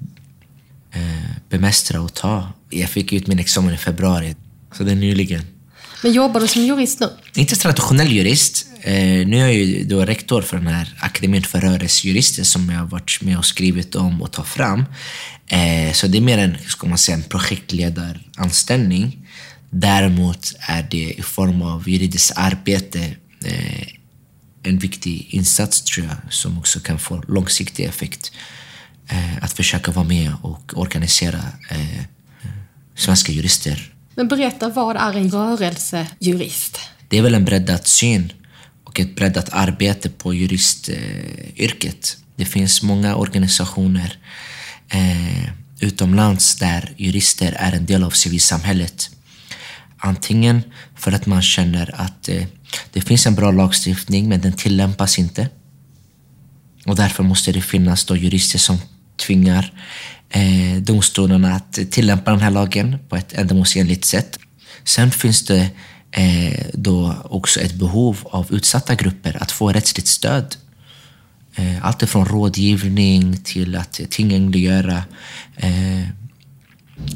eh, 0.92 1.30
bemästra 1.48 2.00
och 2.00 2.14
ta. 2.14 2.52
Jag 2.70 2.90
fick 2.90 3.12
ut 3.12 3.26
min 3.26 3.38
examen 3.38 3.74
i 3.74 3.76
februari, 3.76 4.36
så 4.72 4.84
det 4.84 4.92
är 4.92 4.96
nyligen. 4.96 5.42
Men 6.02 6.12
jobbar 6.12 6.40
du 6.40 6.48
som 6.48 6.62
jurist 6.62 7.00
nu? 7.00 7.08
Inte 7.34 7.56
traditionell 7.56 8.12
jurist. 8.12 8.66
Eh, 8.80 9.26
nu 9.26 9.36
är 9.36 9.40
jag 9.40 9.54
ju 9.54 9.84
då 9.84 10.04
rektor 10.04 10.42
för 10.42 10.56
den 10.56 10.66
här 10.66 10.94
akademin 11.00 11.42
för 11.42 11.60
rörelsejurister 11.60 12.44
som 12.44 12.70
jag 12.70 12.78
har 12.78 12.86
varit 12.86 13.22
med 13.22 13.38
och 13.38 13.44
skrivit 13.44 13.94
om 13.94 14.22
och 14.22 14.32
tagit 14.32 14.48
fram. 14.48 14.84
Eh, 15.46 15.92
så 15.92 16.06
det 16.06 16.18
är 16.18 16.22
mer 16.22 16.38
en, 16.38 16.56
ska 16.66 16.86
man 16.86 16.98
säga, 16.98 17.16
en 17.16 17.22
projektledaranställning. 17.22 19.23
Däremot 19.76 20.52
är 20.60 20.86
det 20.90 21.14
i 21.18 21.22
form 21.22 21.62
av 21.62 21.88
juridiskt 21.88 22.32
arbete 22.36 23.16
eh, 23.44 23.86
en 24.62 24.78
viktig 24.78 25.28
insats 25.30 25.82
tror 25.82 26.06
jag, 26.06 26.32
som 26.32 26.58
också 26.58 26.80
kan 26.80 26.98
få 26.98 27.22
långsiktig 27.28 27.84
effekt. 27.84 28.32
Eh, 29.08 29.44
att 29.44 29.52
försöka 29.52 29.90
vara 29.90 30.04
med 30.04 30.32
och 30.42 30.78
organisera 30.78 31.38
eh, 31.70 32.02
svenska 32.94 33.32
jurister. 33.32 33.92
Men 34.14 34.28
berätta, 34.28 34.68
vad 34.68 34.96
är 34.96 35.16
en 35.16 35.30
rörelsejurist? 35.30 36.80
Det 37.08 37.18
är 37.18 37.22
väl 37.22 37.34
en 37.34 37.44
breddad 37.44 37.86
syn 37.86 38.32
och 38.84 39.00
ett 39.00 39.16
breddat 39.16 39.48
arbete 39.52 40.10
på 40.10 40.34
juristyrket. 40.34 42.16
Det 42.36 42.44
finns 42.44 42.82
många 42.82 43.16
organisationer 43.16 44.18
eh, 44.88 45.50
utomlands 45.80 46.56
där 46.56 46.94
jurister 46.96 47.52
är 47.58 47.72
en 47.72 47.86
del 47.86 48.04
av 48.04 48.10
civilsamhället. 48.10 49.10
Antingen 50.04 50.62
för 50.94 51.12
att 51.12 51.26
man 51.26 51.42
känner 51.42 52.00
att 52.00 52.28
eh, 52.28 52.44
det 52.92 53.00
finns 53.00 53.26
en 53.26 53.34
bra 53.34 53.50
lagstiftning 53.50 54.28
men 54.28 54.40
den 54.40 54.52
tillämpas 54.52 55.18
inte. 55.18 55.48
Och 56.86 56.96
därför 56.96 57.22
måste 57.22 57.52
det 57.52 57.60
finnas 57.60 58.04
då 58.04 58.16
jurister 58.16 58.58
som 58.58 58.78
tvingar 59.26 59.72
eh, 60.30 60.76
domstolarna 60.82 61.54
att 61.54 61.72
tillämpa 61.90 62.30
den 62.30 62.40
här 62.40 62.50
lagen 62.50 62.98
på 63.08 63.16
ett 63.16 63.32
ändamålsenligt 63.32 64.04
sätt. 64.04 64.38
Sen 64.84 65.10
finns 65.10 65.44
det 65.44 65.70
eh, 66.10 66.66
då 66.74 67.16
också 67.24 67.60
ett 67.60 67.74
behov 67.74 68.18
av 68.24 68.52
utsatta 68.52 68.94
grupper 68.94 69.42
att 69.42 69.52
få 69.52 69.72
rättsligt 69.72 70.08
stöd. 70.08 70.56
Eh, 71.54 71.86
allt 71.86 72.10
från 72.10 72.26
rådgivning 72.26 73.36
till 73.36 73.76
att 73.76 74.00
eh, 74.00 74.06
tillgängliggöra 74.06 75.02
eh, 75.56 76.08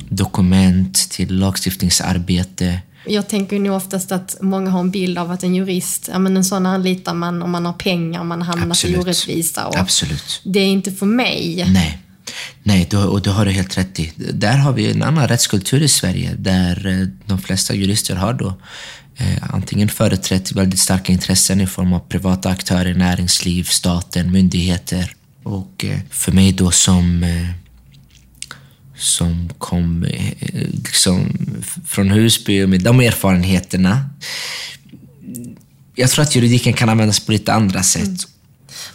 dokument 0.09 1.11
till 1.11 1.39
lagstiftningsarbete. 1.39 2.81
Jag 3.07 3.29
tänker 3.29 3.59
nog 3.59 3.76
oftast 3.76 4.12
att 4.12 4.37
många 4.41 4.70
har 4.70 4.81
en 4.81 4.91
bild 4.91 5.18
av 5.18 5.31
att 5.31 5.43
en 5.43 5.55
jurist, 5.55 6.09
ja 6.12 6.18
men 6.18 6.37
en 6.37 6.45
sån 6.45 6.66
anlitar 6.66 7.14
man 7.14 7.43
om 7.43 7.51
man 7.51 7.66
har 7.66 7.72
pengar, 7.72 8.24
man 8.24 8.43
hamnar 8.43 8.70
Absolut. 8.70 8.97
i 8.97 9.01
orättvisa. 9.01 9.66
Och 9.66 9.76
Absolut. 9.76 10.41
Det 10.45 10.61
är 10.61 10.66
inte 10.66 10.93
för 10.93 11.07
mig. 11.07 11.64
Nej. 11.68 11.99
Nej, 12.62 12.87
du, 12.91 12.97
och 12.97 13.22
det 13.22 13.31
har 13.31 13.45
du 13.45 13.51
helt 13.51 13.79
rätt 13.79 14.01
i. 14.01 14.12
Där 14.16 14.57
har 14.57 14.72
vi 14.72 14.91
en 14.91 15.03
annan 15.03 15.29
rättskultur 15.29 15.83
i 15.83 15.89
Sverige 15.89 16.35
där 16.39 16.87
eh, 16.87 17.07
de 17.26 17.39
flesta 17.39 17.74
jurister 17.74 18.14
har 18.16 18.33
då 18.33 18.55
eh, 19.16 19.55
antingen 19.55 19.89
företrätt 19.89 20.53
väldigt 20.53 20.81
starka 20.81 21.12
intressen 21.12 21.61
i 21.61 21.66
form 21.66 21.93
av 21.93 21.99
privata 21.99 22.49
aktörer, 22.49 22.95
näringsliv, 22.95 23.64
staten, 23.64 24.33
myndigheter. 24.33 25.14
Och 25.43 25.85
eh, 25.85 25.99
för 26.11 26.33
mig 26.33 26.53
då 26.53 26.70
som 26.70 27.22
eh, 27.22 27.49
som 28.99 29.51
kom 29.59 30.07
liksom, 30.84 31.36
från 31.86 32.11
Husby 32.11 32.66
med 32.66 32.82
de 32.82 33.01
erfarenheterna. 33.01 34.11
Jag 35.94 36.11
tror 36.11 36.22
att 36.22 36.36
juridiken 36.36 36.72
kan 36.72 36.88
användas 36.88 37.20
på 37.20 37.32
lite 37.32 37.53
andra 37.53 37.82
sätt. 37.82 38.05
Mm. 38.05 38.16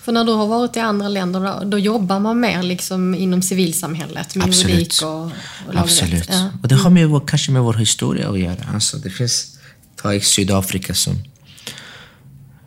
För 0.01 0.11
när 0.11 0.23
du 0.23 0.31
har 0.31 0.47
varit 0.47 0.77
i 0.77 0.79
andra 0.79 1.07
länder, 1.07 1.39
då, 1.39 1.69
då 1.69 1.79
jobbar 1.79 2.19
man 2.19 2.39
mer 2.39 2.63
liksom 2.63 3.15
inom 3.15 3.41
civilsamhället 3.41 4.35
med 4.35 4.47
Absolut. 4.47 4.69
juridik 4.69 5.01
och, 5.01 5.25
och 5.67 5.75
Absolut. 5.75 6.29
Ja. 6.29 6.49
Och 6.61 6.67
det 6.67 6.75
har 6.75 6.89
med 6.89 7.09
vår, 7.09 7.23
kanske 7.27 7.51
med 7.51 7.61
vår 7.61 7.73
historia 7.73 8.29
att 8.29 8.39
göra. 8.39 8.65
Alltså, 8.73 8.97
det 8.97 9.09
finns, 9.09 9.57
ta 9.95 10.19
Sydafrika 10.19 10.93
som, 10.93 11.23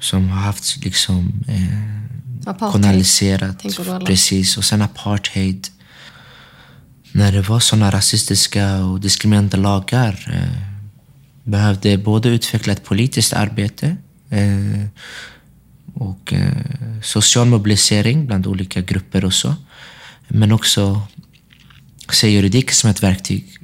som 0.01 0.29
har 0.29 0.41
haft 0.41 0.85
liksom 0.85 1.45
eh, 1.49 2.73
koloniserat. 2.73 3.63
Precis, 4.07 4.57
och 4.57 4.65
sen 4.65 4.83
apartheid 4.83 5.69
när 7.17 7.33
det 7.33 7.49
var 7.49 7.61
sådana 7.61 7.91
rasistiska 7.91 8.85
och 8.85 9.01
diskriminerande 9.01 9.57
lagar 9.57 10.33
eh, 10.33 10.63
behövde 11.45 11.99
både 11.99 12.29
utveckla 12.29 12.73
ett 12.73 12.85
politiskt 12.85 13.33
arbete 13.33 13.97
eh, 14.31 14.87
och 15.95 16.33
eh, 16.33 17.01
social 17.03 17.47
mobilisering 17.47 18.27
bland 18.27 18.47
olika 18.47 18.81
grupper 18.81 19.25
och 19.25 19.35
så. 19.35 19.55
Men 20.29 20.53
också 20.53 21.03
se 22.13 22.29
juridik 22.29 22.71
som 22.71 22.91
ett 22.91 23.03
verktyg 23.03 23.59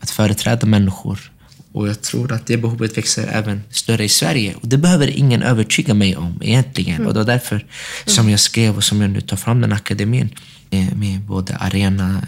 att 0.00 0.10
företräda 0.10 0.66
människor. 0.66 1.32
Och 1.72 1.88
jag 1.88 2.02
tror 2.02 2.32
att 2.32 2.46
det 2.46 2.56
behovet 2.56 2.98
växer 2.98 3.26
även 3.26 3.62
större 3.70 4.04
i 4.04 4.08
Sverige. 4.08 4.54
Och 4.54 4.68
det 4.68 4.78
behöver 4.78 5.06
ingen 5.06 5.42
övertyga 5.42 5.94
mig 5.94 6.16
om 6.16 6.40
egentligen. 6.42 6.94
Mm. 6.94 7.06
Och 7.06 7.14
det 7.14 7.20
var 7.20 7.26
därför 7.26 7.66
som 8.06 8.30
jag 8.30 8.40
skrev 8.40 8.76
och 8.76 8.84
som 8.84 9.00
jag 9.00 9.10
nu 9.10 9.20
tar 9.20 9.36
fram 9.36 9.60
den 9.60 9.72
akademin. 9.72 10.34
Eh, 10.70 10.94
med 10.94 11.20
både 11.20 11.56
Arena, 11.56 12.22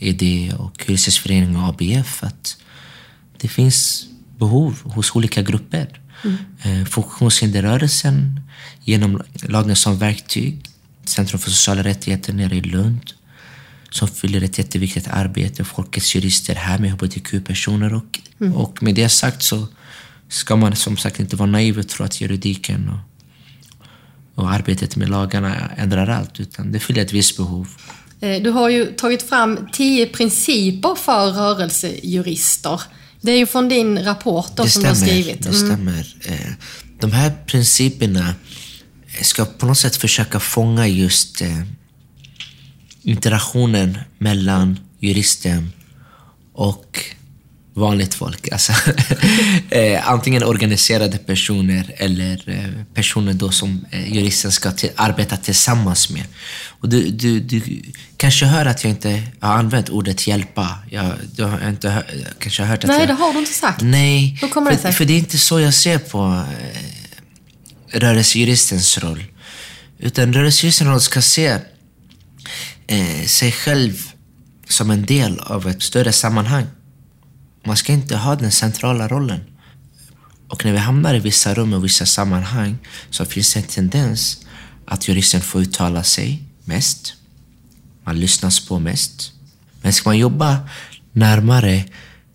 ED 0.00 0.22
eh, 0.22 0.28
e 0.28 0.52
och 0.58 0.84
Hyresgästföreningen 0.86 1.56
och 1.56 1.68
ABF 1.68 2.22
att 2.22 2.56
det 3.40 3.48
finns 3.48 4.06
behov 4.38 4.78
hos 4.82 5.16
olika 5.16 5.42
grupper. 5.42 6.00
Mm. 6.24 6.86
Funktionshinderrörelsen 6.86 8.40
genom 8.84 9.22
lagen 9.42 9.76
som 9.76 9.98
verktyg, 9.98 10.64
Centrum 11.04 11.40
för 11.40 11.50
sociala 11.50 11.82
rättigheter 11.82 12.32
nere 12.32 12.56
i 12.56 12.60
Lund 12.60 13.12
som 13.94 14.08
fyller 14.08 14.42
ett 14.42 14.58
jätteviktigt 14.58 15.08
arbete. 15.08 15.64
Folkets 15.64 16.14
jurister 16.14 16.54
här 16.54 16.78
med 16.78 16.90
hbtq-personer. 16.92 17.94
Och, 17.94 18.18
och 18.54 18.82
med 18.82 18.94
det 18.94 19.08
sagt 19.08 19.42
så 19.42 19.66
ska 20.28 20.56
man 20.56 20.76
som 20.76 20.96
sagt 20.96 21.20
inte 21.20 21.36
vara 21.36 21.50
naiv 21.50 21.78
och 21.78 21.88
tro 21.88 22.04
att 22.04 22.20
juridiken 22.20 22.88
och, 22.94 23.00
och 24.42 24.50
arbetet 24.52 24.96
med 24.96 25.08
lagarna 25.10 25.70
ändrar 25.76 26.08
allt, 26.08 26.40
utan 26.40 26.72
det 26.72 26.80
fyller 26.80 27.02
ett 27.02 27.12
visst 27.12 27.36
behov. 27.36 27.68
Eh, 28.20 28.42
Du 28.42 28.50
har 28.50 28.68
ju 28.68 28.86
tagit 28.86 29.22
fram 29.22 29.68
tio 29.72 30.06
principer 30.06 30.94
för 30.94 31.30
rörelsejurister. 31.32 32.80
Det 33.20 33.32
är 33.32 33.36
ju 33.38 33.46
från 33.46 33.68
din 33.68 34.04
rapport 34.04 34.50
då, 34.56 34.62
Det 34.62 34.70
som 34.70 34.82
du 34.82 34.88
har 34.88 34.94
stämmer. 34.94 35.12
skrivit. 35.12 35.42
Det 35.42 35.48
Mm. 35.48 35.66
stämmer. 35.66 36.14
Eh, 36.28 36.50
De 37.00 37.12
här 37.12 37.32
principerna 37.46 38.34
ska 39.22 39.44
på 39.44 39.66
något 39.66 39.78
sätt 39.78 39.96
försöka 39.96 40.40
fånga 40.40 40.86
just 40.88 41.40
eh, 41.42 41.60
interaktionen 43.04 43.98
mellan 44.18 44.78
juristen 45.00 45.72
och 46.52 47.04
vanligt 47.74 48.14
folk. 48.14 48.52
Alltså, 48.52 48.72
eh, 49.70 50.10
antingen 50.10 50.44
organiserade 50.44 51.18
personer 51.18 51.94
eller 51.96 52.42
eh, 52.46 52.94
personer 52.94 53.32
då 53.32 53.50
som 53.50 53.84
eh, 53.90 54.14
juristen 54.14 54.52
ska 54.52 54.72
till, 54.72 54.90
arbeta 54.96 55.36
tillsammans 55.36 56.10
med. 56.10 56.24
Och 56.68 56.88
du, 56.88 57.10
du, 57.10 57.40
du 57.40 57.82
kanske 58.16 58.46
hör 58.46 58.66
att 58.66 58.84
jag 58.84 58.90
inte 58.90 59.22
har 59.40 59.52
använt 59.54 59.88
ordet 59.88 60.26
hjälpa. 60.26 60.78
Jag, 60.90 61.12
du 61.34 61.44
har 61.44 61.68
inte 61.68 61.90
hör, 61.90 62.04
kanske 62.38 62.62
hört 62.62 62.84
att 62.84 62.88
Nej, 62.88 62.98
jag... 62.98 63.08
det 63.08 63.14
har 63.14 63.32
du 63.32 63.38
inte 63.38 63.52
sagt. 63.52 63.80
Nej, 63.82 64.38
Hur 64.40 64.48
kommer 64.48 64.70
det 64.70 64.76
för, 64.76 64.82
sig? 64.82 64.92
för 64.92 65.04
det 65.04 65.12
är 65.12 65.18
inte 65.18 65.38
så 65.38 65.60
jag 65.60 65.74
ser 65.74 65.98
på 65.98 66.44
eh, 67.92 67.98
rörelsejuristens 67.98 68.98
roll. 68.98 69.24
Utan 69.98 70.32
rörelsejuristens 70.32 70.88
roll 70.88 71.00
ska 71.00 71.22
se 71.22 71.58
eh, 72.86 73.26
sig 73.26 73.52
själv 73.52 74.10
som 74.68 74.90
en 74.90 75.06
del 75.06 75.38
av 75.38 75.68
ett 75.68 75.82
större 75.82 76.12
sammanhang. 76.12 76.66
Man 77.64 77.76
ska 77.76 77.92
inte 77.92 78.16
ha 78.16 78.36
den 78.36 78.50
centrala 78.50 79.08
rollen. 79.08 79.40
Och 80.48 80.64
när 80.64 80.72
vi 80.72 80.78
hamnar 80.78 81.14
i 81.14 81.18
vissa 81.18 81.54
rum 81.54 81.72
och 81.72 81.84
vissa 81.84 82.06
sammanhang 82.06 82.78
så 83.10 83.24
finns 83.24 83.54
det 83.54 83.60
en 83.60 83.66
tendens 83.66 84.46
att 84.86 85.08
juristen 85.08 85.40
får 85.40 85.60
uttala 85.60 86.04
sig 86.04 86.42
mest. 86.64 87.14
Man 88.04 88.20
lyssnas 88.20 88.66
på 88.66 88.78
mest. 88.78 89.32
Men 89.82 89.92
ska 89.92 90.08
man 90.08 90.18
jobba 90.18 90.68
närmare 91.12 91.84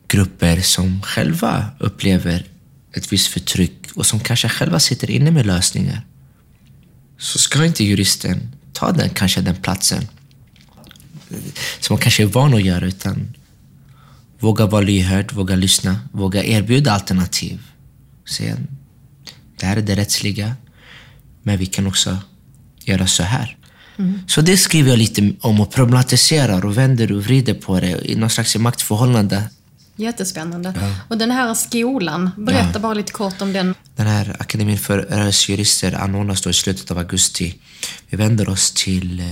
grupper 0.07 0.61
som 0.61 1.01
själva 1.01 1.65
upplever 1.79 2.45
ett 2.93 3.13
visst 3.13 3.27
förtryck 3.27 3.91
och 3.95 4.05
som 4.05 4.19
kanske 4.19 4.49
själva 4.49 4.79
sitter 4.79 5.11
inne 5.11 5.31
med 5.31 5.45
lösningar 5.45 6.05
så 7.17 7.39
ska 7.39 7.65
inte 7.65 7.83
juristen 7.83 8.55
ta 8.73 8.91
den, 8.91 9.09
kanske 9.09 9.41
den 9.41 9.55
platsen 9.55 10.07
som 11.79 11.93
man 11.93 12.01
kanske 12.01 12.23
är 12.23 12.27
van 12.27 12.53
att 12.53 12.65
göra 12.65 12.85
utan 12.85 13.35
våga 14.39 14.65
vara 14.65 14.81
lyhörd, 14.81 15.33
våga 15.33 15.55
lyssna, 15.55 15.99
våga 16.11 16.43
erbjuda 16.43 16.91
alternativ. 16.91 17.59
Säga, 18.29 18.57
det 19.59 19.65
här 19.65 19.77
är 19.77 19.81
det 19.81 19.95
rättsliga, 19.95 20.55
men 21.43 21.57
vi 21.57 21.65
kan 21.65 21.87
också 21.87 22.17
göra 22.85 23.07
så 23.07 23.23
här. 23.23 23.57
Så 24.27 24.41
det 24.41 24.57
skriver 24.57 24.89
jag 24.89 24.99
lite 24.99 25.33
om 25.41 25.61
och 25.61 25.71
problematiserar 25.71 26.65
och 26.65 26.77
vänder 26.77 27.11
och 27.11 27.23
vrider 27.23 27.53
på 27.53 27.79
det 27.79 28.11
i 28.11 28.15
någon 28.15 28.29
slags 28.29 28.55
maktförhållande. 28.55 29.43
Jättespännande. 29.95 30.73
Och 31.07 31.17
den 31.17 31.31
här 31.31 31.53
skolan, 31.53 32.29
berätta 32.37 32.79
bara 32.79 32.93
lite 32.93 33.11
kort 33.11 33.41
om 33.41 33.53
den. 33.53 33.75
Den 33.95 34.07
här 34.07 34.35
akademin 34.39 34.77
för 34.77 34.97
rörelsejurister 34.97 35.93
anordnas 35.93 36.41
då 36.41 36.49
i 36.49 36.53
slutet 36.53 36.91
av 36.91 36.97
augusti. 36.97 37.55
Vi 38.09 38.17
vänder 38.17 38.49
oss 38.49 38.71
till 38.71 39.19
eh, 39.19 39.25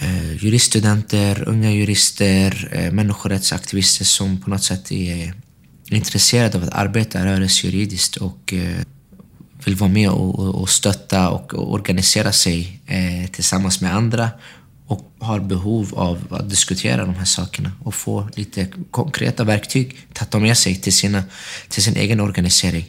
Eh, 0.00 0.44
juriststudenter, 0.44 1.48
unga 1.48 1.70
jurister, 1.70 2.68
eh, 2.72 2.92
människorättsaktivister 2.92 4.04
som 4.04 4.40
på 4.40 4.50
något 4.50 4.62
sätt 4.62 4.92
är 4.92 5.34
intresserade 5.90 6.58
av 6.58 6.64
att 6.64 6.74
arbeta 6.74 7.24
rörelsejuridiskt 7.24 8.16
och 8.16 8.52
eh, 8.52 8.76
vill 9.64 9.76
vara 9.76 9.90
med 9.90 10.10
och, 10.10 10.38
och, 10.38 10.54
och 10.54 10.70
stötta 10.70 11.30
och, 11.30 11.54
och 11.54 11.72
organisera 11.72 12.32
sig 12.32 12.80
eh, 12.86 13.30
tillsammans 13.30 13.80
med 13.80 13.94
andra 13.94 14.30
och 14.86 15.12
har 15.18 15.40
behov 15.40 15.94
av 15.94 16.26
att 16.30 16.50
diskutera 16.50 17.04
de 17.04 17.14
här 17.14 17.24
sakerna 17.24 17.72
och 17.84 17.94
få 17.94 18.28
lite 18.34 18.68
konkreta 18.90 19.44
verktyg 19.44 19.96
att 20.18 20.30
ta 20.30 20.38
med 20.38 20.58
sig 20.58 20.76
till, 20.76 20.92
sina, 20.92 21.24
till 21.68 21.82
sin 21.82 21.96
egen 21.96 22.20
organisering. 22.20 22.84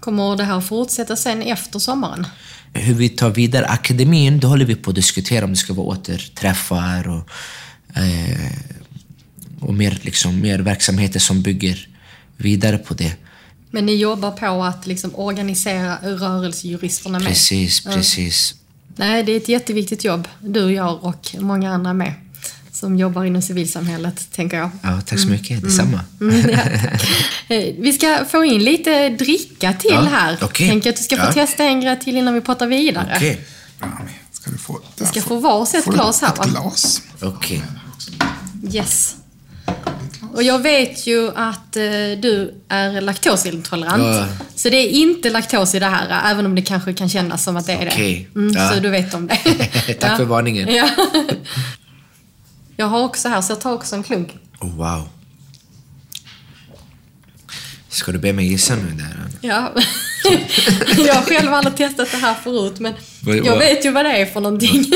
Kommer 0.00 0.36
det 0.36 0.44
här 0.44 0.60
fortsätta 0.60 1.16
sen 1.16 1.42
efter 1.42 1.78
sommaren? 1.78 2.26
Hur 2.72 2.94
vi 2.94 3.08
tar 3.08 3.30
vidare 3.30 3.66
akademin, 3.66 4.40
det 4.40 4.46
håller 4.46 4.64
vi 4.64 4.74
på 4.74 4.90
att 4.90 4.96
diskutera 4.96 5.44
om 5.44 5.50
det 5.50 5.56
ska 5.56 5.72
vara 5.72 5.86
återträffar 5.86 7.08
och, 7.08 7.30
eh, 7.96 8.52
och 9.60 9.74
mer, 9.74 9.98
liksom, 10.02 10.40
mer 10.40 10.58
verksamheter 10.58 11.20
som 11.20 11.42
bygger 11.42 11.88
vidare 12.36 12.78
på 12.78 12.94
det. 12.94 13.12
Men 13.70 13.86
ni 13.86 13.94
jobbar 13.94 14.30
på 14.30 14.64
att 14.64 14.86
liksom 14.86 15.14
organisera 15.14 15.98
rörelsejuristerna 16.02 17.18
med? 17.18 17.28
Precis, 17.28 17.84
precis. 17.84 18.54
Nej, 18.96 19.22
det 19.22 19.32
är 19.32 19.36
ett 19.36 19.48
jätteviktigt 19.48 20.04
jobb 20.04 20.28
du 20.40 20.72
gör 20.72 21.04
och 21.04 21.36
många 21.38 21.72
andra 21.72 21.92
med. 21.92 22.14
Som 22.80 22.98
jobbar 22.98 23.24
inom 23.24 23.42
civilsamhället, 23.42 24.32
tänker 24.32 24.56
jag. 24.56 24.70
Ja, 24.82 25.00
tack 25.06 25.18
så 25.18 25.28
mycket. 25.28 25.62
Detsamma. 25.62 26.00
Mm, 26.20 26.50
ja. 26.50 26.58
Eh, 27.56 27.74
Vi 27.78 27.92
ska 27.92 28.24
få 28.30 28.44
in 28.44 28.64
lite 28.64 29.08
dricka 29.08 29.72
till 29.72 29.90
Ja, 29.90 30.00
här. 30.00 30.36
okej. 30.42 30.68
Tänker 30.68 30.90
att 30.90 30.96
du 30.96 31.02
ska 31.02 31.16
få 31.16 31.22
Ja. 31.26 31.32
testa 31.32 31.64
en 31.64 31.80
grej 31.80 31.98
till 32.00 32.16
innan 32.16 32.34
vi 32.34 32.40
pratar 32.40 32.66
vidare. 32.66 33.12
Okej. 33.16 33.40
Rami, 33.80 34.10
ska 34.32 34.50
du 34.50 34.58
få... 34.58 34.80
Du 34.96 35.04
ska 35.06 35.20
få 35.22 35.36
varsitt 35.36 35.84
glas 35.84 36.20
här? 36.22 36.28
Ett 36.32 36.50
glas. 36.50 37.02
Okej. 37.22 37.62
Yes. 38.72 39.14
Och 40.34 40.42
jag 40.42 40.58
vet 40.62 41.06
ju 41.06 41.28
att 41.36 41.76
eh, 41.76 41.82
du 42.22 42.54
är 42.68 43.00
laktosintolerant. 43.00 44.02
Ja. 44.02 44.26
Så 44.54 44.68
det 44.68 44.76
är 44.76 44.88
inte 44.88 45.30
laktos 45.30 45.74
i 45.74 45.78
det 45.78 45.86
här, 45.86 46.30
även 46.32 46.46
om 46.46 46.54
det 46.54 46.62
kanske 46.62 46.92
kan 46.92 47.08
kännas 47.08 47.44
som 47.44 47.56
att 47.56 47.66
det 47.66 47.72
är 47.72 47.84
det. 47.84 47.90
Okej. 47.92 48.28
Mm, 48.36 48.54
Ja. 48.56 48.70
Så 48.74 48.80
du 48.80 48.88
vet 48.88 49.14
om 49.14 49.26
det. 49.26 49.36
Tack 50.00 50.16
för 50.16 50.24
varningen. 50.24 50.74
Ja. 50.74 50.88
Jag 52.80 52.86
har 52.86 53.04
också 53.04 53.28
här, 53.28 53.40
så 53.40 53.52
jag 53.52 53.60
tar 53.60 53.72
också 53.72 53.96
en 53.96 54.02
klunk. 54.02 54.36
Oh, 54.60 54.74
wow. 54.76 55.08
Ska 57.88 58.12
du 58.12 58.18
be 58.18 58.32
mig 58.32 58.46
gissa 58.46 58.76
nu 58.76 58.90
där? 58.92 59.28
Ja. 59.40 59.72
jag 61.06 61.14
har 61.14 61.22
själv 61.22 61.54
aldrig 61.54 61.76
testat 61.76 62.10
det 62.10 62.16
här 62.16 62.34
förut, 62.34 62.80
men 62.80 62.94
jag 63.44 63.58
vet 63.58 63.84
ju 63.84 63.90
vad 63.90 64.04
det 64.04 64.10
är 64.10 64.26
för 64.26 64.40
någonting. 64.40 64.84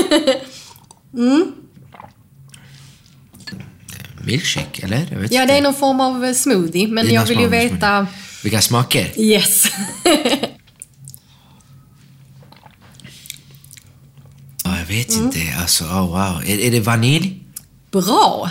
Milkshake, 4.25 4.83
eller? 4.85 5.07
Ja, 5.11 5.23
inte. 5.43 5.47
det 5.47 5.59
är 5.59 5.63
någon 5.63 5.75
form 5.75 6.01
av 6.01 6.25
eh, 6.25 6.33
smoothie, 6.35 6.89
men 6.89 7.15
jag 7.15 7.27
vill 7.27 7.41
ju 7.41 7.49
veta... 7.49 8.07
Vilka 8.43 8.61
smaker? 8.61 9.21
Yes. 9.21 9.67
Ja, 14.65 14.79
jag 14.79 14.87
vet 14.87 15.11
Mm. 15.11 15.25
inte. 15.25 15.39
Alltså, 15.61 15.85
oh, 15.85 16.07
wow. 16.07 16.43
Är, 16.47 16.59
är 16.61 16.71
det 16.71 16.81
vanilj? 16.81 17.42
Bra! 17.93 18.51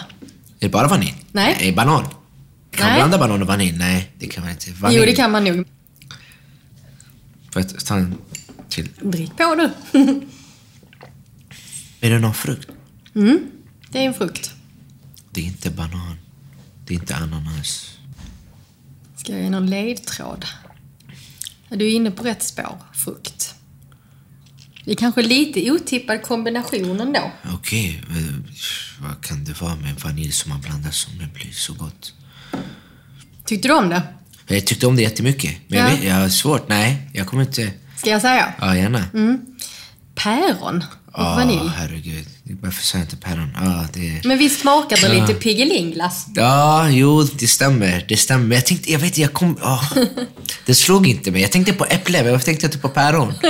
Är 0.60 0.66
det 0.66 0.70
bara 0.70 0.88
vanilj? 0.88 1.26
Nej. 1.32 1.58
Nej, 1.60 1.72
banan. 1.72 2.06
Kan 2.72 2.88
man 2.88 2.96
blanda 2.96 3.18
banan 3.18 3.42
och 3.42 3.48
vanilj? 3.48 3.78
Nej, 3.78 4.12
det 4.20 4.28
kan 4.28 4.44
man 4.44 4.52
inte. 4.52 4.72
Vanilj. 4.72 5.00
Jo, 5.00 5.06
det 5.06 5.16
kan 5.16 5.32
man 5.32 5.44
nog. 5.44 5.68
Får 7.52 7.62
jag 7.62 7.86
ta 7.86 7.96
en 7.96 8.16
till? 8.70 8.90
Drick 9.02 9.38
på 9.38 9.56
du. 9.56 9.70
Är 12.00 12.10
det 12.10 12.20
någon 12.20 12.34
frukt? 12.34 12.70
Det 13.90 14.00
är 14.00 14.04
en 14.04 14.14
frukt. 14.14 14.52
Det 15.32 15.42
är 15.42 15.46
inte 15.46 15.70
banan. 15.70 16.18
Det 16.86 16.94
är 16.94 17.00
inte 17.00 17.16
ananas. 17.16 17.98
Ska 19.16 19.32
jag 19.32 19.42
ge 19.42 19.50
någon 19.50 19.70
ledtråd? 19.70 20.46
Du 21.70 21.86
är 21.86 21.90
inne 21.90 22.12
på 22.12 22.24
rätt 22.24 22.44
spår. 22.44 22.78
Frukt. 22.94 23.56
Det 24.86 24.92
är 24.92 24.96
kanske 24.96 25.22
lite 25.22 25.72
otippad 25.72 26.22
kombination 26.22 27.00
ändå. 27.00 27.32
Okej, 27.54 28.04
men 28.08 28.48
vad 29.02 29.22
kan 29.26 29.44
det 29.44 29.62
vara 29.62 29.76
med 29.76 29.96
vanilj 30.04 30.32
som 30.32 30.50
man 30.50 30.62
blandar 30.62 30.92
som 30.92 31.18
det 31.18 31.28
blir 31.34 31.52
så 31.52 31.74
gott? 31.74 32.14
Tyckte 33.46 33.68
du 33.68 33.74
om 33.74 33.90
det? 33.90 34.02
Jag 34.48 34.66
tyckte 34.68 34.88
om 34.88 34.96
det 34.96 35.02
jättemycket. 35.02 35.56
Men 35.68 35.80
Ja. 35.80 35.86
jag, 35.90 35.96
vet, 35.98 36.04
jag 36.04 36.16
har 36.16 36.30
svårt. 36.30 36.70
Nej, 36.70 37.10
jag 37.14 37.28
kommer 37.28 37.44
inte... 37.44 37.72
Ska 37.98 38.10
jag 38.10 38.22
säga? 38.22 38.54
Ja, 38.60 38.76
gärna. 38.76 39.06
Päron 40.16 40.78
och 41.06 41.24
Ja, 41.24 41.36
vanilj. 41.36 41.72
herregud. 41.76 42.26
Varför 42.62 42.84
sa 42.84 42.98
jag 42.98 43.06
inte 43.06 43.16
päron? 43.18 43.58
Ja, 43.62 43.86
det... 43.94 44.22
Men 44.26 44.38
visst 44.38 44.62
smakar 44.62 44.98
det 44.98 45.22
lite 45.22 45.34
Piggelinglass? 45.34 46.26
Ja, 46.36 46.90
jo, 46.90 47.24
det 47.24 47.48
stämmer. 47.48 48.06
Det 48.08 48.18
stämmer. 48.18 48.46
Men 48.46 48.56
jag 48.56 48.66
tänkte, 48.66 48.92
jag 48.92 49.00
vet 49.00 49.18
jag 49.18 49.34
kom... 49.34 49.56
Oh, 49.62 49.94
det 50.66 50.76
slog 50.76 51.08
inte 51.08 51.32
mig. 51.32 51.42
Jag 51.42 51.52
tänkte 51.52 51.74
på 51.74 51.86
äpple, 51.86 52.24
men 52.24 52.32
jag 52.32 52.46
tänkte 52.46 52.66
inte 52.66 52.78
på 52.78 52.90
päron. 52.90 53.34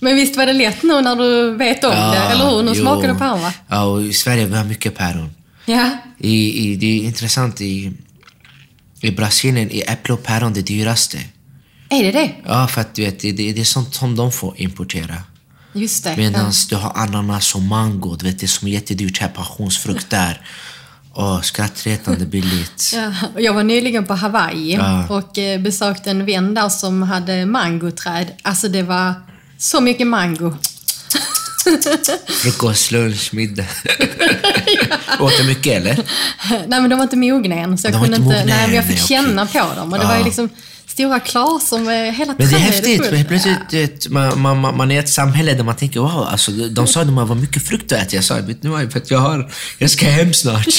Men 0.00 0.16
visst 0.16 0.36
var 0.36 0.46
det 0.46 0.52
lätt 0.52 0.82
nu 0.82 1.00
när 1.00 1.16
du 1.16 1.56
vet 1.56 1.84
om 1.84 1.90
det, 1.90 2.18
eller 2.18 2.50
hur? 2.50 2.62
Nu 2.62 2.72
jo. 2.74 2.82
smakar 2.82 3.08
det 3.08 3.14
päron 3.14 3.40
va? 3.40 3.52
Ja, 3.68 3.82
och 3.82 4.02
i 4.02 4.12
Sverige 4.12 4.46
vi 4.46 4.56
har 4.56 4.64
mycket 4.64 4.94
päron. 4.94 5.30
Ja. 5.66 5.90
I, 6.18 6.70
i, 6.70 6.76
det 6.76 6.86
är 6.86 7.04
intressant, 7.04 7.60
i, 7.60 7.92
i 9.00 9.10
Brasilien 9.10 9.70
är 9.70 9.92
äpple 9.92 10.14
och 10.14 10.22
päron 10.22 10.52
det 10.52 10.62
dyraste. 10.62 11.18
Är 11.88 12.02
det 12.02 12.12
det? 12.12 12.32
Ja, 12.46 12.68
för 12.68 12.80
att 12.80 12.94
du 12.94 13.04
vet, 13.04 13.20
det, 13.20 13.32
det, 13.32 13.60
är 13.60 13.64
sånt 13.64 13.94
som 13.94 14.16
de 14.16 14.32
får 14.32 14.54
importera. 14.56 15.16
Just 15.72 16.04
det. 16.04 16.16
Medan 16.16 16.44
ja. 16.44 16.52
du 16.68 16.76
har 16.76 16.92
ananas 16.94 17.54
och 17.54 17.62
mango, 17.62 18.16
du 18.16 18.26
vet 18.26 18.38
det 18.38 18.48
som 18.48 18.68
är 18.68 18.72
jättedyrt 18.72 19.18
här, 19.18 19.28
passionsfrukt 19.28 20.10
där. 20.10 20.40
Åh, 21.14 21.40
skrattretande 21.40 22.26
billigt. 22.26 22.92
Ja, 22.94 23.12
jag 23.38 23.54
var 23.54 23.62
nyligen 23.62 24.06
på 24.06 24.14
Hawaii 24.14 24.74
Ja. 24.74 25.06
och 25.08 25.38
eh, 25.38 25.60
besökte 25.60 26.10
en 26.10 26.26
vän 26.26 26.54
där 26.54 26.68
som 26.68 27.02
hade 27.02 27.46
mangoträd. 27.46 28.26
Alltså 28.42 28.68
det 28.68 28.82
var 28.82 29.14
så 29.60 29.80
mycket 29.80 30.06
mango. 30.06 30.54
Frukost, 32.42 32.90
lunch, 32.90 33.34
middag. 33.34 33.64
Åt 35.20 35.36
du 35.36 35.44
mycket 35.44 35.76
eller? 35.76 35.94
Nej 36.50 36.80
men 36.80 36.90
de 36.90 36.96
var 36.96 37.02
inte 37.02 37.16
mogna 37.16 37.54
än 37.54 37.78
så 37.78 37.86
jag 37.88 37.92
kunde 38.02 38.16
inte 38.16 38.20
inte, 38.22 38.44
nej, 38.44 38.66
men 38.66 38.76
jag 38.76 38.84
fick 38.84 38.96
nej, 38.96 39.06
känna 39.06 39.42
okej. 39.42 39.60
på 39.62 39.74
dem 39.74 39.92
och 39.92 39.98
det 39.98 40.04
Ja. 40.04 40.08
var 40.08 40.18
ju 40.18 40.24
liksom 40.24 40.48
stora 40.90 41.20
klasar 41.20 41.78
med 41.78 42.14
hela 42.14 42.34
Men 42.38 42.48
det 42.50 42.56
är 42.56 42.58
häftigt. 42.58 43.12
Men 43.12 43.24
plötsligt, 43.24 43.72
vet, 43.72 44.08
man, 44.08 44.40
man, 44.40 44.76
man 44.76 44.90
är 44.90 44.94
i 44.94 44.98
ett 44.98 45.08
samhälle 45.08 45.54
där 45.54 45.64
man 45.64 45.76
tänker 45.76 46.00
wow, 46.00 46.26
alltså, 46.30 46.50
de 46.50 46.86
sa 46.86 47.00
att 47.00 47.12
man 47.12 47.28
var 47.28 47.36
mycket 47.36 47.62
frukt 47.62 47.92
att 47.92 47.98
äta. 47.98 48.16
Jag 48.16 48.24
sa, 48.24 48.36
ni 48.38 48.68
vad, 48.68 48.92
för 48.92 48.98
att 48.98 49.10
jag, 49.10 49.18
har, 49.18 49.52
jag 49.78 49.90
ska 49.90 50.06
hem 50.06 50.32
snart. 50.32 50.66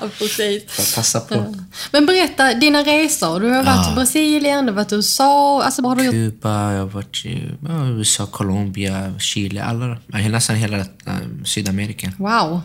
Ja, 0.00 0.08
precis. 0.18 0.62
Får 0.68 0.96
passa 0.96 1.20
på. 1.20 1.54
Men 1.92 2.06
berätta, 2.06 2.54
dina 2.54 2.78
resor. 2.78 3.40
Du 3.40 3.50
har 3.50 3.64
varit 3.64 3.92
i 3.92 3.94
Brasilien, 3.94 4.66
du 4.66 4.72
har 4.72 4.76
varit 4.76 4.92
i 4.92 4.94
USA. 4.94 5.62
Alltså, 5.62 5.82
har 5.82 5.96
du 5.96 6.04
gjort? 6.04 6.14
Kuba, 6.14 6.72
jag 6.72 6.78
har 6.78 6.86
varit 6.86 7.24
i 7.24 7.50
ja, 7.68 7.86
USA, 7.86 8.26
Colombia, 8.26 9.14
Chile, 9.18 9.64
alla, 9.64 9.96
ja, 10.06 10.18
nästan 10.18 10.56
hela 10.56 10.78
äh, 10.78 10.84
Sydamerika. 11.44 12.12
Wow. 12.18 12.60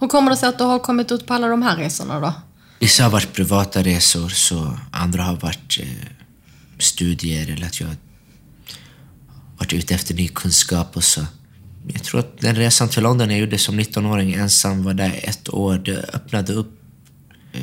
Hur 0.00 0.08
kommer 0.08 0.30
det 0.30 0.36
sig 0.36 0.48
att 0.48 0.58
du 0.58 0.64
har 0.64 0.78
kommit 0.78 1.12
ut 1.12 1.26
på 1.26 1.34
alla 1.34 1.48
de 1.48 1.62
här 1.62 1.76
resorna 1.76 2.20
då? 2.20 2.32
Vissa 2.80 3.02
har 3.02 3.10
varit 3.10 3.32
privata 3.32 3.82
resor, 3.82 4.28
så 4.28 4.78
andra 4.90 5.22
har 5.22 5.36
varit 5.36 5.78
eh, 5.80 5.86
studier 6.78 7.52
eller 7.52 7.66
att 7.66 7.80
jag 7.80 7.86
har 7.86 7.96
varit 9.58 9.72
ute 9.72 9.94
efter 9.94 10.14
ny 10.14 10.28
kunskap 10.28 10.96
och 10.96 11.04
så. 11.04 11.26
Jag 11.92 12.02
tror 12.02 12.20
att 12.20 12.40
den 12.40 12.56
resan 12.56 12.88
till 12.88 13.02
London 13.02 13.30
jag 13.30 13.38
gjorde 13.40 13.58
som 13.58 13.80
19-åring 13.80 14.32
ensam, 14.32 14.82
var 14.82 14.94
där 14.94 15.20
ett 15.22 15.48
år, 15.54 15.78
det 15.78 16.10
öppnade 16.12 16.52
upp 16.52 16.82
eh, 17.52 17.60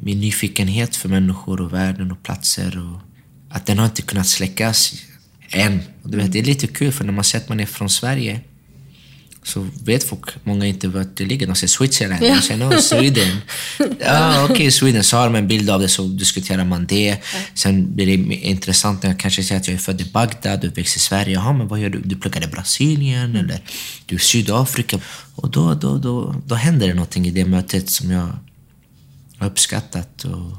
min 0.00 0.20
nyfikenhet 0.20 0.96
för 0.96 1.08
människor 1.08 1.60
och 1.60 1.72
världen 1.72 2.12
och 2.12 2.22
platser. 2.22 2.78
Och 2.78 3.00
att 3.56 3.66
den 3.66 3.78
har 3.78 3.86
inte 3.86 4.02
kunnat 4.02 4.26
släckas 4.26 4.94
än. 5.50 5.82
Och 6.02 6.10
du 6.10 6.16
vet, 6.16 6.32
det 6.32 6.38
är 6.38 6.44
lite 6.44 6.66
kul 6.66 6.92
för 6.92 7.04
när 7.04 7.12
man 7.12 7.24
säger 7.24 7.42
att 7.44 7.48
man 7.48 7.60
är 7.60 7.66
från 7.66 7.90
Sverige 7.90 8.40
så 9.44 9.68
vet 9.84 10.04
folk, 10.04 10.24
många 10.44 10.66
inte 10.66 10.88
vart 10.88 11.16
det 11.16 11.24
ligger. 11.24 11.46
De 11.46 11.54
säger 11.56 11.68
Switzerland, 11.68 12.22
Ja. 12.24 12.34
de 12.34 12.42
säger 12.42 12.64
no, 12.70 12.80
Sweden. 12.80 13.36
Ja, 14.00 14.44
okej, 14.50 14.70
Sweden. 14.70 15.04
Så 15.04 15.16
har 15.16 15.24
de 15.24 15.34
en 15.34 15.48
bild 15.48 15.70
av 15.70 15.80
det, 15.80 15.88
så 15.88 16.02
diskuterar 16.06 16.64
man 16.64 16.86
det. 16.86 17.18
Sen 17.54 17.94
blir 17.94 18.06
det 18.06 18.34
intressant 18.34 19.02
när 19.02 19.10
jag 19.10 19.20
kanske 19.20 19.42
säger 19.42 19.60
att 19.60 19.66
jag 19.68 19.74
är 19.74 19.78
född 19.78 20.00
i 20.00 20.04
Bagdad 20.04 20.58
och 20.64 20.68
uppväxt 20.70 20.96
i 20.96 21.00
Sverige. 21.00 21.32
Jaha, 21.34 21.52
men 21.52 21.68
vad 21.68 21.80
gör 21.80 21.90
du? 21.90 22.00
Du 22.04 22.16
pluggade 22.16 22.46
i 22.46 22.48
Brasilien 22.48 23.36
eller 23.36 23.60
du 24.06 24.14
är 24.14 24.20
i 24.20 24.22
Sydafrika. 24.22 25.00
Och 25.34 25.50
då, 25.50 25.74
då, 25.74 25.98
då, 25.98 26.34
då 26.46 26.54
händer 26.54 26.88
det 26.88 26.94
någonting 26.94 27.26
i 27.26 27.30
det 27.30 27.44
mötet 27.44 27.90
som 27.90 28.10
jag 28.10 28.38
har 29.38 29.46
uppskattat. 29.46 30.24
Och 30.24 30.56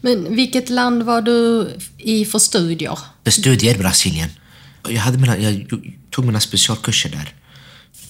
Men 0.00 0.36
vilket 0.36 0.70
land 0.70 1.02
var 1.02 1.22
du 1.22 1.68
i 1.98 2.24
för 2.24 2.38
studier? 2.38 2.98
för 3.24 3.30
studier 3.30 3.78
Brasilien. 3.78 4.28
Jag, 4.88 5.00
hade 5.00 5.18
mina, 5.18 5.38
jag 5.38 5.66
tog 6.10 6.24
mina 6.24 6.40
specialkurser 6.40 7.10
där. 7.10 7.34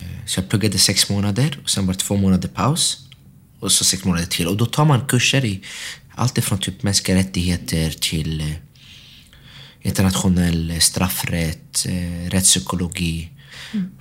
Eh, 0.00 0.06
Så 0.26 0.40
jag 0.40 0.48
pluggade 0.48 0.78
sex 0.78 1.10
månader 1.10 1.58
och 1.62 1.70
sen 1.70 1.86
var 1.86 1.92
det 1.94 1.98
två 2.00 2.16
månader 2.16 2.48
paus. 2.48 2.98
Och 3.60 3.72
så 3.72 3.84
sex 3.84 4.04
månader 4.04 4.26
till. 4.26 4.46
Och 4.48 4.56
då 4.56 4.66
tar 4.66 4.84
man 4.84 5.06
kurser 5.06 5.44
i 5.44 5.62
allt 6.14 6.38
ifrån 6.38 6.58
typ 6.58 6.82
mänskliga 6.82 7.16
rättigheter 7.18 7.90
till 7.90 8.40
eh, 8.40 8.46
internationell 9.82 10.80
straffrätt, 10.80 11.86
eh, 11.88 12.30
rättspsykologi. 12.30 13.30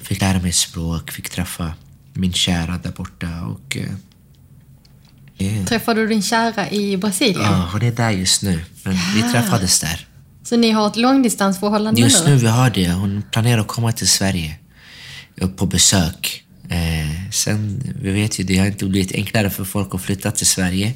Fick 0.01 0.21
lära 0.21 0.39
mig 0.39 0.51
språk, 0.51 1.11
fick 1.11 1.29
träffa 1.29 1.73
min 2.13 2.33
kära 2.33 2.77
där 2.83 2.91
borta. 2.91 3.41
Och, 3.45 3.77
eh, 3.77 5.65
Träffade 5.65 6.01
du 6.01 6.07
din 6.07 6.21
kära 6.21 6.69
i 6.71 6.97
Brasilien? 6.97 7.41
ja, 7.41 7.69
hon 7.71 7.81
är 7.81 7.91
där 7.91 8.11
just 8.11 8.41
nu. 8.41 8.61
Men 8.83 8.97
vi 9.15 9.21
träffades 9.31 9.79
där. 9.79 10.07
Så 10.43 10.57
ni 10.57 10.71
har 10.71 10.87
ett 10.87 10.95
långdistansförhållande 10.95 12.01
Just 12.01 12.25
nu? 12.25 12.31
nu 12.31 12.37
vi 12.37 12.47
har 12.47 12.69
det. 12.69 12.91
Hon 12.91 13.23
planerar 13.31 13.61
att 13.61 13.67
komma 13.67 13.91
till 13.91 14.07
Sverige 14.09 14.55
på 15.55 15.65
besök. 15.65 16.43
Eh, 16.69 17.31
sen, 17.31 17.81
vi 18.01 18.11
vet 18.11 18.39
ju, 18.39 18.43
det 18.43 18.57
har 18.57 18.65
inte 18.65 18.85
blivit 18.85 19.11
enklare 19.11 19.49
för 19.49 19.63
folk 19.63 19.95
att 19.95 20.01
flytta 20.01 20.31
till 20.31 20.47
Sverige. 20.47 20.93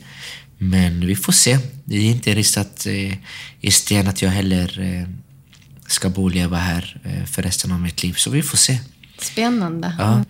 Men 0.58 1.08
vi 1.08 1.16
får 1.16 1.34
se. 1.34 1.60
Det 1.86 1.96
är 1.96 2.02
inte 2.02 2.36
ristat 2.36 2.86
eh, 2.86 3.14
i 3.62 3.72
sten 3.72 4.08
att 4.08 4.22
jag 4.22 4.30
heller 4.30 4.80
eh, 4.80 5.10
ska 5.88 6.10
bo 6.10 6.24
och 6.24 6.32
leva 6.32 6.58
här 6.58 7.02
eh, 7.04 7.26
för 7.26 7.42
resten 7.42 7.72
av 7.72 7.80
mitt 7.80 8.04
liv. 8.04 8.14
Så 8.14 8.30
vi 8.30 8.44
får 8.44 8.58
se. 8.58 8.78
Spännande. 9.20 9.96
Ja. 10.00 10.24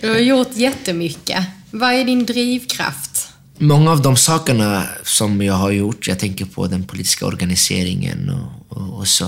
Du 0.00 0.08
har 0.08 0.18
gjort 0.18 0.56
jättemycket. 0.56 1.46
Vad 1.70 1.92
är 1.92 2.04
din 2.04 2.26
drivkraft? 2.26 3.28
Många 3.58 3.90
av 3.90 4.02
de 4.02 4.16
sakerna 4.16 4.84
som 5.02 5.42
jag 5.42 5.54
har 5.54 5.70
gjort, 5.70 6.08
jag 6.08 6.18
tänker 6.18 6.44
på 6.44 6.66
den 6.66 6.84
politiska 6.84 7.26
organiseringen 7.26 8.30
och, 8.30 8.76
och, 8.76 8.98
och 8.98 9.08
så, 9.08 9.24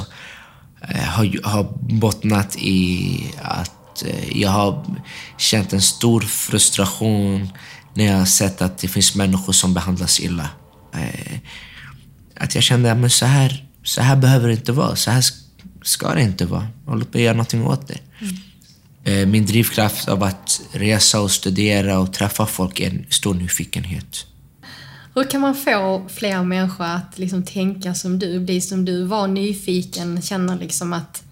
eh, 0.89 0.97
har, 0.97 1.43
har 1.45 1.69
bottnat 1.81 2.57
i 2.57 3.25
att 3.43 3.84
eh, 4.03 4.39
jag 4.41 4.51
har 4.51 4.85
känt 5.39 5.73
en 5.73 5.83
stor 5.83 6.21
frustration 6.21 7.49
när 7.95 8.05
jag 8.05 8.19
har 8.19 8.25
sett 8.27 8.63
att 8.63 8.79
det 8.79 8.89
finns 8.89 9.15
människor 9.15 9.53
som 9.53 9.75
behandlas 9.75 10.21
illa. 10.21 10.49
Eh, 10.95 11.39
Att 12.37 12.55
jag 12.55 12.65
kände 12.65 12.93
att 12.93 13.13
så 13.13 13.27
här, 13.27 13.65
så 13.85 14.01
här 14.03 14.17
behöver 14.17 14.49
det 14.49 14.55
inte 14.55 14.73
vara, 14.73 14.97
så 14.97 15.11
här 15.11 15.21
sk- 15.21 15.43
ska 15.83 16.15
det 16.15 16.23
inte 16.23 16.47
vara. 16.47 16.67
Och 16.87 16.97
låt 16.99 17.15
mig 17.15 17.23
göra 17.23 17.35
någonting 17.37 17.65
åt 17.67 17.89
det. 17.89 17.99
Eh, 19.05 19.27
Min 19.27 19.47
drivkraft 19.47 20.09
av 20.09 20.23
att 20.23 20.61
resa 20.73 21.21
och 21.21 21.31
studera 21.31 21.99
och 21.99 22.13
träffa 22.13 22.47
folk 22.47 22.81
är 22.81 22.91
en 22.91 23.07
stor 23.11 23.35
nyfikenhet. 23.35 24.27
Hur 25.15 25.31
kan 25.31 25.41
man 25.41 25.55
få 25.55 26.07
fler 26.15 26.43
människor 26.43 26.85
att 26.85 27.19
liksom 27.19 27.43
tänka 27.43 27.95
som 27.95 28.19
du, 28.19 28.41
bli 28.41 28.61
som 28.61 28.85
du, 28.85 29.05
vara 29.05 29.27
nyfiken, 29.27 30.23
känna 30.23 30.55
liksom 30.55 30.93
att 30.93 31.23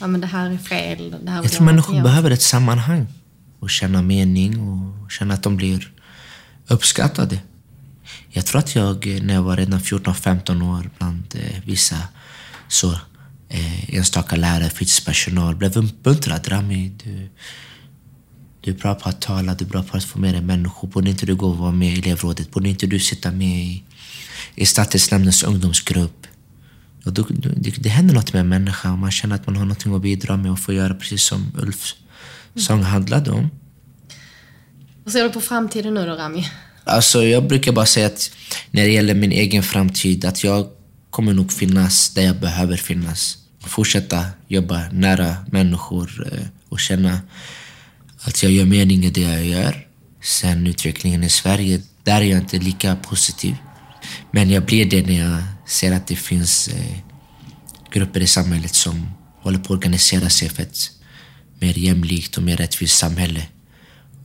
ja, 0.00 0.06
men 0.06 0.20
det 0.20 0.26
här 0.26 0.50
är 0.50 0.58
fel, 0.58 1.16
det 1.24 1.30
här 1.30 1.42
Jag 1.42 1.52
tror 1.52 1.64
människor 1.66 1.96
åt. 1.96 2.02
behöver 2.02 2.30
ett 2.30 2.42
sammanhang 2.42 3.06
och 3.60 3.70
känna 3.70 4.02
mening 4.02 4.60
och 4.60 5.10
känna 5.10 5.34
att 5.34 5.42
de 5.42 5.56
blir 5.56 5.92
uppskattade. 6.68 7.38
Jag 8.30 8.46
tror 8.46 8.58
att 8.58 8.74
jag, 8.74 9.20
när 9.22 9.34
jag 9.34 9.42
var 9.42 9.56
redan 9.56 9.80
14-15 9.80 10.78
år, 10.78 10.90
bland 10.98 11.34
eh, 11.34 11.60
vissa 11.64 11.96
så 12.68 12.92
eh, 13.48 13.94
enstaka 13.94 14.36
lärare, 14.36 14.70
fritidspersonal, 14.70 15.56
blev 15.56 15.78
uppmuntrad. 15.78 16.48
Rami, 16.48 16.92
du, 17.04 17.28
du 18.60 18.70
är 18.70 18.74
bra 18.74 18.94
på 18.94 19.08
att 19.08 19.20
tala, 19.20 19.54
du 19.54 19.64
är 19.64 19.68
bra 19.68 19.82
på 19.82 19.96
att 19.96 20.04
få 20.04 20.18
med 20.18 20.34
dig 20.34 20.42
människor. 20.42 20.88
Borde 20.88 21.10
inte 21.10 21.26
du 21.26 21.34
gå 21.34 21.46
och 21.46 21.58
vara 21.58 21.72
med 21.72 21.88
i 21.88 21.98
elevrådet? 21.98 22.50
Borde 22.50 22.68
inte 22.68 22.86
du 22.86 22.98
sitta 23.00 23.30
med 23.30 23.64
i, 23.64 23.82
i 24.54 24.66
stadsdelsnämndens 24.66 25.42
ungdomsgrupp? 25.42 26.19
Och 27.04 27.12
då, 27.12 27.26
det, 27.56 27.70
det 27.70 27.88
händer 27.88 28.14
något 28.14 28.32
med 28.32 28.40
en 28.40 28.48
människa 28.48 28.92
och 28.92 28.98
man 28.98 29.10
känner 29.10 29.34
att 29.34 29.46
man 29.46 29.56
har 29.56 29.64
något 29.64 29.86
att 29.86 30.02
bidra 30.02 30.36
med 30.36 30.52
och 30.52 30.60
få 30.60 30.72
göra 30.72 30.94
precis 30.94 31.22
som 31.22 31.52
Ulfs 31.58 31.94
sång 32.56 32.82
handlade 32.82 33.30
om. 33.30 33.50
Hur 35.04 35.12
ser 35.12 35.22
du 35.22 35.30
på 35.30 35.40
framtiden 35.40 35.94
nu 35.94 36.06
då, 36.06 36.12
Rami? 36.12 36.48
Alltså, 36.84 37.24
jag 37.24 37.48
brukar 37.48 37.72
bara 37.72 37.86
säga 37.86 38.06
att 38.06 38.30
när 38.70 38.82
det 38.82 38.90
gäller 38.90 39.14
min 39.14 39.32
egen 39.32 39.62
framtid, 39.62 40.24
att 40.24 40.44
jag 40.44 40.68
kommer 41.10 41.32
nog 41.32 41.52
finnas 41.52 42.10
där 42.14 42.22
jag 42.22 42.36
behöver 42.36 42.76
finnas. 42.76 43.38
Fortsätta 43.60 44.24
jobba 44.48 44.82
nära 44.92 45.36
människor 45.50 46.30
eh, 46.32 46.46
och 46.68 46.80
känna 46.80 47.20
att 48.20 48.42
jag 48.42 48.52
gör 48.52 48.64
mening 48.64 49.04
i 49.04 49.10
det 49.10 49.20
jag 49.20 49.44
gör. 49.44 49.86
Sen 50.22 50.66
utvecklingen 50.66 51.24
i 51.24 51.28
Sverige, 51.28 51.80
där 52.04 52.20
är 52.20 52.24
jag 52.24 52.38
inte 52.38 52.58
lika 52.58 52.96
positiv. 52.96 53.56
Men 54.30 54.50
jag 54.50 54.64
blir 54.64 54.84
det 54.84 55.06
när 55.06 55.18
jag 55.18 55.42
ser 55.70 55.92
att 55.92 56.06
det 56.06 56.16
finns 56.16 56.68
eh, 56.68 56.96
grupper 57.90 58.20
i 58.20 58.26
samhället 58.26 58.74
som 58.74 59.10
håller 59.40 59.58
på 59.58 59.64
att 59.64 59.70
organisera 59.70 60.30
sig 60.30 60.48
för 60.48 60.62
ett 60.62 60.90
mer 61.58 61.78
jämlikt 61.78 62.36
och 62.36 62.42
mer 62.42 62.56
rättvist 62.56 62.98
samhälle. 62.98 63.46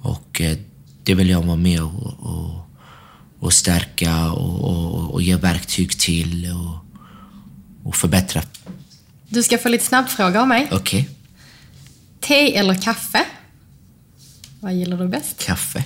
Och 0.01 0.41
eh, 0.41 0.57
det 1.03 1.15
vill 1.15 1.29
jag 1.29 1.41
vara 1.41 1.55
med 1.55 1.81
och, 1.81 2.13
och, 2.19 2.69
och 3.39 3.53
stärka 3.53 4.31
och, 4.31 5.13
och, 5.13 5.21
ge 5.21 5.35
verktyg 5.35 5.99
till 5.99 6.53
och, 7.83 7.95
förbättra. 7.95 8.41
Du 9.29 9.43
ska 9.43 9.57
få 9.57 9.69
lite 9.69 9.85
snabbfråga 9.85 10.41
av 10.41 10.47
mig. 10.47 10.67
Okej, 10.71 11.09
Te 12.19 12.55
eller 12.55 12.81
kaffe? 12.81 13.25
Vad 14.59 14.73
gillar 14.73 14.97
du 14.97 15.07
bäst? 15.07 15.45
kaffe, 15.45 15.83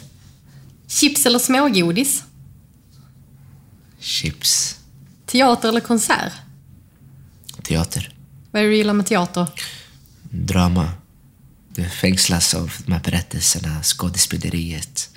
Chips 0.88 1.26
eller 1.26 1.39
smågodis? 1.39 2.24
chips, 3.99 4.78
Teater 5.32 5.69
eller 5.69 5.80
konsert? 5.82 6.34
teater, 7.63 8.13
Vad 8.51 8.59
är 8.61 8.63
det 8.65 8.71
du 8.71 8.77
gillar 8.77 8.93
med 8.93 9.05
teater? 9.05 9.47
drama. 10.32 10.91
Du 11.75 11.89
fängslas 11.89 12.53
av 12.53 12.71
de 12.86 12.91
här 12.91 12.99
berättelserna, 13.03 13.84
skådespeleriet. 13.84 15.09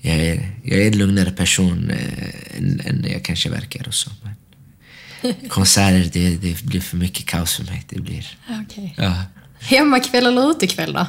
Jag 0.00 0.14
är, 0.16 0.50
jag 0.64 0.78
är 0.78 0.86
en 0.86 0.98
lugnare 0.98 1.30
person 1.30 1.90
eh, 1.90 2.58
än, 2.58 2.80
än 2.84 3.06
jag 3.10 3.24
kanske 3.24 3.50
verkar 3.50 3.88
och 3.88 3.94
så. 3.94 4.10
Men 4.22 5.48
konserter, 5.48 6.10
det, 6.12 6.36
det 6.36 6.62
blir 6.62 6.80
för 6.80 6.96
mycket 6.96 7.26
kaos 7.26 7.54
för 7.54 7.64
mig. 7.64 7.84
Det 7.88 8.00
blir... 8.00 8.38
Okej. 8.66 8.94
Ja. 8.96 9.22
Hemmakväll 9.60 10.26
eller 10.26 10.50
utekväll 10.50 10.92
då? 10.92 11.06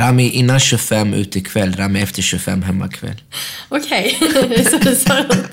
Rami 0.00 0.30
innan 0.30 0.60
25 0.60 1.14
utekväll, 1.14 1.76
Rami 1.76 2.00
efter 2.02 2.22
25 2.22 2.62
hemmakväll. 2.62 3.22
Okej, 3.68 4.18
så 4.70 4.78
det 4.78 4.96
ser 4.96 5.20
ut. 5.20 5.46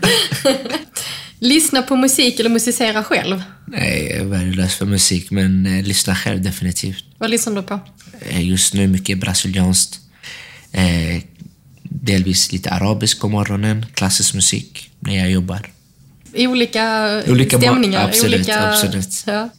Lyssna 1.39 1.81
på 1.81 1.95
musik 1.95 2.39
eller 2.39 2.49
musicera 2.49 3.03
själv? 3.03 3.43
Nej, 3.67 4.07
jag 4.11 4.19
är 4.19 4.25
värdelös 4.25 4.75
för 4.75 4.85
musik, 4.85 5.31
men 5.31 5.65
eh, 5.65 5.83
lyssna 5.83 6.15
själv 6.15 6.41
definitivt. 6.41 7.03
Vad 7.17 7.29
lyssnar 7.29 7.55
du 7.55 7.61
på? 7.63 7.79
Eh, 8.29 8.47
just 8.49 8.73
nu 8.73 8.87
mycket 8.87 9.17
brasilianskt. 9.17 9.99
Eh, 10.71 11.23
delvis 11.83 12.51
lite 12.51 12.69
arabisk 12.69 13.19
på 13.19 13.29
morgonen, 13.29 13.85
klassisk 13.93 14.33
musik 14.33 14.89
när 14.99 15.17
jag 15.17 15.31
jobbar. 15.31 15.69
Olika, 16.35 17.21
Olika 17.27 17.57
ma- 17.57 17.61
stämningar? 17.61 18.07
absolut, 18.07 18.35
olika, 18.35 18.69
absolut. 18.69 19.23
Ja. 19.25 19.49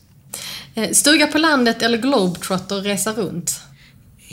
Eh, 0.75 0.91
Stuga 0.93 1.27
på 1.27 1.39
landet 1.39 1.83
eller 1.83 1.99
globetrotter 1.99 2.77
resa 2.77 3.13
runt? 3.13 3.61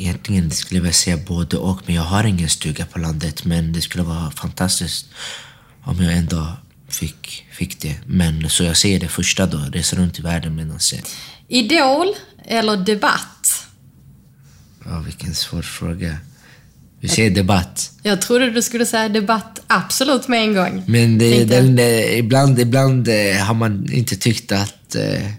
Egentligen 0.02 0.52
skulle 0.52 0.78
jag 0.78 0.84
vilja 0.84 0.94
säga 0.94 1.18
både 1.18 1.58
och, 1.58 1.82
men 1.86 1.96
jag 1.96 2.02
har 2.02 2.24
ingen 2.24 2.50
stuga 2.50 2.86
på 2.86 3.00
landet. 3.00 3.46
Men 3.46 3.74
det 3.74 3.82
skulle 3.82 4.04
vara 4.04 4.32
fantastiskt 4.32 5.06
om 5.84 6.04
jag 6.04 6.14
en 6.14 6.26
dag 6.26 6.52
fick, 6.90 7.46
fick 7.52 7.82
det. 7.82 7.96
Men 8.06 8.50
så 8.50 8.64
jag 8.64 8.78
säger 8.78 9.00
det 9.00 9.08
första 9.08 9.46
då, 9.46 9.58
resa 9.58 9.96
runt 9.96 10.20
i 10.20 10.22
världen 10.22 10.56
medan 10.56 10.80
jag... 10.92 11.02
Idol 11.48 12.08
eller 12.46 12.78
debatt? 12.78 13.68
Ja, 14.86 15.00
vilken 15.00 15.36
svår 15.36 15.62
fråga. 15.62 16.18
Vi 17.00 17.08
säger 17.08 17.32
debatt. 17.32 17.92
Jag 18.04 18.22
trodde 18.22 18.52
du 18.52 18.62
skulle 18.62 18.86
säga 18.86 19.10
debatt 19.10 19.62
absolut 19.68 20.28
med 20.28 20.42
en 20.42 20.54
gång. 20.54 20.84
Men 20.88 21.18
det, 21.18 21.46
den, 21.46 21.80
ibland, 21.80 22.60
ibland 22.60 23.08
eh, 23.08 23.36
har 23.36 23.54
man 23.54 23.92
inte 23.92 24.16
tyckt 24.16 24.52
att 24.52 24.96
eh, 24.96 25.32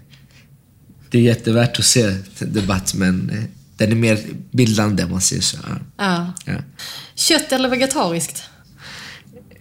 det 1.09 1.17
är 1.17 1.21
jättevärt 1.21 1.79
att 1.79 1.85
se 1.85 2.15
debatt, 2.39 2.93
men 2.93 3.29
eh, 3.29 3.43
den 3.77 3.91
är 3.91 3.95
mer 3.95 4.19
bildande 4.51 5.03
om 5.03 5.11
man 5.11 5.21
säger 5.21 5.41
så. 5.41 5.57
Ja. 5.97 6.33
Ja. 6.45 6.53
Kött 7.15 7.51
eller 7.51 7.69
vegetariskt? 7.69 8.43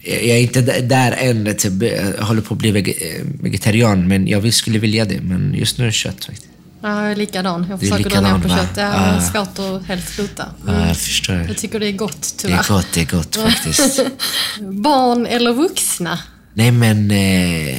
Jag 0.05 0.15
är 0.25 0.41
inte 0.41 0.61
där 0.81 1.13
än, 1.13 1.55
typ, 1.57 1.83
jag 2.19 2.25
håller 2.25 2.43
på 2.43 2.55
att 2.55 2.59
bli 2.59 2.69
eh, 2.79 3.25
vegetarian, 3.43 4.09
men 4.09 4.27
jag 4.27 4.55
skulle 4.55 4.79
vilja 4.79 5.05
det. 5.05 5.21
Men 5.21 5.55
just 5.55 5.79
nu 5.79 5.85
är 5.85 5.87
det 5.87 5.93
kött 5.93 6.25
faktiskt. 6.25 6.47
Ja, 6.83 7.03
jag 7.03 7.13
är 7.13 7.17
likadan. 7.17 7.67
Jag 7.71 7.81
försöker 7.81 8.11
dra 8.11 8.21
ner 8.21 8.39
på 8.43 8.49
va? 8.49 8.57
kött. 8.57 8.75
Det 8.75 8.81
är 8.81 9.17
Ah. 9.17 9.21
svårt 9.21 9.59
att 9.59 9.87
helt 9.87 10.09
sluta. 10.09 10.47
Ja, 10.67 10.87
jag 10.89 10.97
förstår. 10.97 11.35
Jag 11.49 11.57
tycker 11.57 11.81
det 11.81 11.87
är 11.89 11.93
gott, 11.93 12.21
Det 12.23 12.43
tyvärr. 12.43 12.59
är 12.59 12.69
gott, 12.69 12.87
det 12.95 13.01
är 13.01 13.05
gott 13.17 13.37
faktiskt. 13.37 14.01
Barn 14.61 15.27
eller 15.27 15.53
vuxna? 15.53 16.19
Nej 16.55 16.71
men, 16.73 17.11
eh, 17.11 17.79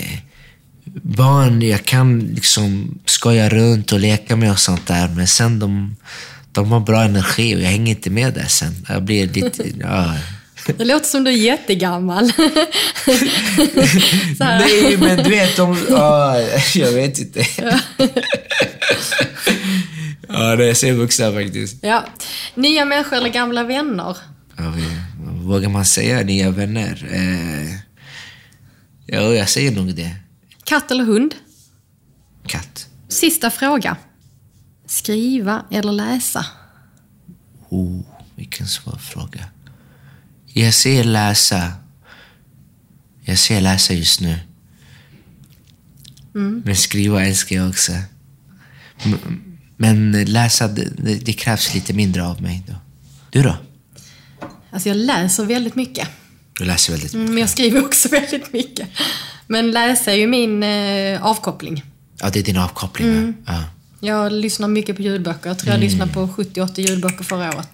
barn, 1.02 1.62
jag 1.62 1.86
kan 1.86 2.20
liksom 2.20 3.00
skoja 3.06 3.50
runt 3.50 3.92
och 3.92 4.00
leka 4.00 4.36
med 4.36 4.52
och 4.52 4.60
sånt 4.60 4.88
där, 4.88 5.08
men 5.08 5.28
sen 5.28 5.60
de, 5.60 5.96
de 6.52 6.72
har 6.72 6.80
bra 6.80 7.04
energi 7.04 7.56
och 7.56 7.60
jag 7.60 7.70
hänger 7.70 7.96
inte 7.96 8.10
med 8.10 8.34
där 8.34 8.48
sen. 8.48 8.86
Jag 8.90 9.04
blir 9.04 9.28
lite, 9.28 9.64
ja. 9.80 10.14
Det 10.78 10.86
låter 10.86 11.06
som 11.06 11.24
du 11.24 11.32
är 11.32 11.36
jättegammal. 11.36 12.24
Nej 14.40 14.98
men 14.98 15.24
du 15.24 15.30
vet, 15.30 15.58
de, 15.58 15.78
ja, 15.90 16.40
jag 16.76 16.92
vet 16.92 17.20
inte. 17.20 17.40
ja, 20.28 20.56
det 20.56 20.70
är 20.70 20.74
så 20.74 20.94
vuxna 20.94 21.32
faktiskt. 21.32 21.76
Ja. 21.82 22.06
Nya 22.56 22.86
människor 22.86 23.18
eller 23.18 23.30
gamla 23.30 23.64
vänner? 23.64 24.18
Ja, 24.58 24.74
vågar 25.42 25.70
man 25.70 25.86
säga 25.86 26.22
nya 26.22 26.50
vänner? 26.50 27.08
Eh, 27.12 27.76
ja, 29.06 29.34
jag 29.34 29.50
säger 29.50 29.72
nog 29.72 29.96
det. 29.96 30.16
Katt 30.64 30.92
eller 30.92 31.04
hund? 31.04 31.36
Katt. 32.48 32.88
Sista 33.08 33.52
fråga. 33.52 33.98
Skriva 34.86 35.66
eller 35.72 35.92
läsa? 35.92 36.46
Oh, 37.70 38.02
vilken 38.36 38.68
svår 38.68 38.98
fråga. 38.98 39.46
Jag 40.48 40.74
ser 40.74 41.04
läsa. 41.04 41.72
Jag 43.22 43.40
ser 43.40 43.62
läsa 43.62 43.94
just 43.94 44.22
nu. 44.22 44.40
Men 46.34 46.76
skriva 46.76 47.26
älskar 47.26 47.56
jag 47.56 47.70
också. 47.70 47.92
Men 49.78 50.12
läsa, 50.12 50.68
det, 50.68 51.16
det, 51.26 51.34
krävs 51.34 51.74
lite 51.74 51.94
mindre 51.94 52.24
av 52.24 52.42
mig 52.42 52.64
då. 52.68 52.74
Du 53.30 53.44
då? 53.44 53.58
Alltså 54.72 54.90
jag 54.90 54.98
läser 54.98 55.46
väldigt 55.46 55.76
mycket. 55.76 56.08
Du 56.60 56.66
läser 56.66 56.94
väldigt 56.94 57.14
Mm, 57.14 57.26
Men 57.26 57.38
jag 57.38 57.50
skriver 57.50 57.86
också 57.86 58.10
väldigt 58.12 58.54
mycket. 58.54 58.90
Men 59.48 59.72
läsa 59.72 60.12
är 60.12 60.16
ju 60.16 60.28
min 60.28 60.64
eh, 60.64 61.26
avkoppling. 61.26 61.84
Ja, 62.20 62.30
det 62.30 62.40
är 62.40 62.44
din 62.44 62.58
avkoppling. 62.58 63.26
va? 63.26 63.34
Ja. 63.48 63.64
Jag 64.08 64.32
lyssnar 64.32 64.68
mycket 64.68 64.96
på 64.96 65.02
ljudböcker. 65.02 65.50
Jag 65.50 65.60
tror 65.60 65.72
jag 65.72 65.80
lyssnade 65.80 66.14
på 66.14 66.28
70-80 66.28 66.90
ljudböcker 66.90 67.24
förra 67.24 67.50
året. 67.56 67.68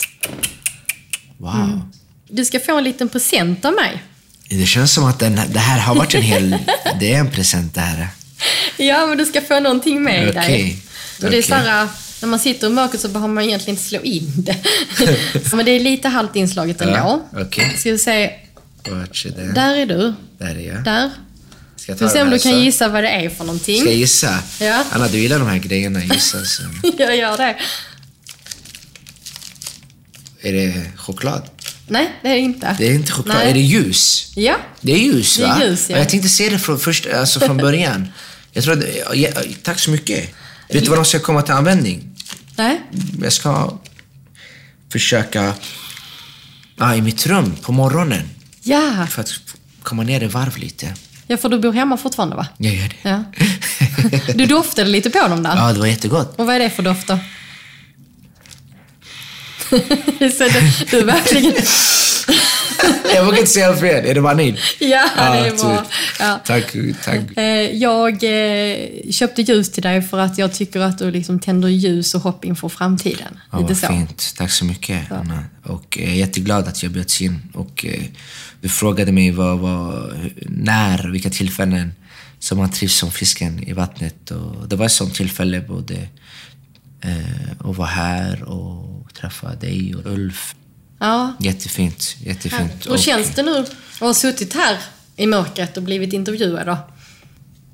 Wow. 1.38 1.82
Du 2.30 2.46
ska 2.46 2.60
få 2.60 2.78
en 2.78 2.84
liten 2.84 3.10
present 3.10 3.66
av 3.66 3.74
mig. 3.74 4.04
Det 4.50 4.66
känns 4.66 4.94
som 4.94 5.06
att 5.06 5.20
den, 5.20 5.36
det 5.36 5.60
här 5.60 5.80
har 5.80 5.96
varit 5.96 6.16
en 6.16 6.22
hel... 6.22 6.58
Det 7.00 7.14
är 7.14 7.20
en 7.20 7.32
present 7.32 7.76
det 7.76 7.82
här. 7.82 8.08
Ja, 8.78 9.06
men 9.06 9.18
du 9.18 9.26
ska 9.26 9.42
få 9.42 9.60
någonting 9.60 10.04
med 10.04 10.34
dig. 10.34 10.44
Okej. 10.44 10.82
Och 11.24 11.32
det 11.32 11.38
är 11.38 11.42
så 11.42 11.56
här, 11.56 11.88
när 12.22 12.30
man 12.30 12.40
sitter 12.40 12.68
i 12.68 12.70
mörkret 12.70 13.02
så 13.02 13.08
behöver 13.08 13.34
man 13.34 13.44
egentligen 13.44 13.78
inte 13.78 13.90
slå 13.90 14.02
in 14.02 14.34
det. 14.36 14.56
men 15.54 15.66
det 15.66 15.72
är 15.72 15.80
lite 15.80 16.08
halvt 16.08 16.36
inslaget 16.36 16.82
ändå. 16.82 16.94
Ja, 16.96 17.42
okej. 17.42 17.76
Ska 17.78 17.92
vi 17.92 17.98
se, 17.98 18.32
där 19.54 19.76
är 19.76 19.86
du. 19.86 20.14
Där 20.38 20.56
är 20.56 20.74
jag. 20.74 20.84
Där. 20.84 21.12
Ska 21.80 21.92
jag 21.92 21.98
Ska 21.98 22.06
vi 22.06 22.12
se 22.12 22.18
den 22.18 22.28
om 22.28 22.34
du 22.34 22.40
kan 22.40 22.52
så? 22.52 22.58
gissa 22.60 22.88
vad 22.90 23.04
det 23.04 23.10
är 23.10 23.30
för 23.30 23.44
någonting. 23.44 23.80
Ska 23.80 23.90
jag 23.90 23.98
gissa? 23.98 24.40
Ja. 24.60 24.84
Anna, 24.92 25.08
du 25.08 25.18
gillar 25.20 25.40
de 25.40 25.48
här 25.48 25.58
grejerna. 25.58 26.04
Gissa. 26.04 26.46
Så. 26.46 26.64
Jag 26.98 27.18
gör 27.18 27.38
det. 27.38 27.58
Är 30.42 30.54
det 30.54 30.92
choklad? 30.98 31.50
Nej, 31.88 32.20
det 32.22 32.28
är 32.30 32.34
det 32.34 32.40
inte. 32.40 32.76
Det 32.78 32.88
är 32.88 32.94
inte 32.94 33.12
choklad. 33.12 33.38
Nej. 33.38 33.50
Är 33.50 33.54
det 33.54 33.60
ljus? 33.60 34.32
Ja. 34.36 34.56
Det 34.82 34.92
är 34.94 34.98
ljus, 34.98 35.38
Det 35.38 35.44
är 35.44 35.48
va? 35.48 35.64
ljus, 35.64 35.90
ja. 35.90 35.98
Jag 35.98 36.10
tänkte 36.10 36.30
se 36.30 36.50
det 36.50 36.60
från, 36.60 36.80
först, 36.80 37.06
alltså 37.06 37.40
från 37.40 37.58
början. 37.68 38.08
Jag 38.52 38.64
tror 38.64 38.78
att, 38.78 39.16
ja, 39.18 39.30
tack 39.64 39.80
så 39.80 39.92
mycket. 39.92 40.30
Vet 40.70 40.84
du 40.84 40.90
vad 40.90 40.98
de 41.00 41.06
ska 41.06 41.20
komma 41.20 41.42
till 41.42 41.54
användning? 41.54 42.16
Nej. 42.56 42.82
Jag 43.22 43.34
ska 43.34 43.78
försöka 44.92 45.54
ja, 46.78 46.96
i 46.96 47.02
mitt 47.02 47.26
rum 47.28 47.56
på 47.62 47.72
morgonen 47.72 48.30
Ja. 48.64 49.08
för 49.10 49.22
att 49.22 49.34
komma 49.84 50.04
ner 50.04 50.24
i 50.24 50.28
varv 50.28 50.58
lite. 50.58 50.94
Ja, 51.30 51.38
för 51.38 51.50
du 51.50 51.60
bor 51.60 51.74
hemma 51.74 51.98
fortfarande 51.98 52.36
va? 52.36 52.48
Jag 52.58 52.74
gör 52.74 52.88
det. 52.88 53.10
Ja. 53.10 53.24
Du 54.36 54.46
doftade 54.46 54.90
lite 54.90 55.10
på 55.10 55.28
dem 55.28 55.44
där. 55.44 55.56
Ja, 55.56 55.74
det 55.74 55.80
var 55.80 55.88
jättegott. 55.88 56.40
Och 56.40 56.46
vad 56.46 56.56
är 56.56 56.60
det 56.60 56.70
för 56.70 56.84
doft 56.84 57.08
då? 57.08 57.20
du, 60.92 61.04
verkligen... 61.04 61.54
Jag 63.16 63.26
vågar 63.26 63.38
inte 63.38 63.50
säga 63.52 63.74
fel. 63.76 64.06
Är 64.06 64.14
det 64.14 64.22
vanilj? 64.22 64.60
Ja, 64.80 65.10
det 65.16 65.22
är 65.22 65.50
bra. 65.58 65.78
tur. 65.78 65.86
Ja. 66.20 66.40
Tack, 66.46 66.76
tack. 67.04 67.38
Eh, 67.38 67.44
Jag 67.76 68.10
eh, 68.24 69.12
köpte 69.12 69.42
ljus 69.42 69.72
till 69.72 69.84
dig 69.84 70.02
för 70.02 70.20
att 70.20 70.38
jag 70.38 70.54
tycker 70.54 70.80
att 70.80 70.98
du 70.98 71.12
liksom 71.12 71.40
tänder 71.40 71.68
ljus 71.70 72.16
och 72.16 72.22
hopp 72.22 72.46
inför 72.46 72.70
framtiden. 72.70 73.40
Ja, 73.52 73.60
Lite 73.60 73.76
så. 73.76 73.88
fint. 73.88 74.34
Tack 74.38 74.52
så 74.52 74.66
mycket, 74.66 75.12
Anna. 75.12 75.44
Och 75.64 75.98
eh, 76.00 76.04
jag 76.06 76.14
är 76.14 76.18
jätteglad 76.20 76.68
att 76.68 76.84
jag 76.84 76.92
bjöds 76.92 77.22
in. 77.22 77.40
Och 77.54 77.86
eh, 77.86 78.04
du 78.62 78.70
frågade 78.70 79.12
mig 79.12 79.32
vad, 79.32 79.60
vad, 79.60 80.12
när, 80.46 81.08
vilka 81.12 81.30
tillfällen 81.30 81.94
som 82.40 82.58
man 82.58 82.72
trivs 82.72 82.96
som 82.96 83.12
fisken 83.12 83.64
i 83.64 83.74
vattnet. 83.74 84.32
Och 84.32 84.68
det 84.70 84.76
var 84.76 84.86
ett 84.86 84.92
sånt 84.92 85.16
tillfälle 85.16 85.62
både 85.62 85.94
eh, 87.02 87.70
att 87.70 87.78
vara 87.78 87.88
här 87.88 88.44
och 88.44 89.14
träffa 89.14 89.56
dig 89.56 89.96
och 89.96 90.12
Ulf. 90.12 90.56
Ja. 91.00 91.34
Jättefint, 91.40 92.16
jättefint. 92.20 92.88
Hur 92.90 92.98
känns 92.98 93.36
det 93.36 93.44
nu 93.44 93.58
att 93.58 93.74
ha 94.00 94.14
suttit 94.14 94.54
här 94.54 94.78
i 95.16 95.28
mörkret 95.28 95.78
och 95.78 95.84
blivit 95.84 96.14
intervjuad 96.14 96.66
då? 96.66 96.78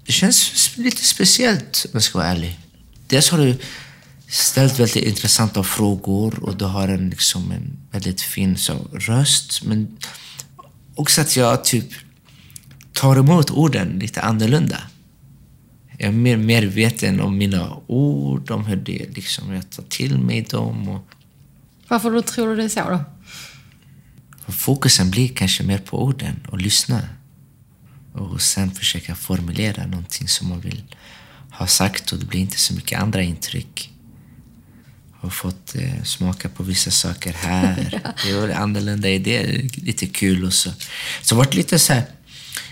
Det 0.06 0.12
känns 0.12 0.72
lite 0.78 1.06
speciellt 1.06 1.86
om 1.86 1.90
jag 1.94 2.04
ska 2.04 2.18
vara 2.18 2.28
ärlig. 2.28 2.60
Dels 3.08 3.30
har 3.30 3.38
du 3.38 3.58
ställt 4.28 4.80
väldigt 4.80 5.04
intressanta 5.04 5.64
frågor 5.64 6.44
och 6.44 6.58
du 6.58 6.66
har 6.66 6.88
en, 6.88 7.10
liksom 7.10 7.52
en 7.52 7.78
väldigt 7.92 8.22
fin 8.22 8.58
så, 8.58 8.88
röst. 8.94 9.64
Men 9.64 9.98
också 10.96 11.22
att 11.22 11.36
jag 11.36 11.64
typ 11.64 11.86
tar 12.94 13.16
emot 13.16 13.52
orden 13.52 14.00
lite 14.00 14.22
annorlunda. 14.22 14.78
Jag 15.98 16.08
är 16.08 16.12
mer 16.12 16.38
medveten 16.38 17.22
om 17.22 17.38
mina 17.38 17.78
ord, 17.88 18.52
om 18.52 18.66
hur 18.66 18.76
det 18.76 19.16
liksom, 19.16 19.54
jag 19.54 19.70
tar 19.70 19.84
till 19.84 20.18
mig 20.18 20.42
dem. 20.42 20.90
Och, 20.90 21.08
Varför 21.88 22.22
tror 22.22 22.50
du 22.50 22.56
det 22.56 22.64
är 22.64 22.70
så 22.70 22.90
då? 22.90 23.00
Fokusen 24.54 25.12
blir 25.12 25.28
kanske 25.28 25.64
mer 25.64 25.78
på 25.78 26.04
orden 26.04 26.48
och 26.52 26.62
lyssna. 26.62 27.02
Och 28.14 28.42
sen 28.42 28.72
försöka 28.72 29.16
formulera 29.16 29.88
någonting 29.88 30.28
som 30.28 30.50
man 30.50 30.60
vill 30.60 30.84
ha 31.52 31.68
sagt 31.68 32.12
och 32.12 32.20
det 32.20 32.26
blir 32.26 32.40
inte 32.40 32.58
så 32.58 32.74
mycket 32.74 33.00
andra 33.00 33.22
intryck. 33.24 33.92
Har 35.12 35.30
fått 35.30 35.76
eh, 35.76 36.04
smaka 36.04 36.50
på 36.50 36.64
vissa 36.64 36.92
saker 36.92 37.34
här. 37.34 38.02
Det 38.26 38.34
var 38.34 38.50
annorlunda 38.50 39.10
i 39.10 39.20
det, 39.20 39.44
lite 39.76 40.08
kul 40.08 40.46
och 40.46 40.54
så. 40.54 40.72
Så 41.22 41.36
det 41.36 41.38
varit 41.38 41.54
lite 41.54 41.80
så 41.80 41.94
här 41.94 42.06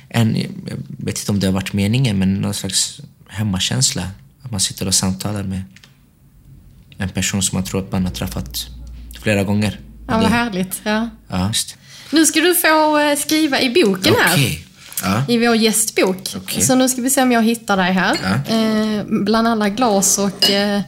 en, 0.10 0.36
jag 0.36 0.78
vet 0.88 1.20
inte 1.20 1.32
om 1.32 1.40
det 1.40 1.48
har 1.48 1.54
varit 1.54 1.74
meningen, 1.74 2.20
men 2.20 2.34
någon 2.34 2.54
slags 2.54 3.02
hemmakänsla. 3.28 4.12
Att 4.42 4.52
man 4.52 4.60
sitter 4.60 4.88
och 4.88 4.96
samtalar 4.96 5.44
med 5.44 5.64
en 6.98 7.10
person 7.10 7.44
som 7.44 7.56
man 7.56 7.64
tror 7.64 7.82
att 7.86 7.92
man 7.92 8.06
har 8.06 8.12
träffat 8.12 8.68
flera 9.22 9.44
gånger. 9.44 9.80
Ja, 10.08 10.18
vad 10.18 10.30
härligt. 10.30 10.82
Ja. 10.84 11.10
Ja. 11.28 11.52
Nu 12.12 12.26
ska 12.26 12.40
du 12.40 12.56
få 12.56 12.98
eh, 13.00 13.18
skriva 13.18 13.62
i 13.62 13.70
boken 13.70 14.16
här. 14.20 14.34
Okej. 14.34 14.66
Ja. 15.04 15.24
I 15.28 15.38
vår 15.38 15.56
gästbok. 15.56 16.34
Okej. 16.36 16.62
Så 16.64 16.76
nu 16.76 16.90
ska 16.90 17.02
vi 17.02 17.10
se 17.10 17.22
om 17.22 17.32
jag 17.32 17.44
hittar 17.44 17.78
dig 17.78 17.92
här. 17.94 18.18
Ja. 18.24 18.56
Eh, 18.56 19.04
bland 19.06 19.48
alla 19.48 19.70
glas 19.70 20.18
och... 20.18 20.50
Eh, 20.50 20.82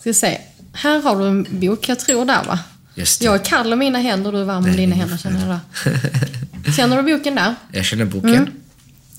ska 0.00 0.12
se. 0.14 0.38
Här 0.72 1.02
har 1.02 1.18
du 1.20 1.28
en 1.28 1.46
bok, 1.50 1.88
jag 1.88 1.98
tror 1.98 2.24
där 2.24 2.44
va? 2.44 2.58
Just 2.94 3.18
det. 3.20 3.24
Jag 3.24 3.34
är 3.34 3.38
kall 3.38 3.72
om 3.72 3.78
mina 3.78 3.98
händer, 3.98 4.32
du 4.32 4.40
är 4.40 4.44
varm 4.44 4.64
om 4.64 4.76
dina 4.76 4.96
händer 4.96 5.16
känner 5.16 5.40
jag 5.40 5.48
där. 5.48 6.72
Känner 6.76 7.02
du 7.02 7.16
boken 7.16 7.34
där? 7.34 7.54
Jag 7.72 7.84
känner 7.84 8.04
boken. 8.04 8.34
Mm. 8.34 8.50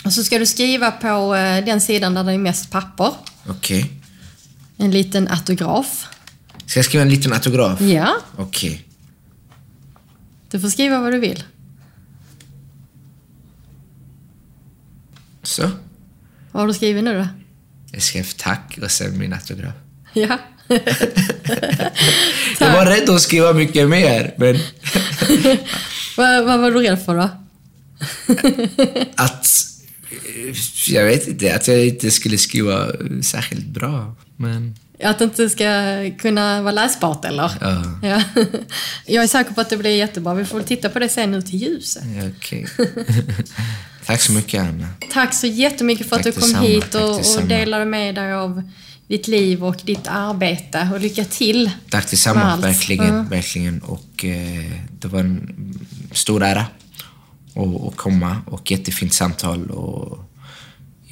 Och 0.06 0.14
så 0.14 0.24
ska 0.24 0.40
du 0.40 0.46
skriva 0.46 0.92
på 0.92 1.34
den 1.66 1.82
sidan 1.82 2.14
där 2.14 2.24
det 2.24 2.32
är 2.32 2.38
mest 2.38 2.72
papper. 2.72 3.12
Okej. 3.48 3.92
En 4.78 4.92
liten 4.92 5.28
autograf. 5.28 6.08
Ska 6.66 6.80
jag 6.80 6.86
skriva 6.86 7.02
en 7.02 7.10
liten 7.10 7.34
autograf? 7.34 7.82
Ja, 7.82 8.16
Okej. 8.38 8.86
Du 10.54 10.60
får 10.60 10.70
skriva 10.70 11.00
vad 11.00 11.12
du 11.14 11.20
vill. 11.20 11.44
Så. 15.44 15.62
Vad 16.52 16.62
har 16.62 16.68
du 16.68 16.74
skrivit 16.74 17.04
nu 17.04 17.14
då? 17.18 17.28
Jag 17.92 18.02
skrev 18.02 18.24
tack 18.38 18.80
och 18.84 18.92
sen 18.92 19.18
min 19.18 19.34
autograf. 19.34 19.74
Ja. 20.14 20.38
Jag 22.60 22.74
var 22.74 22.86
rädd 22.86 23.10
att 23.10 23.22
skriva 23.22 23.54
mycket 23.54 23.90
mer, 23.90 24.34
men 24.38 24.56
vad, 26.18 26.46
vad 26.46 26.60
var 26.60 26.72
du 26.72 26.80
rädd 26.80 27.06
för 27.06 27.16
då? 27.16 27.22
att... 29.16 29.46
eh, 30.12 30.56
Jag 30.94 31.06
vet 31.06 31.28
inte, 31.28 31.56
att 31.56 31.68
jag 31.68 31.86
inte 31.88 32.12
skulle 32.12 32.38
skriva 32.38 32.88
särskilt 33.24 33.66
bra. 33.68 34.16
Men 34.38 34.76
Att 35.04 35.20
det 35.20 35.24
inte 35.24 35.50
ska 35.50 35.66
kunna 36.18 36.62
vara 36.62 36.72
läsbart 36.72 37.26
eller? 37.26 37.52
Ja. 37.62 37.84
ja. 38.04 38.24
Jag 39.06 39.24
är 39.24 39.28
säker 39.28 39.54
på 39.54 39.62
att 39.62 39.70
det 39.70 39.78
blir 39.78 39.96
jättebra. 39.96 40.34
Vi 40.34 40.46
får 40.46 40.58
väl 40.58 40.68
titta 40.68 40.90
på 40.90 41.00
det 41.00 41.10
sen 41.10 41.34
ut 41.34 41.54
i 41.54 41.58
ljuset. 41.58 42.04
okej. 42.38 42.68
Tack 44.06 44.22
så 44.22 44.32
mycket, 44.32 44.62
Anna. 44.62 44.88
Tack 45.12 45.34
så 45.34 45.48
jättemycket 45.48 46.10
för 46.10 46.16
att 46.16 46.24
Tack 46.24 46.36
du 46.36 46.42
kom 46.42 46.50
detsamma, 46.50 46.68
hit 46.68 46.96
och, 46.96 47.42
och 47.42 47.48
delade 47.48 47.86
med 47.86 48.16
dig 48.16 48.34
av 48.34 48.64
ditt 49.08 49.28
liv 49.28 49.64
och 49.64 49.82
ditt 49.84 50.08
arbete. 50.08 50.90
Och 50.94 51.00
lycka 51.00 51.26
till! 51.26 51.72
Tack 51.90 52.12
detsamma, 52.12 52.58
verkligen. 52.58 53.16
Ja. 53.16 53.22
verkligen. 53.22 53.80
Och 53.80 54.26
eh, 54.26 54.72
det 55.00 55.08
var 55.08 55.20
en 55.20 55.80
stor 56.12 56.44
ära 56.44 56.66
att, 57.56 57.88
att 57.88 57.96
komma 57.96 58.38
och 58.46 58.72
jättefint 58.72 59.14
samtal. 59.14 59.72
Och 59.72 60.33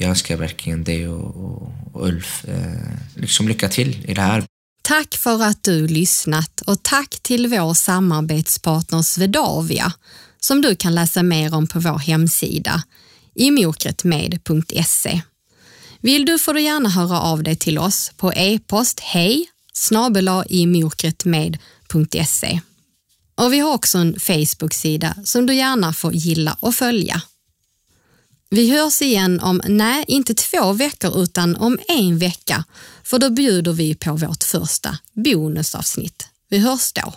jag 0.02 0.10
önskar 0.10 0.38
verkligen 0.38 0.84
dig 0.84 1.08
och, 1.08 1.36
och, 1.36 1.72
och 1.94 2.08
Ulf 2.08 2.46
eh, 2.46 2.72
liksom 3.16 3.48
lycka 3.48 3.70
till 3.70 4.06
i 4.06 4.14
det 4.14 4.22
här. 4.22 4.44
Tack 4.82 5.16
för 5.16 5.44
att 5.44 5.64
du 5.64 5.88
lyssnat 5.88 6.62
och 6.62 6.84
tack 6.84 7.20
till 7.22 7.48
vår 7.48 7.74
samarbetspartner 7.74 9.02
Swedavia 9.02 9.94
som 10.40 10.62
du 10.62 10.76
kan 10.76 10.96
läsa 10.96 11.24
mer 11.24 11.54
om 11.54 11.68
på 11.68 11.80
vår 11.80 12.00
hemsida 12.00 12.84
imokretmed.se. 13.36 15.22
Vill 16.00 16.26
du 16.26 16.40
får 16.40 16.54
du 16.54 16.62
gärna 16.62 16.90
höra 16.90 17.22
av 17.22 17.44
dig 17.44 17.56
till 17.56 17.80
oss 17.80 18.12
på 18.18 18.34
e-post 18.34 19.00
hej 19.00 19.46
snabel-a 19.74 20.46
imokretmed.se. 20.50 22.60
Och 23.36 23.54
vi 23.54 23.60
har 23.60 23.74
också 23.74 23.98
en 23.98 24.20
Facebook-sida 24.20 25.16
som 25.24 25.46
du 25.46 25.56
gärna 25.56 25.94
får 25.94 26.14
gilla 26.14 26.58
och 26.60 26.76
följa. 26.76 27.22
Vi 28.54 28.72
hörs 28.72 29.02
igen 29.02 29.40
om, 29.40 29.62
nej, 29.66 30.06
inte 30.08 30.34
två 30.34 30.74
veckor 30.74 31.24
utan 31.24 31.56
om 31.56 31.80
en 31.88 32.18
vecka. 32.18 32.64
För 33.04 33.20
då 33.20 33.30
bjuder 33.30 33.74
vi 33.74 33.96
på 33.96 34.14
vårt 34.14 34.44
första 34.44 34.98
bonusavsnitt. 35.14 36.28
Vi 36.50 36.58
hörs 36.58 36.94
då. 36.94 37.14